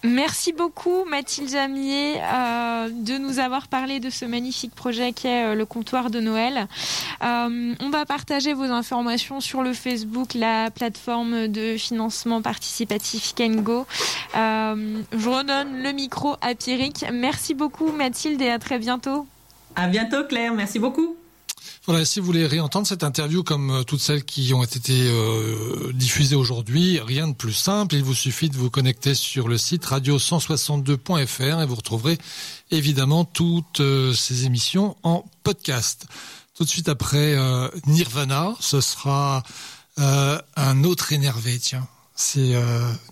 Merci 0.06 0.52
beaucoup 0.52 1.06
Mathilde 1.06 1.50
Jamier 1.50 2.16
euh, 2.18 2.90
de 2.90 3.18
nous 3.18 3.40
avoir 3.40 3.70
parlé 3.70 4.02
de 4.02 4.10
ce 4.10 4.26
magnifique 4.26 4.76
projet 4.76 5.14
qui 5.14 5.28
est 5.28 5.46
euh, 5.46 5.56
le 5.56 5.66
comptoir 5.66 6.10
de 6.10 6.20
Noël. 6.20 6.68
Euh, 7.24 7.74
on 7.80 7.90
va 7.90 8.06
partager 8.06 8.52
vos 8.52 8.66
informations 8.66 9.40
sur 9.40 9.64
le 9.64 9.72
Facebook, 9.72 10.34
la 10.34 10.72
plateforme 10.72 11.48
de 11.48 11.78
financement 11.78 12.42
participatif 12.42 13.34
Kengo. 13.34 13.86
je 14.34 15.30
redonne 15.30 15.82
le 15.82 15.94
micro 15.94 16.36
à 16.42 16.54
Pierrick. 16.54 17.06
Merci 17.14 17.54
beaucoup 17.54 17.90
Mathilde 17.94 18.42
et 18.42 18.50
à 18.50 18.60
très 18.60 18.80
bientôt. 18.80 19.26
À 19.78 19.88
bientôt 19.88 20.26
Claire, 20.26 20.54
merci 20.54 20.80
beaucoup. 20.80 21.16
Voilà, 21.86 22.06
si 22.06 22.22
vous 22.22 22.26
voulez 22.26 22.48
réentendre 22.48 22.88
cette 22.88 23.04
interview 23.04 23.44
comme 23.44 23.70
euh, 23.70 23.84
toutes 23.84 24.00
celles 24.00 24.24
qui 24.24 24.54
ont 24.54 24.64
été 24.64 24.94
euh, 25.06 25.92
diffusées 25.94 26.38
aujourd'hui, 26.38 27.02
rien 27.02 27.28
de 27.28 27.34
plus 27.34 27.52
simple, 27.52 27.96
il 27.96 28.04
vous 28.06 28.14
suffit 28.14 28.50
de 28.50 28.56
vous 28.56 28.70
connecter 28.70 29.14
sur 29.14 29.50
le 29.50 29.58
site 29.58 29.86
radio162.fr 29.86 31.62
et 31.62 31.66
vous 31.66 31.76
retrouverez 31.76 32.18
évidemment 32.72 33.26
toutes 33.26 33.82
euh, 33.82 34.14
ces 34.14 34.46
émissions 34.46 34.96
en 35.04 35.26
podcast. 35.44 36.06
Tout 36.56 36.64
de 36.64 36.70
suite 36.70 36.88
après 36.88 37.36
Nirvana, 37.88 38.54
ce 38.60 38.80
sera 38.80 39.42
un 39.98 40.84
autre 40.84 41.12
énervé, 41.12 41.58
tiens. 41.58 41.88
C'est 42.14 42.54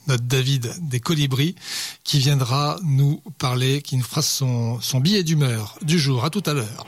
notre 0.06 0.26
David 0.26 0.76
des 0.80 1.00
Colibris 1.00 1.56
qui 2.04 2.20
viendra 2.20 2.78
nous 2.84 3.24
parler, 3.40 3.82
qui 3.82 3.98
nous 3.98 4.04
fera 4.04 4.22
son, 4.22 4.80
son 4.80 5.00
billet 5.00 5.24
d'humeur 5.24 5.80
du 5.82 5.98
jour. 5.98 6.24
À 6.24 6.30
tout 6.30 6.44
à 6.46 6.54
l'heure. 6.54 6.86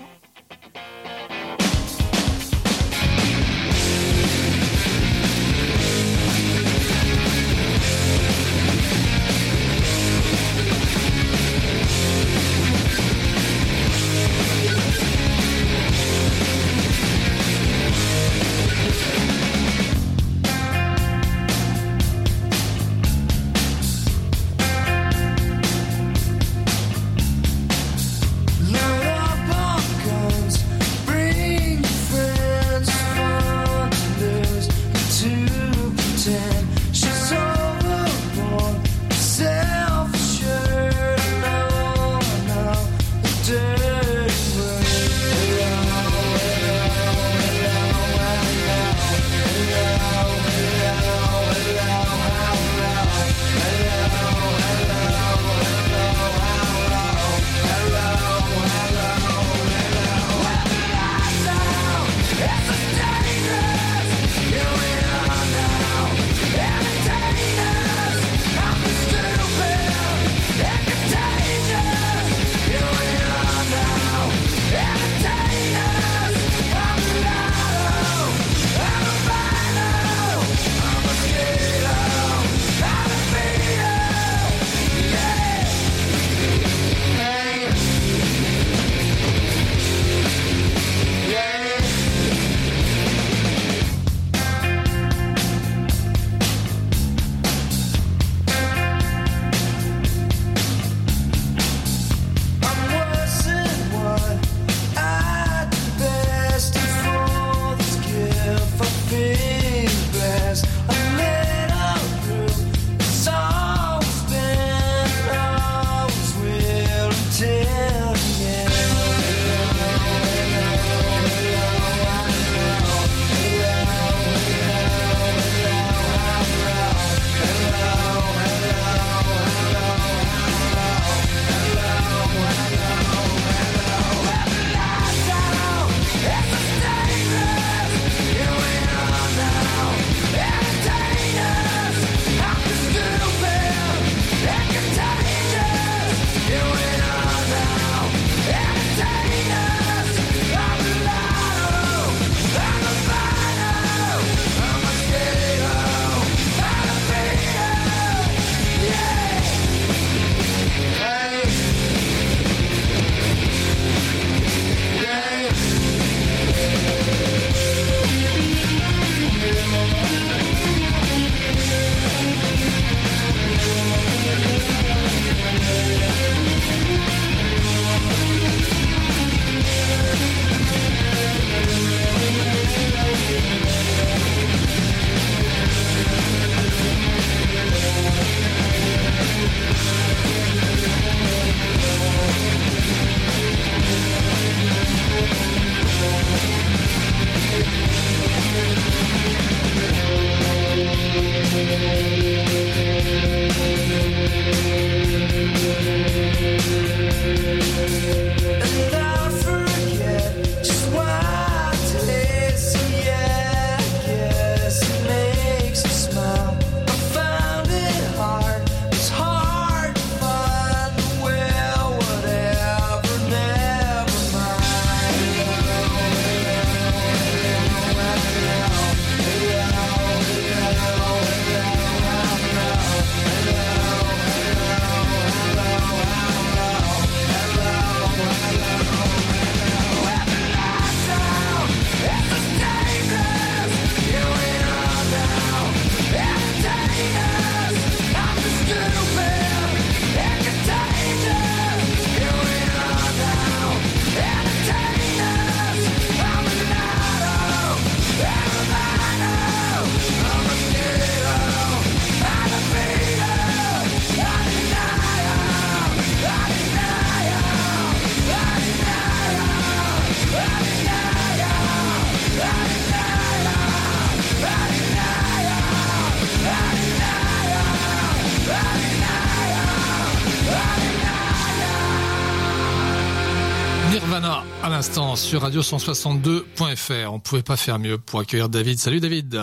Sur 285.23 285.41
radio 285.41 285.61
162.fr. 285.61 287.13
On 287.13 287.19
pouvait 287.19 287.43
pas 287.43 287.55
faire 287.55 287.79
mieux 287.79 287.97
pour 287.97 288.19
accueillir 288.19 288.49
David. 288.49 288.77
Salut 288.77 288.99
David. 288.99 289.41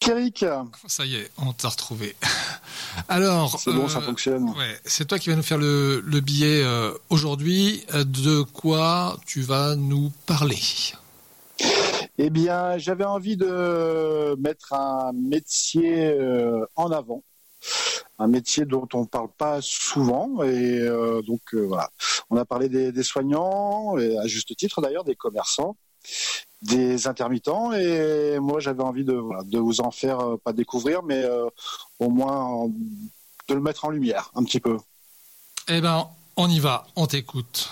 Pierrick. 0.00 0.44
Ça 0.86 1.04
y 1.04 1.16
est, 1.16 1.30
on 1.36 1.52
t'a 1.52 1.68
retrouvé. 1.68 2.16
Alors, 3.08 3.60
c'est 3.60 3.72
bon, 3.72 3.88
ça 3.88 3.98
euh, 3.98 4.02
fonctionne. 4.02 4.48
Ouais, 4.50 4.78
c'est 4.86 5.06
toi 5.06 5.18
qui 5.18 5.28
vas 5.28 5.36
nous 5.36 5.42
faire 5.42 5.58
le, 5.58 6.00
billet 6.20 6.62
euh, 6.64 6.92
aujourd'hui. 7.10 7.84
De 7.92 8.42
quoi 8.42 9.18
tu 9.26 9.42
vas 9.42 9.76
nous 9.76 10.10
parler? 10.24 10.58
Eh 12.16 12.30
bien, 12.30 12.78
j'avais 12.78 13.04
envie 13.04 13.36
de 13.36 14.34
mettre 14.40 14.72
un 14.72 15.12
métier 15.12 16.06
euh, 16.06 16.64
en 16.74 16.90
avant 16.90 17.22
un 18.18 18.28
métier 18.28 18.64
dont 18.64 18.88
on 18.94 19.00
ne 19.00 19.06
parle 19.06 19.28
pas 19.36 19.60
souvent. 19.60 20.42
Et 20.42 20.80
euh, 20.80 21.22
donc 21.22 21.40
euh, 21.54 21.66
voilà, 21.66 21.90
on 22.30 22.36
a 22.36 22.44
parlé 22.44 22.68
des, 22.68 23.02
soignants, 23.02 23.96
et 23.98 24.18
à 24.18 24.26
juste 24.26 24.56
titre 24.56 24.80
d'ailleurs, 24.80 25.04
des 25.04 25.16
commerçants, 25.16 25.76
des 26.62 27.06
intermittents. 27.06 27.72
Et 27.72 28.38
moi, 28.38 28.60
j'avais 28.60 28.82
envie 28.82 29.04
de, 29.04 29.20
de 29.44 29.58
vous 29.58 29.80
en 29.80 29.90
faire 29.90 30.20
euh, 30.20 30.36
pas 30.36 30.52
découvrir, 30.52 31.02
mais 31.02 31.24
au 31.98 32.08
moins 32.08 32.68
de 33.48 33.54
le 33.54 33.60
mettre 33.60 33.84
en 33.84 33.90
lumière 33.90 34.30
un 34.34 34.44
petit 34.44 34.60
peu. 34.60 34.76
Eh 35.68 35.80
ben, 35.80 36.08
on 36.36 36.48
y 36.48 36.60
va, 36.60 36.86
on 36.96 37.06
t'écoute. 37.06 37.70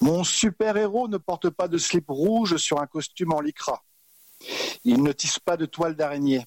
Mon 0.00 0.24
super-héros 0.24 1.08
ne 1.08 1.16
porte 1.16 1.50
pas 1.50 1.68
de 1.68 1.78
slip 1.78 2.04
rouge 2.08 2.56
sur 2.58 2.80
un 2.80 2.86
costume 2.86 3.32
en 3.32 3.40
lycra. 3.40 3.82
Il 4.84 5.02
ne 5.02 5.12
tisse 5.12 5.38
pas 5.38 5.56
de 5.56 5.66
toile 5.66 5.96
d'araignée. 5.96 6.44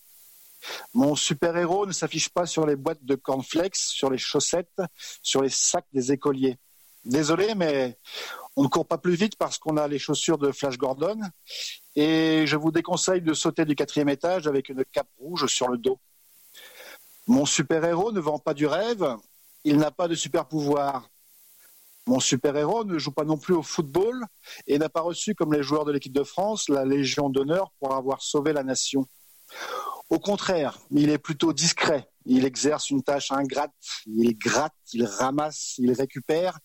Mon 0.94 1.16
super-héros 1.16 1.86
ne 1.86 1.92
s'affiche 1.92 2.30
pas 2.30 2.46
sur 2.46 2.66
les 2.66 2.76
boîtes 2.76 3.04
de 3.04 3.16
cornflakes, 3.16 3.76
sur 3.76 4.10
les 4.10 4.18
chaussettes, 4.18 4.82
sur 5.22 5.42
les 5.42 5.50
sacs 5.50 5.88
des 5.94 6.12
écoliers. 6.12 6.58
Désolé, 7.06 7.56
mais 7.56 7.98
on 8.56 8.64
ne 8.64 8.68
court 8.68 8.86
pas 8.86 8.98
plus 8.98 9.16
vite 9.16 9.38
parce 9.38 9.58
qu'on 9.58 9.78
a 9.78 9.88
les 9.88 10.00
chaussures 10.00 10.38
de 10.38 10.52
Flash 10.52 10.78
Gordon. 10.78 11.20
Et 11.96 12.46
je 12.46 12.56
vous 12.58 12.72
déconseille 12.72 13.22
de 13.22 13.34
sauter 13.34 13.66
du 13.66 13.76
quatrième 13.76 14.10
étage 14.10 14.48
avec 14.48 14.70
une 14.70 14.84
cape 14.86 15.10
rouge 15.18 15.48
sur 15.48 15.70
le 15.70 15.78
dos. 15.78 16.00
Mon 17.28 17.46
super-héros 17.46 18.12
ne 18.12 18.20
vend 18.20 18.40
pas 18.40 18.54
du 18.54 18.66
rêve, 18.66 19.16
il 19.64 19.78
n'a 19.78 19.92
pas 19.92 20.08
de 20.08 20.16
super-pouvoir. 20.16 21.10
Mon 22.06 22.20
super-héros 22.20 22.86
ne 22.86 22.98
joue 22.98 23.12
pas 23.12 23.24
non 23.24 23.38
plus 23.38 23.54
au 23.54 23.62
football 23.62 24.26
et 24.66 24.80
n'a 24.80 24.90
pas 24.90 25.02
reçu, 25.02 25.36
comme 25.36 25.54
les 25.54 25.62
joueurs 25.62 25.86
de 25.86 25.92
l'équipe 25.92 26.12
de 26.14 26.24
France, 26.24 26.68
la 26.70 26.86
Légion 26.86 27.30
d'honneur 27.30 27.72
pour 27.80 27.94
avoir 27.94 28.22
sauvé 28.22 28.52
la 28.52 28.64
nation. 28.64 29.08
Au 30.10 30.20
contraire, 30.20 30.80
il 30.92 31.10
est 31.10 31.18
plutôt 31.18 31.54
discret. 31.54 32.10
Il 32.26 32.46
exerce 32.46 32.90
une 32.90 33.04
tâche 33.04 33.32
ingrate. 33.32 33.72
Il 34.08 34.38
gratte, 34.38 34.74
il 34.94 35.06
ramasse, 35.06 35.76
il 35.78 35.92
récupère 35.94 36.60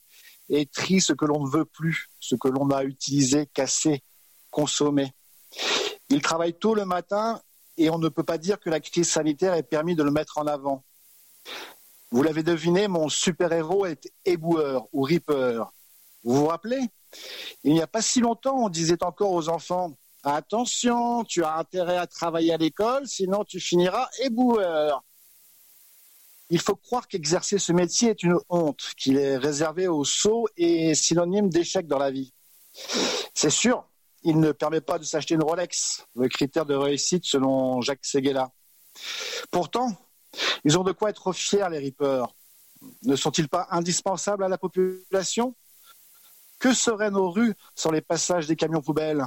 et 0.48 0.66
trie 0.66 1.00
ce 1.00 1.12
que 1.12 1.24
l'on 1.24 1.44
ne 1.44 1.50
veut 1.50 1.64
plus, 1.64 2.08
ce 2.20 2.34
que 2.34 2.48
l'on 2.48 2.70
a 2.70 2.84
utilisé, 2.84 3.46
cassé, 3.46 4.02
consommé. 4.50 5.14
Il 6.10 6.20
travaille 6.20 6.54
tôt 6.54 6.74
le 6.74 6.84
matin 6.84 7.40
et 7.76 7.90
on 7.90 7.98
ne 7.98 8.08
peut 8.08 8.22
pas 8.22 8.38
dire 8.38 8.60
que 8.60 8.70
la 8.70 8.80
crise 8.80 9.10
sanitaire 9.10 9.54
ait 9.54 9.62
permis 9.62 9.96
de 9.96 10.02
le 10.02 10.10
mettre 10.10 10.38
en 10.38 10.46
avant. 10.46 10.84
Vous 12.10 12.22
l'avez 12.22 12.42
deviné, 12.42 12.88
mon 12.88 13.08
super-héros 13.08 13.86
est 13.86 14.12
éboueur 14.24 14.86
ou 14.92 15.02
ripper. 15.02 15.62
Vous 16.22 16.36
vous 16.36 16.46
rappelez? 16.46 16.80
Il 17.62 17.72
n'y 17.72 17.82
a 17.82 17.86
pas 17.86 18.02
si 18.02 18.20
longtemps, 18.20 18.64
on 18.64 18.68
disait 18.68 19.02
encore 19.02 19.32
aux 19.32 19.48
enfants 19.48 19.96
Attention, 20.26 21.22
tu 21.24 21.44
as 21.44 21.58
intérêt 21.58 21.98
à 21.98 22.06
travailler 22.06 22.54
à 22.54 22.56
l'école, 22.56 23.06
sinon 23.06 23.44
tu 23.44 23.60
finiras 23.60 24.08
éboueur. 24.22 25.04
Il 26.48 26.60
faut 26.60 26.76
croire 26.76 27.08
qu'exercer 27.08 27.58
ce 27.58 27.72
métier 27.72 28.10
est 28.10 28.22
une 28.22 28.38
honte, 28.48 28.92
qu'il 28.96 29.18
est 29.18 29.36
réservé 29.36 29.86
aux 29.86 30.04
sots 30.04 30.46
et 30.56 30.94
synonyme 30.94 31.50
d'échec 31.50 31.86
dans 31.86 31.98
la 31.98 32.10
vie. 32.10 32.32
C'est 33.34 33.50
sûr, 33.50 33.86
il 34.22 34.40
ne 34.40 34.52
permet 34.52 34.80
pas 34.80 34.98
de 34.98 35.04
s'acheter 35.04 35.34
une 35.34 35.42
Rolex, 35.42 36.06
le 36.16 36.28
critère 36.28 36.64
de 36.64 36.74
réussite 36.74 37.26
selon 37.26 37.82
Jacques 37.82 38.06
Seguela. 38.06 38.50
Pourtant, 39.50 39.94
ils 40.64 40.78
ont 40.78 40.84
de 40.84 40.92
quoi 40.92 41.10
être 41.10 41.34
fiers, 41.34 41.68
les 41.70 41.78
rippers. 41.78 42.28
Ne 43.02 43.16
sont-ils 43.16 43.48
pas 43.48 43.66
indispensables 43.70 44.42
à 44.44 44.48
la 44.48 44.56
population? 44.56 45.54
Que 46.58 46.72
seraient 46.72 47.10
nos 47.10 47.30
rues 47.30 47.54
sans 47.74 47.90
les 47.90 48.00
passages 48.00 48.46
des 48.46 48.56
camions 48.56 48.80
poubelles? 48.80 49.26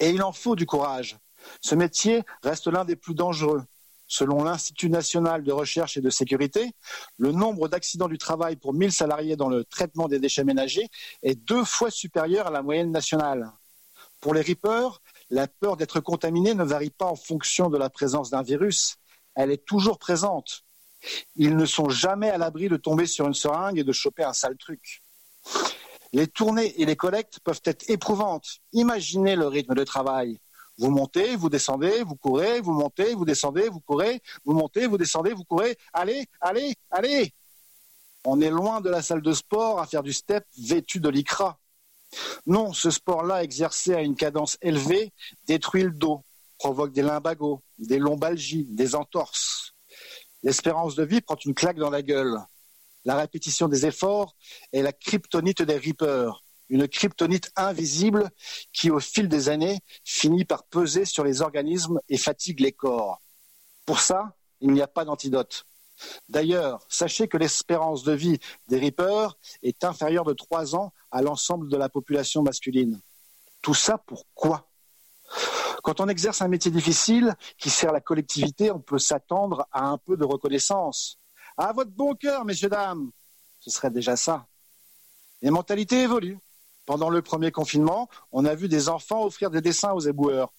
Et 0.00 0.10
il 0.10 0.22
en 0.22 0.32
faut 0.32 0.56
du 0.56 0.66
courage. 0.66 1.18
Ce 1.60 1.74
métier 1.74 2.22
reste 2.42 2.66
l'un 2.66 2.84
des 2.84 2.96
plus 2.96 3.14
dangereux. 3.14 3.62
Selon 4.06 4.44
l'Institut 4.44 4.90
national 4.90 5.42
de 5.42 5.52
recherche 5.52 5.96
et 5.96 6.00
de 6.00 6.10
sécurité, 6.10 6.72
le 7.16 7.32
nombre 7.32 7.68
d'accidents 7.68 8.08
du 8.08 8.18
travail 8.18 8.56
pour 8.56 8.74
1000 8.74 8.92
salariés 8.92 9.36
dans 9.36 9.48
le 9.48 9.64
traitement 9.64 10.08
des 10.08 10.18
déchets 10.18 10.44
ménagers 10.44 10.88
est 11.22 11.34
deux 11.34 11.64
fois 11.64 11.90
supérieur 11.90 12.46
à 12.46 12.50
la 12.50 12.62
moyenne 12.62 12.90
nationale. 12.90 13.50
Pour 14.20 14.34
les 14.34 14.42
rippers, 14.42 15.00
la 15.30 15.48
peur 15.48 15.76
d'être 15.76 16.00
contaminé 16.00 16.54
ne 16.54 16.64
varie 16.64 16.90
pas 16.90 17.06
en 17.06 17.16
fonction 17.16 17.70
de 17.70 17.78
la 17.78 17.90
présence 17.90 18.30
d'un 18.30 18.42
virus. 18.42 18.96
Elle 19.34 19.50
est 19.50 19.64
toujours 19.64 19.98
présente. 19.98 20.64
Ils 21.36 21.56
ne 21.56 21.66
sont 21.66 21.88
jamais 21.88 22.30
à 22.30 22.38
l'abri 22.38 22.68
de 22.68 22.76
tomber 22.76 23.06
sur 23.06 23.26
une 23.26 23.34
seringue 23.34 23.78
et 23.78 23.84
de 23.84 23.92
choper 23.92 24.24
un 24.24 24.32
sale 24.32 24.56
truc. 24.56 25.02
Les 26.14 26.28
tournées 26.28 26.80
et 26.80 26.86
les 26.86 26.94
collectes 26.94 27.40
peuvent 27.40 27.60
être 27.64 27.90
éprouvantes. 27.90 28.60
Imaginez 28.72 29.34
le 29.34 29.48
rythme 29.48 29.74
de 29.74 29.82
travail. 29.82 30.38
Vous 30.78 30.90
montez, 30.90 31.34
vous 31.34 31.50
descendez, 31.50 32.04
vous 32.04 32.14
courez, 32.14 32.60
vous 32.60 32.72
montez, 32.72 33.14
vous 33.14 33.24
descendez, 33.24 33.68
vous 33.68 33.80
courez, 33.80 34.22
vous 34.44 34.52
montez, 34.52 34.86
vous 34.86 34.96
descendez, 34.96 35.32
vous 35.32 35.42
courez. 35.42 35.76
Allez, 35.92 36.28
allez, 36.40 36.76
allez. 36.92 37.34
On 38.24 38.40
est 38.40 38.50
loin 38.50 38.80
de 38.80 38.90
la 38.90 39.02
salle 39.02 39.22
de 39.22 39.32
sport 39.32 39.80
à 39.80 39.88
faire 39.88 40.04
du 40.04 40.12
step 40.12 40.46
vêtu 40.56 41.00
de 41.00 41.08
lycra. 41.08 41.58
Non, 42.46 42.72
ce 42.72 42.92
sport-là, 42.92 43.42
exercé 43.42 43.92
à 43.92 44.00
une 44.00 44.14
cadence 44.14 44.56
élevée, 44.62 45.12
détruit 45.48 45.82
le 45.82 45.90
dos, 45.90 46.22
provoque 46.58 46.92
des 46.92 47.02
limbagos, 47.02 47.60
des 47.76 47.98
lombalgies, 47.98 48.66
des 48.70 48.94
entorses. 48.94 49.74
L'espérance 50.44 50.94
de 50.94 51.02
vie 51.02 51.22
prend 51.22 51.36
une 51.44 51.54
claque 51.54 51.78
dans 51.78 51.90
la 51.90 52.02
gueule 52.02 52.38
la 53.04 53.16
répétition 53.16 53.68
des 53.68 53.86
efforts 53.86 54.34
est 54.72 54.82
la 54.82 54.92
kryptonite 54.92 55.62
des 55.62 55.76
rippers, 55.76 56.42
une 56.68 56.88
kryptonite 56.88 57.50
invisible 57.56 58.30
qui, 58.72 58.90
au 58.90 59.00
fil 59.00 59.28
des 59.28 59.48
années, 59.48 59.80
finit 60.04 60.44
par 60.44 60.64
peser 60.64 61.04
sur 61.04 61.24
les 61.24 61.42
organismes 61.42 62.00
et 62.08 62.16
fatigue 62.16 62.60
les 62.60 62.72
corps. 62.72 63.20
Pour 63.86 64.00
ça, 64.00 64.36
il 64.60 64.72
n'y 64.72 64.80
a 64.80 64.86
pas 64.86 65.04
d'antidote. 65.04 65.66
D'ailleurs, 66.28 66.84
sachez 66.88 67.28
que 67.28 67.36
l'espérance 67.36 68.02
de 68.02 68.12
vie 68.12 68.38
des 68.68 68.78
rippers 68.78 69.36
est 69.62 69.84
inférieure 69.84 70.24
de 70.24 70.32
trois 70.32 70.74
ans 70.74 70.92
à 71.10 71.22
l'ensemble 71.22 71.68
de 71.68 71.76
la 71.76 71.88
population 71.88 72.42
masculine. 72.42 73.00
Tout 73.62 73.74
ça 73.74 73.98
pour 73.98 74.26
quoi? 74.34 74.68
Quand 75.82 76.00
on 76.00 76.08
exerce 76.08 76.42
un 76.42 76.48
métier 76.48 76.70
difficile 76.70 77.34
qui 77.58 77.70
sert 77.70 77.92
la 77.92 78.00
collectivité, 78.00 78.70
on 78.70 78.80
peut 78.80 78.98
s'attendre 78.98 79.66
à 79.70 79.86
un 79.86 79.98
peu 79.98 80.16
de 80.16 80.24
reconnaissance. 80.24 81.18
À 81.56 81.72
votre 81.72 81.90
bon 81.90 82.14
cœur, 82.14 82.44
messieurs, 82.44 82.68
dames. 82.68 83.10
Ce 83.60 83.70
serait 83.70 83.90
déjà 83.90 84.16
ça. 84.16 84.46
Les 85.42 85.50
mentalités 85.50 86.02
évoluent. 86.02 86.38
Pendant 86.86 87.08
le 87.08 87.22
premier 87.22 87.50
confinement, 87.50 88.08
on 88.32 88.44
a 88.44 88.54
vu 88.54 88.68
des 88.68 88.88
enfants 88.88 89.24
offrir 89.24 89.50
des 89.50 89.60
dessins 89.60 89.92
aux 89.92 90.00
éboueurs. 90.00 90.52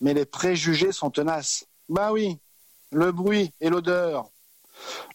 Mais 0.00 0.14
les 0.14 0.26
préjugés 0.26 0.92
sont 0.92 1.10
tenaces. 1.10 1.66
Bah 1.88 2.12
oui, 2.12 2.38
le 2.92 3.10
bruit 3.10 3.52
et 3.60 3.70
l'odeur. 3.70 4.30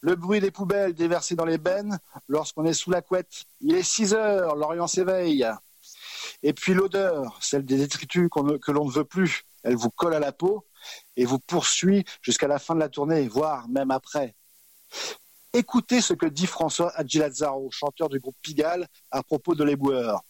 Le 0.02 0.16
bruit 0.16 0.42
des 0.42 0.52
poubelles 0.52 0.94
déversées 0.94 1.36
dans 1.36 1.46
les 1.46 1.58
bennes 1.58 2.00
lorsqu'on 2.28 2.66
est 2.66 2.74
sous 2.74 2.92
la 2.92 3.02
couette. 3.02 3.46
Il 3.62 3.76
est 3.76 3.84
6 3.84 4.14
heures, 4.14 4.56
l'Orient 4.56 4.88
s'éveille. 4.88 5.48
Et 6.42 6.52
puis 6.52 6.74
l'odeur, 6.74 7.38
celle 7.42 7.64
des 7.64 7.78
détritus 7.78 8.30
que 8.30 8.72
l'on 8.72 8.86
ne 8.86 8.92
veut 8.92 9.06
plus. 9.06 9.46
Elle 9.64 9.76
vous 9.76 9.90
colle 9.90 10.16
à 10.16 10.20
la 10.20 10.34
peau 10.34 10.66
et 11.16 11.24
vous 11.24 11.40
poursuit 11.40 12.04
jusqu'à 12.22 12.48
la 12.48 12.60
fin 12.60 12.76
de 12.76 12.80
la 12.82 12.90
tournée, 12.90 13.28
voire 13.30 13.70
même 13.70 13.92
après. 13.92 14.36
Écoutez 15.54 16.02
ce 16.02 16.14
que 16.14 16.26
dit 16.26 16.48
François 16.48 16.92
Adjilazzaro, 16.96 17.70
chanteur 17.72 18.10
du 18.10 18.20
groupe 18.20 18.36
Pigalle, 18.42 18.88
à 19.12 19.22
propos 19.22 19.54
de 19.54 19.64
l'éboueur. 19.64 20.22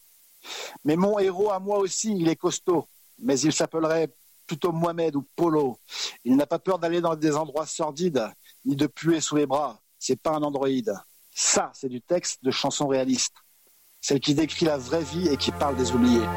Mais 0.84 0.98
mon 0.98 1.18
héros 1.20 1.52
à 1.52 1.60
moi 1.60 1.78
aussi, 1.78 2.14
il 2.18 2.28
est 2.28 2.36
costaud, 2.36 2.88
mais 3.20 3.40
il 3.40 3.54
s'appellerait 3.54 4.14
plutôt 4.46 4.74
Mohamed 4.74 5.16
ou 5.16 5.26
Polo. 5.36 5.78
Il 6.26 6.36
n'a 6.36 6.46
pas 6.46 6.60
peur 6.60 6.78
d'aller 6.78 7.00
dans 7.00 7.16
des 7.16 7.36
endroits 7.36 7.66
sordides, 7.66 8.30
ni 8.66 8.76
de 8.76 8.88
puer 8.88 9.22
sous 9.22 9.38
les 9.38 9.46
bras. 9.46 9.80
C'est 9.98 10.20
pas 10.20 10.32
un 10.32 10.44
androïde. 10.44 10.94
Ça, 11.34 11.72
c'est 11.74 11.90
du 11.90 12.02
texte 12.02 12.44
de 12.44 12.52
chanson 12.52 12.88
réaliste. 12.88 13.36
Celle 14.02 14.20
qui 14.20 14.36
décrit 14.36 14.66
la 14.66 14.78
vraie 14.78 15.04
vie 15.04 15.30
et 15.30 15.38
qui 15.38 15.52
parle 15.52 15.78
des 15.78 15.92
oubliés. 15.94 16.28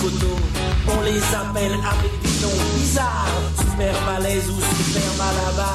On 0.00 1.00
les 1.02 1.18
appelle 1.34 1.74
avec 1.74 2.12
des 2.22 2.40
noms 2.40 2.62
bizarres, 2.76 3.34
super 3.58 3.94
malaise 4.06 4.44
ou 4.48 4.60
super 4.78 5.10
malabar. 5.18 5.74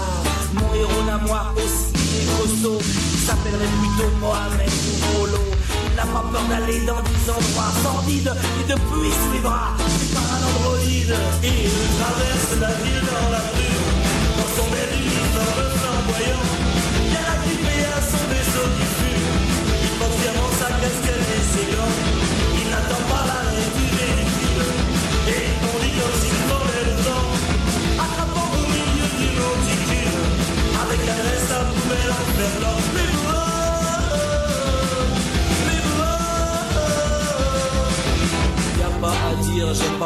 Mon 0.54 0.74
héros 0.74 1.04
n'a 1.06 1.18
moi 1.28 1.54
aussi 1.58 1.92
des 1.92 2.26
costaud, 2.40 2.80
il 2.80 3.20
s'appellerait 3.20 3.68
plutôt 3.82 4.10
Mohamed 4.22 4.72
ou 4.72 5.20
Polo. 5.20 5.44
Il 5.90 5.96
n'a 5.98 6.04
pas 6.04 6.24
peur 6.32 6.42
d'aller 6.48 6.80
dans 6.86 7.02
des 7.04 7.24
endroits 7.30 7.74
sordides 7.84 8.34
et 8.62 8.72
depuis 8.72 9.12
sous 9.12 9.34
les 9.34 9.40
bras, 9.40 9.76
c'est 10.00 10.14
par 10.16 10.24
un 10.24 10.42
androïde. 10.56 11.16
Il 11.44 11.70
traverse 12.00 12.52
la 12.64 12.72
ville 12.80 13.04
dans 13.04 13.30
la 13.30 13.44
rue, 13.52 13.76
dans 14.40 14.52
son 14.56 14.68
bel 14.72 14.92
uniforme 15.04 15.68
flamboyant. 15.84 16.48
Il 17.12 17.16
a 17.20 17.24
la 17.28 17.36
à 17.92 18.02
son 18.02 18.24
vaisseau 18.32 18.68
fume, 19.04 19.28
il 19.84 19.92
porte 20.00 20.16
fièrement 20.22 20.52
sa 20.60 20.70
casquette 20.80 21.28
et 21.28 21.44
ses 21.52 21.68
gants. 21.76 21.96
Il 22.56 22.70
n'attend 22.72 23.04
pas 23.12 23.23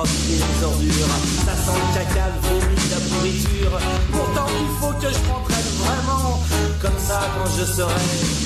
les 0.04 0.64
ordures. 0.64 1.14
Ça 1.46 1.54
sent 1.54 1.78
le 1.78 1.94
caca, 1.94 2.26
le 2.34 2.40
vomi, 2.48 2.76
la 2.92 3.00
pourriture. 3.10 3.80
Pourtant, 4.12 4.48
il 4.60 4.70
faut 4.80 4.94
que 4.94 5.10
je 5.14 5.22
m'entraîne 5.28 5.72
vraiment. 5.84 6.40
Comme 6.82 7.00
ça, 7.00 7.22
quand 7.36 7.50
je 7.58 7.66
serai 7.66 7.94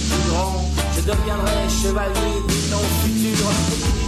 plus 0.09 0.31
grand, 0.31 0.65
je 0.95 1.01
deviendrai 1.01 1.67
chevalier 1.69 2.35
des 2.47 2.63
noms 2.71 2.89
futurs. 3.03 3.51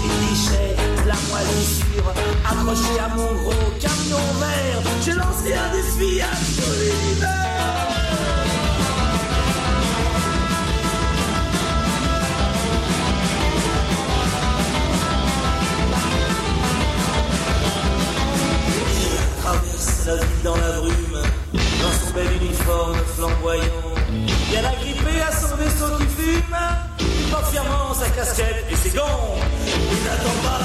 Des 0.03 0.13
clichés, 0.19 0.75
de 1.03 1.07
la 1.07 1.19
moisissure. 1.29 2.09
Accroché 2.45 2.99
à 2.99 3.09
mon 3.15 3.31
gros 3.41 3.71
camion 3.79 4.25
vert, 4.39 4.81
j'ai 5.03 5.13
lancé 5.13 5.53
un 5.53 5.75
défi 5.75 6.21
à 6.21 6.31
l'univers. 6.31 7.72
La 20.05 20.15
ville 20.15 20.43
dans 20.43 20.55
la 20.55 20.71
brume, 20.79 21.21
dans 21.53 21.91
son 21.91 22.13
bel 22.13 22.27
uniforme 22.41 22.95
flamboyant. 23.15 23.63
Il 24.11 24.53
y 24.53 24.57
a 24.57 24.61
la 24.61 24.71
grippée 24.75 25.21
à 25.21 25.31
son 25.31 25.55
vaisseau 25.55 25.97
qui 25.97 26.07
fume, 26.21 26.57
il 26.99 27.31
porte 27.31 27.51
fièrement 27.51 27.93
sa 27.93 28.09
casquette 28.09 28.65
et 28.69 28.75
ses 28.75 28.89
gants. 28.89 29.35
Il 29.65 30.03
n'attend 30.03 30.37
pas 30.43 30.59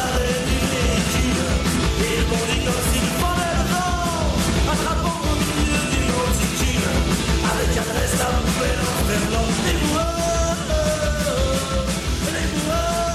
du 0.44 0.58
véhicule, 0.74 1.44
et 2.02 2.18
il 2.18 2.24
bondit 2.24 2.64
comme 2.64 2.82
s'il 2.90 3.08
fallait 3.20 3.54
le 3.58 3.64
vent, 3.72 4.72
attrapant 4.72 5.20
au 5.22 5.34
milieu 5.38 5.82
d'une 5.92 6.10
monticule, 6.18 6.88
avec 7.44 7.70
un 7.78 8.00
reste 8.00 8.20
à 8.20 8.24
poubelle 8.42 8.82
en 8.82 9.94
verlan. 9.94 10.17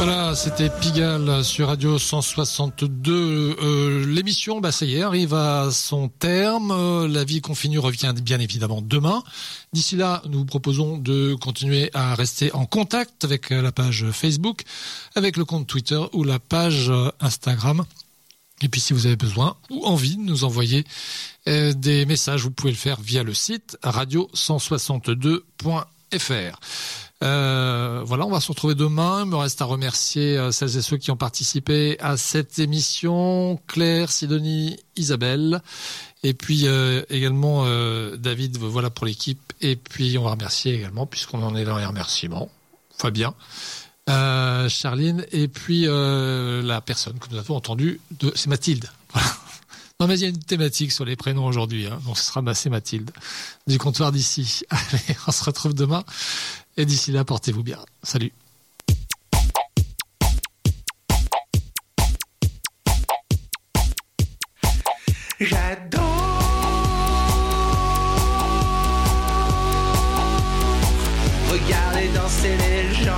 Voilà, 0.06 0.36
c'était 0.36 0.70
Pigalle 0.70 1.46
sur 1.46 1.70
Radio 1.70 1.98
162. 1.98 3.56
Euh, 3.62 4.06
L'émission, 4.06 4.60
bah 4.60 4.74
ça 4.74 4.84
y 4.84 4.96
est, 4.96 5.02
arrive 5.02 5.34
à 5.34 5.70
son 5.72 6.10
terme. 6.10 6.72
Euh, 6.72 7.08
La 7.08 7.24
vie 7.24 7.40
continue 7.40 7.80
revient 7.80 8.14
bien 8.22 8.42
évidemment 8.42 8.82
demain. 8.82 9.24
D'ici 9.72 9.96
là, 9.96 10.22
nous 10.28 10.40
vous 10.40 10.46
proposons 10.46 10.98
de 10.98 11.36
continuer 11.36 11.90
à 11.94 12.16
rester 12.16 12.54
en 12.54 12.66
contact 12.66 13.24
avec 13.24 13.54
euh, 13.54 13.62
la 13.62 13.72
page 13.72 14.04
Facebook, 14.12 14.64
avec 15.16 15.38
le 15.38 15.46
compte 15.46 15.68
Twitter 15.68 16.02
ou 16.12 16.26
la 16.26 16.38
page 16.38 16.92
Instagram. 17.22 17.86
Et 18.62 18.68
puis 18.68 18.82
si 18.82 18.92
vous 18.92 19.06
avez 19.06 19.16
besoin 19.16 19.56
ou 19.70 19.86
envie 19.86 20.18
de 20.18 20.24
nous 20.24 20.44
envoyer 20.44 20.84
des 21.46 22.06
messages, 22.06 22.44
vous 22.44 22.52
pouvez 22.52 22.72
le 22.72 22.78
faire 22.78 23.00
via 23.00 23.24
le 23.24 23.34
site 23.34 23.78
radio162.fr. 23.84 26.60
Euh, 27.24 28.02
voilà, 28.06 28.26
on 28.26 28.30
va 28.30 28.42
se 28.42 28.50
retrouver 28.50 28.76
demain. 28.76 29.24
Il 29.24 29.30
me 29.30 29.38
reste 29.38 29.62
à 29.62 29.66
remercier 29.66 30.38
euh, 30.38 30.52
celles 30.52 30.78
et 30.78 30.82
ceux 30.82 30.98
qui 30.98 31.10
ont 31.10 31.16
participé 31.16 31.98
à 32.00 32.18
cette 32.18 32.60
émission. 32.60 33.60
Claire, 33.68 34.12
Sidonie, 34.12 34.78
Isabelle. 34.98 35.62
Et 36.24 36.34
puis 36.34 36.68
euh, 36.68 37.04
également 37.10 37.64
euh, 37.66 38.18
David, 38.18 38.58
voilà 38.58 38.90
pour 38.90 39.06
l'équipe. 39.06 39.54
Et 39.62 39.76
puis 39.78 40.18
on 40.18 40.24
va 40.24 40.32
remercier 40.32 40.74
également, 40.74 41.06
puisqu'on 41.06 41.42
en 41.44 41.56
est 41.56 41.64
dans 41.64 41.78
les 41.78 41.86
remerciements, 41.86 42.50
Fabien, 42.98 43.34
Charline, 44.08 45.26
et 45.32 45.48
puis 45.48 45.86
la 45.86 46.82
personne 46.82 47.18
que 47.20 47.30
nous 47.32 47.38
avons 47.38 47.56
entendue, 47.56 48.02
de, 48.20 48.32
c'est 48.36 48.48
Mathilde. 48.48 48.90
Non 50.00 50.08
mais 50.08 50.16
il 50.16 50.22
y 50.22 50.26
a 50.26 50.30
une 50.30 50.40
thématique 50.40 50.92
sur 50.92 51.06
les 51.06 51.16
prénoms 51.16 51.46
aujourd'hui, 51.46 51.86
hein, 51.86 52.00
donc 52.06 52.18
ce 52.18 52.26
sera 52.26 52.42
bah, 52.42 52.54
c'est 52.56 52.70
Mathilde 52.70 53.12
du 53.68 53.78
comptoir 53.78 54.12
d'ici. 54.12 54.64
Allez, 54.70 55.18
on 55.28 55.32
se 55.32 55.44
retrouve 55.46 55.74
demain. 55.74 56.04
Et 56.78 56.86
d'ici 56.86 57.12
là, 57.12 57.24
portez-vous 57.24 57.64
bien. 57.64 57.80
Salut. 58.02 58.32
J'adore 65.40 66.04
regarder 71.52 72.08
danser 72.16 72.56
les 72.58 72.94
gens. 73.04 73.12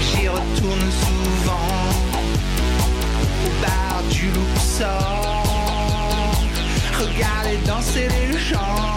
J'y 0.00 0.28
retourne 0.28 0.90
souvent 1.04 1.72
au 3.44 3.50
bar 3.62 4.02
du 4.10 4.26
Luxor. 4.26 5.22
Regarder 6.98 7.56
danser 7.66 8.08
les 8.08 8.38
gens. 8.38 8.91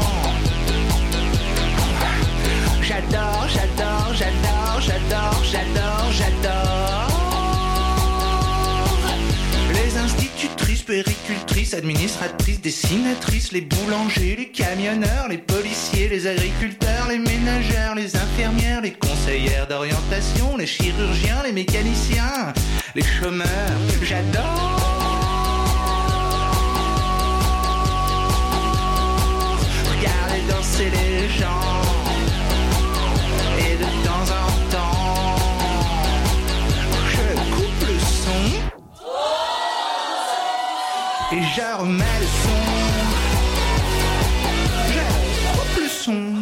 Institutrices, 10.86 11.03
péricultrices, 11.03 11.73
administratrices, 11.73 12.61
dessinatrices, 12.61 13.51
les 13.51 13.61
boulangers, 13.61 14.36
les 14.38 14.49
camionneurs, 14.49 15.27
les 15.29 15.38
policiers, 15.38 16.09
les 16.09 16.27
agriculteurs, 16.27 17.07
les 17.09 17.17
ménagères, 17.17 17.95
les 17.95 18.15
infirmières, 18.15 18.81
les 18.81 18.91
conseillères 18.91 19.67
d'orientation, 19.67 20.57
les 20.57 20.67
chirurgiens, 20.67 21.41
les 21.43 21.51
mécaniciens, 21.51 22.53
les 22.95 23.03
chômeurs. 23.03 23.47
J'adore. 24.03 24.43
Regardez 29.89 30.41
danser 30.49 30.89
les 30.91 31.29
gens. 31.29 31.81
Et 33.59 33.77
de 33.77 34.05
temps 34.05 34.31
en 34.31 34.64
Et 41.36 41.41
je 41.41 41.77
remets 41.77 42.19
le 42.21 42.25
son. 42.25 42.61
Je 44.88 45.01
coupe 45.51 45.77
le 45.81 45.88
son. 45.89 46.34